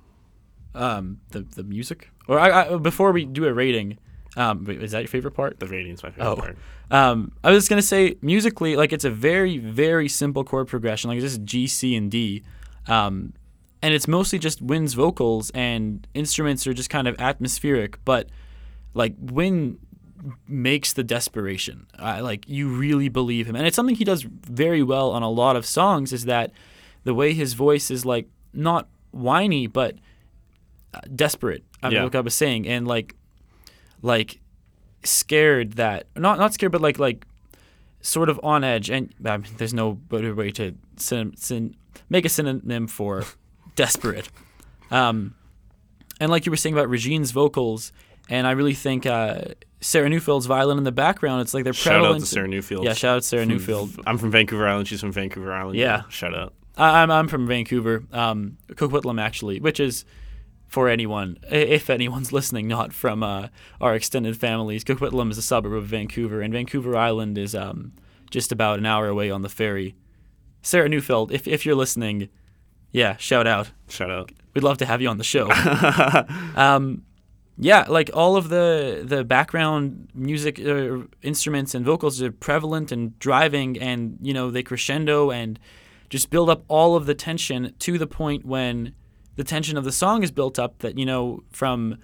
um, 0.76 1.20
the 1.32 1.42
the 1.42 1.64
music. 1.64 2.10
Or 2.28 2.40
I, 2.40 2.68
I, 2.74 2.78
before 2.78 3.12
we 3.12 3.26
do 3.26 3.46
a 3.46 3.54
rating, 3.54 3.98
um, 4.38 4.64
wait, 4.66 4.82
is 4.84 4.92
that 4.92 5.00
your 5.00 5.08
favorite 5.08 5.32
part? 5.34 5.60
The 5.60 5.66
rating's 5.68 6.04
my 6.04 6.12
favorite 6.12 6.30
Oh. 6.30 6.36
part. 6.36 6.58
Um, 6.92 7.32
I 7.44 7.50
was 7.50 7.58
just 7.58 7.70
gonna 7.70 7.82
say 7.82 8.16
musically, 8.22 8.76
like 8.76 8.94
it's 8.94 9.04
a 9.06 9.10
very 9.10 9.58
very 9.58 10.08
simple 10.08 10.44
chord 10.44 10.68
progression, 10.68 11.10
like 11.10 11.18
it's 11.18 11.26
just 11.26 11.44
G, 11.44 11.66
C, 11.68 11.96
and 11.96 12.10
D, 12.12 12.44
um, 12.88 13.34
and 13.82 13.94
it's 13.96 14.08
mostly 14.08 14.38
just 14.38 14.62
Win's 14.62 14.94
vocals 14.94 15.50
and 15.56 16.08
instruments 16.14 16.68
are 16.68 16.74
just 16.74 16.90
kind 16.92 17.08
of 17.08 17.20
atmospheric, 17.20 17.98
but 18.06 18.30
like 18.94 19.16
Wynn 19.20 19.80
makes 20.48 20.94
the 20.94 21.04
desperation. 21.04 21.88
Uh, 21.98 22.20
like 22.22 22.48
you 22.48 22.70
really 22.70 23.10
believe 23.10 23.48
him, 23.48 23.56
and 23.56 23.66
it's 23.66 23.76
something 23.76 23.96
he 23.96 24.04
does 24.04 24.22
very 24.24 24.84
well 24.84 25.10
on 25.12 25.24
a 25.24 25.30
lot 25.30 25.56
of 25.56 25.66
songs. 25.66 26.14
Is 26.14 26.26
that 26.26 26.52
the 27.06 27.16
way 27.16 27.34
his 27.34 27.54
voice 27.54 27.90
is 27.90 28.06
like 28.06 28.28
not 28.54 28.88
whiny, 29.12 29.68
but 29.68 29.96
uh, 30.94 31.00
desperate. 31.16 31.64
I 31.84 31.88
mean, 31.90 31.96
Yeah. 31.98 32.04
like 32.04 32.16
I 32.16 32.22
was 32.22 32.34
saying, 32.34 32.68
and 32.68 32.88
like, 32.88 33.16
like 34.02 34.40
scared 35.04 35.74
that 35.74 36.08
not 36.16 36.38
not 36.40 36.54
scared, 36.54 36.72
but 36.72 36.82
like 36.82 37.00
like 37.00 37.26
sort 38.02 38.30
of 38.30 38.40
on 38.44 38.64
edge. 38.64 38.90
And 38.90 39.14
I 39.26 39.38
mean, 39.38 39.52
there's 39.58 39.74
no 39.74 39.94
better 39.94 40.34
way 40.36 40.52
to 40.52 40.76
syn- 40.98 41.36
syn- 41.36 41.76
make 42.10 42.26
a 42.26 42.30
synonym 42.30 42.88
for 42.88 43.24
desperate. 43.76 44.30
Um, 44.92 45.36
and 46.20 46.30
like 46.32 46.46
you 46.46 46.52
were 46.52 46.58
saying 46.58 46.74
about 46.76 46.90
Regine's 46.90 47.32
vocals, 47.32 47.92
and 48.30 48.46
I 48.48 48.52
really 48.52 48.74
think 48.74 49.06
uh, 49.06 49.42
Sarah 49.82 50.10
Neufeld's 50.10 50.46
violin 50.48 50.78
in 50.78 50.84
the 50.84 50.92
background. 50.92 51.42
It's 51.42 51.54
like 51.54 51.64
they're 51.64 51.74
Shout 51.74 51.94
out 51.96 52.00
prevalent. 52.00 52.22
to 52.26 52.28
Sarah 52.30 52.48
Neufeld. 52.48 52.84
Yeah, 52.84 52.94
shout 52.94 53.18
out 53.18 53.22
to 53.22 53.28
Sarah 53.28 53.46
Neufeld. 53.46 53.92
I'm 54.06 54.18
from 54.18 54.32
Vancouver 54.32 54.68
Island. 54.68 54.88
She's 54.88 55.00
from 55.02 55.12
Vancouver 55.14 55.54
Island. 55.54 55.78
Yeah. 55.78 56.04
Shout 56.10 56.34
out. 56.36 56.54
I, 56.80 57.02
I'm 57.02 57.12
I'm 57.12 57.28
from 57.28 57.46
Vancouver, 57.46 58.04
um, 58.12 58.58
Coquitlam 58.70 59.22
actually, 59.22 59.60
which 59.60 59.80
is 59.80 60.06
for 60.68 60.88
anyone, 60.88 61.38
if 61.50 61.90
anyone's 61.90 62.32
listening, 62.40 62.68
not 62.68 62.94
from 62.94 63.22
uh, 63.22 63.48
our 63.82 63.96
extended 63.96 64.38
families. 64.38 64.84
Coquitlam 64.84 65.32
is 65.32 65.38
a 65.38 65.42
suburb 65.42 65.74
of 65.74 65.86
Vancouver, 65.86 66.42
and 66.42 66.54
Vancouver 66.54 66.96
Island 66.96 67.38
is 67.38 67.54
um, 67.54 67.94
just 68.32 68.52
about 68.52 68.80
an 68.80 68.86
hour 68.86 69.08
away 69.08 69.30
on 69.30 69.42
the 69.42 69.50
ferry. 69.50 69.96
Sarah 70.62 70.90
Neufeld, 70.90 71.32
if 71.32 71.48
if 71.48 71.66
you're 71.66 71.76
listening, 71.76 72.30
yeah, 72.92 73.18
shout 73.18 73.48
out. 73.48 73.72
Shout 73.88 74.10
out. 74.10 74.32
We'd 74.54 74.64
love 74.64 74.78
to 74.80 74.86
have 74.86 75.02
you 75.02 75.10
on 75.10 75.18
the 75.18 75.24
show. 75.24 75.50
um, 76.56 77.04
yeah, 77.58 77.86
like 77.90 78.10
all 78.14 78.38
of 78.38 78.50
the 78.50 79.04
the 79.06 79.24
background 79.24 80.10
music 80.14 80.60
uh, 80.60 81.00
instruments 81.22 81.76
and 81.76 81.86
vocals 81.86 82.22
are 82.22 82.32
prevalent 82.32 82.92
and 82.92 83.18
driving, 83.20 83.78
and 83.78 84.18
you 84.22 84.34
know 84.34 84.50
they 84.50 84.64
crescendo 84.64 85.30
and 85.30 85.60
just 86.10 86.30
build 86.30 86.50
up 86.50 86.64
all 86.68 86.96
of 86.96 87.06
the 87.06 87.16
tension 87.16 87.74
to 87.80 87.98
the 87.98 88.08
point 88.08 88.46
when 88.46 88.94
the 89.36 89.44
tension 89.44 89.78
of 89.78 89.84
the 89.84 89.92
song 89.92 90.24
is 90.24 90.32
built 90.32 90.60
up. 90.60 90.80
That 90.80 90.98
you 90.98 91.06
know 91.06 91.44
from 91.52 91.98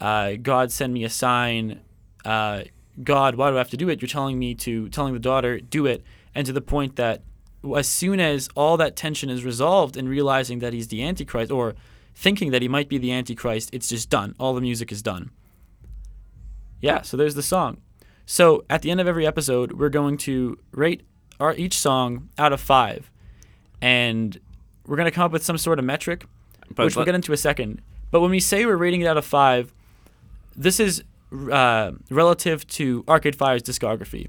uh, 0.00 0.32
God 0.40 0.70
send 0.70 0.92
me 0.92 1.04
a 1.04 1.10
sign, 1.10 1.80
uh, 2.24 2.64
God, 3.02 3.36
why 3.36 3.50
do 3.50 3.56
I 3.56 3.58
have 3.58 3.70
to 3.70 3.76
do 3.76 3.88
it? 3.88 4.00
You're 4.00 4.08
telling 4.08 4.38
me 4.38 4.54
to 4.56 4.88
telling 4.88 5.14
the 5.14 5.20
daughter 5.20 5.60
do 5.60 5.86
it, 5.86 6.04
and 6.34 6.46
to 6.46 6.52
the 6.52 6.60
point 6.60 6.96
that 6.96 7.22
as 7.76 7.88
soon 7.88 8.20
as 8.20 8.48
all 8.54 8.76
that 8.76 8.96
tension 8.96 9.30
is 9.30 9.44
resolved 9.44 9.96
and 9.96 10.08
realizing 10.08 10.60
that 10.60 10.72
he's 10.72 10.88
the 10.88 11.02
Antichrist 11.02 11.50
or 11.50 11.74
thinking 12.14 12.50
that 12.50 12.62
he 12.62 12.68
might 12.68 12.88
be 12.88 12.98
the 12.98 13.12
Antichrist, 13.12 13.70
it's 13.72 13.88
just 13.88 14.10
done. 14.10 14.34
All 14.38 14.54
the 14.54 14.60
music 14.60 14.92
is 14.92 15.02
done. 15.02 15.30
Yeah, 16.80 17.02
so 17.02 17.16
there's 17.16 17.34
the 17.34 17.42
song. 17.42 17.78
So 18.26 18.64
at 18.68 18.82
the 18.82 18.90
end 18.90 19.00
of 19.00 19.08
every 19.08 19.26
episode, 19.26 19.72
we're 19.72 19.88
going 19.88 20.16
to 20.18 20.58
rate 20.72 21.02
our 21.40 21.54
each 21.54 21.76
song 21.76 22.28
out 22.36 22.52
of 22.52 22.60
five, 22.60 23.10
and 23.80 24.38
we're 24.86 24.96
going 24.96 25.06
to 25.06 25.10
come 25.14 25.24
up 25.24 25.32
with 25.32 25.44
some 25.44 25.58
sort 25.58 25.78
of 25.78 25.84
metric, 25.84 26.24
But 26.74 26.86
which 26.86 26.96
we'll 26.96 27.04
get 27.04 27.14
into 27.14 27.32
a 27.32 27.36
second. 27.36 27.82
But 28.10 28.20
when 28.20 28.30
we 28.30 28.40
say 28.40 28.64
we're 28.64 28.76
rating 28.76 29.02
it 29.02 29.06
out 29.06 29.16
of 29.18 29.24
five, 29.24 29.72
this 30.56 30.80
is 30.80 31.02
uh, 31.52 31.92
relative 32.10 32.66
to 32.68 33.04
Arcade 33.08 33.36
Fire's 33.36 33.62
discography. 33.62 34.28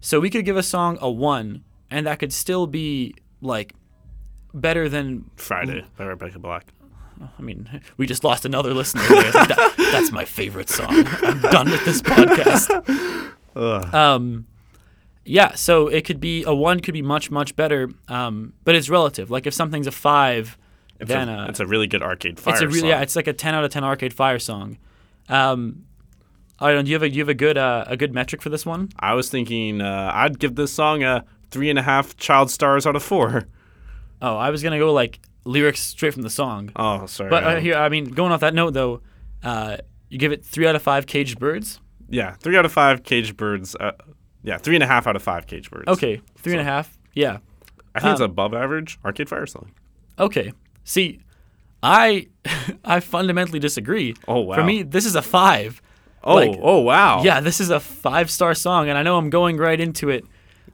So 0.00 0.20
we 0.20 0.28
could 0.30 0.44
give 0.44 0.56
a 0.56 0.62
song 0.62 0.98
a 1.00 1.10
one, 1.10 1.64
and 1.90 2.06
that 2.06 2.18
could 2.18 2.32
still 2.32 2.66
be 2.66 3.14
like 3.40 3.74
better 4.52 4.88
than. 4.88 5.30
Friday 5.36 5.84
by 5.96 6.04
Rebecca 6.04 6.38
Black. 6.38 6.66
I 7.38 7.42
mean, 7.42 7.80
we 7.96 8.06
just 8.06 8.24
lost 8.24 8.44
another 8.44 8.74
listener. 8.74 9.02
That- 9.02 9.74
that's 9.78 10.10
my 10.12 10.24
favorite 10.24 10.68
song. 10.68 11.06
I'm 11.22 11.40
done 11.40 11.70
with 11.70 11.84
this 11.84 12.02
podcast. 12.02 13.32
Ugh. 13.56 13.94
Um, 13.94 14.46
yeah, 15.24 15.54
so 15.54 15.88
it 15.88 16.04
could 16.04 16.20
be 16.20 16.44
a 16.44 16.54
one, 16.54 16.80
could 16.80 16.94
be 16.94 17.02
much 17.02 17.30
much 17.30 17.56
better. 17.56 17.90
Um, 18.08 18.52
but 18.64 18.74
it's 18.74 18.88
relative. 18.90 19.30
Like 19.30 19.46
if 19.46 19.54
something's 19.54 19.86
a 19.86 19.92
five, 19.92 20.58
It's, 21.00 21.08
then 21.08 21.28
a, 21.28 21.42
uh, 21.44 21.46
it's 21.48 21.60
a 21.60 21.66
really 21.66 21.86
good 21.86 22.02
arcade 22.02 22.38
fire 22.38 22.54
it's 22.54 22.62
a 22.62 22.66
really 22.66 22.80
song. 22.80 22.88
yeah, 22.90 23.00
it's 23.00 23.16
like 23.16 23.26
a 23.26 23.32
ten 23.32 23.54
out 23.54 23.64
of 23.64 23.70
ten 23.70 23.84
Arcade 23.84 24.12
Fire 24.12 24.38
song. 24.38 24.78
Um, 25.28 25.84
I 26.60 26.68
don't 26.68 26.76
know. 26.76 26.82
Do 26.82 26.90
you 26.90 26.94
have 26.94 27.02
a 27.02 27.08
do 27.08 27.14
you 27.16 27.22
have 27.22 27.28
a 27.28 27.34
good 27.34 27.58
uh, 27.58 27.84
a 27.86 27.96
good 27.96 28.14
metric 28.14 28.42
for 28.42 28.48
this 28.50 28.64
one? 28.66 28.90
I 28.98 29.14
was 29.14 29.28
thinking 29.28 29.80
uh, 29.80 30.10
I'd 30.14 30.38
give 30.38 30.54
this 30.54 30.72
song 30.72 31.02
a 31.02 31.24
three 31.50 31.70
and 31.70 31.78
a 31.78 31.82
half 31.82 32.16
child 32.16 32.50
stars 32.50 32.86
out 32.86 32.96
of 32.96 33.02
four. 33.02 33.44
Oh, 34.22 34.36
I 34.36 34.50
was 34.50 34.62
gonna 34.62 34.78
go 34.78 34.92
like 34.92 35.20
lyrics 35.44 35.80
straight 35.80 36.14
from 36.14 36.22
the 36.22 36.30
song. 36.30 36.70
Oh, 36.76 37.06
sorry. 37.06 37.30
But 37.30 37.44
uh, 37.44 37.60
here, 37.60 37.74
I 37.74 37.88
mean, 37.88 38.06
going 38.06 38.32
off 38.32 38.40
that 38.40 38.54
note 38.54 38.72
though, 38.72 39.00
uh, 39.42 39.78
you 40.08 40.18
give 40.18 40.32
it 40.32 40.44
three 40.44 40.66
out 40.66 40.76
of 40.76 40.82
five 40.82 41.06
caged 41.06 41.38
birds. 41.38 41.80
Yeah, 42.08 42.34
three 42.34 42.56
out 42.56 42.64
of 42.64 42.72
five 42.72 43.02
caged 43.02 43.36
birds. 43.36 43.74
Yeah, 44.44 44.58
three 44.58 44.76
and 44.76 44.84
a 44.84 44.86
half 44.86 45.06
out 45.08 45.16
of 45.16 45.22
five 45.22 45.46
caged 45.46 45.70
birds. 45.70 45.88
Okay, 45.88 46.20
three 46.38 46.52
and 46.52 46.60
a 46.60 46.64
half. 46.64 46.96
Yeah. 47.14 47.38
I 47.94 48.00
think 48.00 48.12
it's 48.12 48.20
um, 48.20 48.30
above 48.30 48.54
average 48.54 48.98
arcade 49.04 49.28
fire 49.28 49.46
song. 49.46 49.70
Okay. 50.18 50.52
See, 50.84 51.20
I 51.82 52.28
I 52.84 53.00
fundamentally 53.00 53.58
disagree. 53.58 54.14
Oh 54.28 54.40
wow. 54.40 54.56
For 54.56 54.64
me, 54.64 54.82
this 54.82 55.06
is 55.06 55.14
a 55.14 55.22
five. 55.22 55.80
oh 56.22 56.34
like- 56.34 56.58
oh 56.60 56.80
wow. 56.80 57.22
Yeah, 57.22 57.40
this 57.40 57.60
is 57.60 57.70
a 57.70 57.80
five 57.80 58.30
star 58.30 58.54
song, 58.54 58.88
and 58.88 58.98
I 58.98 59.02
know 59.02 59.16
I'm 59.16 59.30
going 59.30 59.56
right 59.56 59.80
into 59.80 60.10
it, 60.10 60.24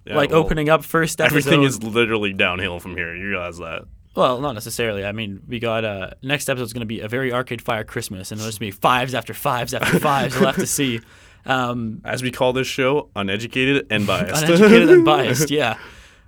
Yeah, 0.04 0.16
like 0.16 0.30
well, 0.30 0.40
opening 0.40 0.68
up 0.68 0.84
first 0.84 1.20
episode. 1.20 1.36
Everything 1.38 1.62
is 1.62 1.82
literally 1.82 2.32
downhill 2.32 2.80
from 2.80 2.96
here. 2.96 3.14
You 3.14 3.28
realize 3.28 3.58
that? 3.58 3.84
Well, 4.16 4.40
not 4.40 4.52
necessarily. 4.54 5.04
I 5.04 5.12
mean, 5.12 5.42
we 5.46 5.60
got 5.60 5.84
uh 5.84 6.10
next 6.22 6.48
episode's 6.48 6.72
going 6.72 6.80
to 6.80 6.86
be 6.86 7.00
a 7.00 7.08
very 7.08 7.32
Arcade 7.32 7.62
Fire 7.62 7.84
Christmas, 7.84 8.32
and 8.32 8.40
there's 8.40 8.58
going 8.58 8.70
to 8.70 8.76
be 8.76 8.80
fives 8.80 9.14
after 9.14 9.34
fives 9.34 9.74
after 9.74 9.98
fives. 10.00 10.34
Have 10.36 10.56
to 10.56 10.66
see. 10.66 11.00
Um, 11.46 12.00
As 12.04 12.22
we 12.22 12.30
call 12.30 12.52
this 12.52 12.66
show, 12.66 13.10
uneducated 13.16 13.86
and 13.90 14.06
biased. 14.06 14.44
uneducated 14.44 14.90
and 14.90 15.04
biased. 15.04 15.50
Yeah. 15.50 15.78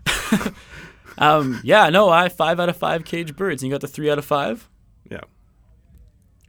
um, 1.18 1.60
yeah. 1.62 1.88
No, 1.90 2.08
I 2.08 2.28
five 2.28 2.58
out 2.60 2.68
of 2.68 2.76
five 2.76 3.04
cage 3.04 3.36
birds, 3.36 3.62
and 3.62 3.68
you 3.70 3.74
got 3.74 3.80
the 3.80 3.88
three 3.88 4.10
out 4.10 4.18
of 4.18 4.24
five. 4.24 4.68
yeah. 5.10 5.20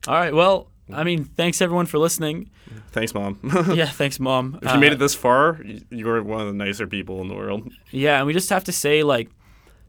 All 0.08 0.16
right. 0.16 0.34
Well, 0.34 0.70
I 0.92 1.04
mean, 1.04 1.24
thanks 1.24 1.62
everyone 1.62 1.86
for 1.86 1.98
listening. 1.98 2.50
Thanks, 2.92 3.14
mom. 3.14 3.40
Yeah, 3.74 3.86
thanks, 3.86 4.20
mom. 4.20 4.60
if 4.62 4.74
you 4.74 4.80
made 4.80 4.92
Uh, 4.92 4.96
it 4.96 5.00
this 5.00 5.16
far, 5.16 5.62
you're 5.90 6.22
one 6.24 6.42
of 6.42 6.48
the 6.48 6.54
nicer 6.54 6.88
people 6.88 7.22
in 7.22 7.28
the 7.30 7.36
world. 7.36 7.72
Yeah, 7.92 8.18
and 8.18 8.28
we 8.28 8.34
just 8.34 8.50
have 8.50 8.64
to 8.66 8.72
say 8.72 9.04
like 9.04 9.30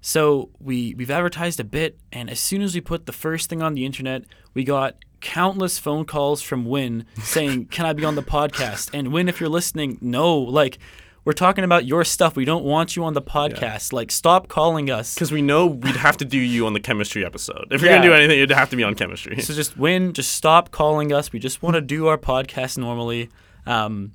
so 0.00 0.50
we 0.60 0.94
we've 0.94 1.10
advertised 1.10 1.58
a 1.60 1.64
bit 1.64 1.98
and 2.12 2.28
as 2.30 2.38
soon 2.38 2.60
as 2.62 2.74
we 2.74 2.80
put 2.80 3.06
the 3.06 3.12
first 3.12 3.48
thing 3.48 3.62
on 3.62 3.74
the 3.74 3.84
internet, 3.86 4.24
we 4.52 4.62
got 4.62 4.96
countless 5.24 5.78
phone 5.80 6.04
calls 6.04 6.40
from 6.42 6.64
Win 6.66 7.04
saying, 7.22 7.66
"Can 7.66 7.86
I 7.86 7.92
be 7.94 8.04
on 8.04 8.14
the 8.14 8.22
podcast?" 8.22 8.90
And 8.94 9.12
Win, 9.12 9.28
if 9.28 9.40
you're 9.40 9.48
listening, 9.48 9.98
no, 10.00 10.36
like 10.38 10.78
We're 11.26 11.32
talking 11.32 11.64
about 11.64 11.86
your 11.86 12.04
stuff. 12.04 12.36
We 12.36 12.44
don't 12.44 12.64
want 12.64 12.96
you 12.96 13.02
on 13.04 13.14
the 13.14 13.22
podcast. 13.22 13.94
Like, 13.94 14.10
stop 14.12 14.46
calling 14.48 14.90
us. 14.90 15.14
Because 15.14 15.32
we 15.32 15.40
know 15.40 15.64
we'd 15.64 15.96
have 15.96 16.18
to 16.18 16.24
do 16.26 16.36
you 16.36 16.66
on 16.66 16.74
the 16.74 16.80
chemistry 16.80 17.24
episode. 17.24 17.68
If 17.70 17.80
you're 17.80 17.90
Yeah. 17.90 17.96
gonna 17.96 18.08
do 18.10 18.12
anything, 18.12 18.38
you'd 18.38 18.50
have 18.50 18.68
to 18.68 18.76
be 18.76 18.82
on 18.84 18.94
chemistry. 18.94 19.40
So 19.40 19.54
just 19.54 19.74
win. 19.78 20.12
Just 20.12 20.32
stop 20.32 20.70
calling 20.70 21.14
us. 21.14 21.32
We 21.32 21.38
just 21.38 21.62
want 21.62 21.76
to 21.76 21.80
do 21.80 22.08
our 22.08 22.18
podcast 22.18 22.76
normally. 22.76 23.30
Um, 23.66 24.12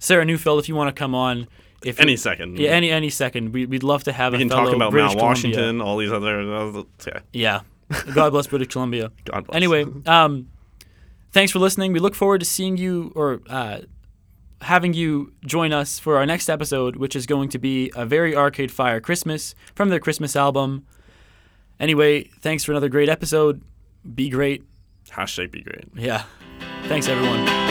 Sarah 0.00 0.26
Neufeld, 0.26 0.58
if 0.60 0.68
you 0.68 0.74
want 0.74 0.94
to 0.94 0.98
come 0.98 1.14
on, 1.14 1.46
if 1.82 1.98
you- 1.98 2.02
Any 2.02 2.16
second. 2.16 2.58
yeah, 2.58 2.72
any 2.72 2.90
any 2.90 3.08
second, 3.08 3.54
we, 3.54 3.64
we'd 3.64 3.82
love 3.82 4.04
to 4.04 4.12
have 4.12 4.32
we 4.34 4.36
a 4.36 4.40
can 4.40 4.50
talk 4.50 4.70
about 4.74 4.90
British 4.90 5.14
Mount 5.14 5.18
Columbia. 5.18 5.28
Washington, 5.56 5.80
all 5.80 5.96
these 5.96 6.12
other. 6.12 6.40
Uh, 6.42 6.82
yeah, 7.06 7.20
Yeah, 7.32 7.60
God 8.14 8.30
bless 8.30 8.46
British 8.46 8.68
Columbia. 8.68 9.10
God 9.24 9.46
bless. 9.46 9.56
Anyway, 9.56 9.84
um, 10.06 10.48
thanks 11.32 11.52
for 11.52 11.58
listening. 11.58 11.92
We 11.92 11.98
look 11.98 12.14
forward 12.14 12.40
to 12.40 12.46
seeing 12.46 12.76
you 12.76 13.12
or 13.14 13.40
uh, 13.48 13.80
having 14.62 14.94
you 14.94 15.32
join 15.44 15.72
us 15.72 15.98
for 15.98 16.16
our 16.16 16.26
next 16.26 16.48
episode, 16.48 16.96
which 16.96 17.16
is 17.16 17.26
going 17.26 17.48
to 17.50 17.58
be 17.58 17.90
a 17.94 18.04
very 18.04 18.34
Arcade 18.36 18.70
Fire 18.70 19.00
Christmas 19.00 19.54
from 19.74 19.88
their 19.88 20.00
Christmas 20.00 20.36
album. 20.36 20.86
Anyway, 21.78 22.24
thanks 22.40 22.62
for 22.62 22.72
another 22.72 22.88
great 22.88 23.08
episode. 23.08 23.62
Be 24.14 24.28
great. 24.28 24.64
hashtag 25.08 25.50
be 25.50 25.62
great. 25.62 25.84
Yeah. 25.94 26.24
Thanks, 26.84 27.08
everyone. 27.08 27.69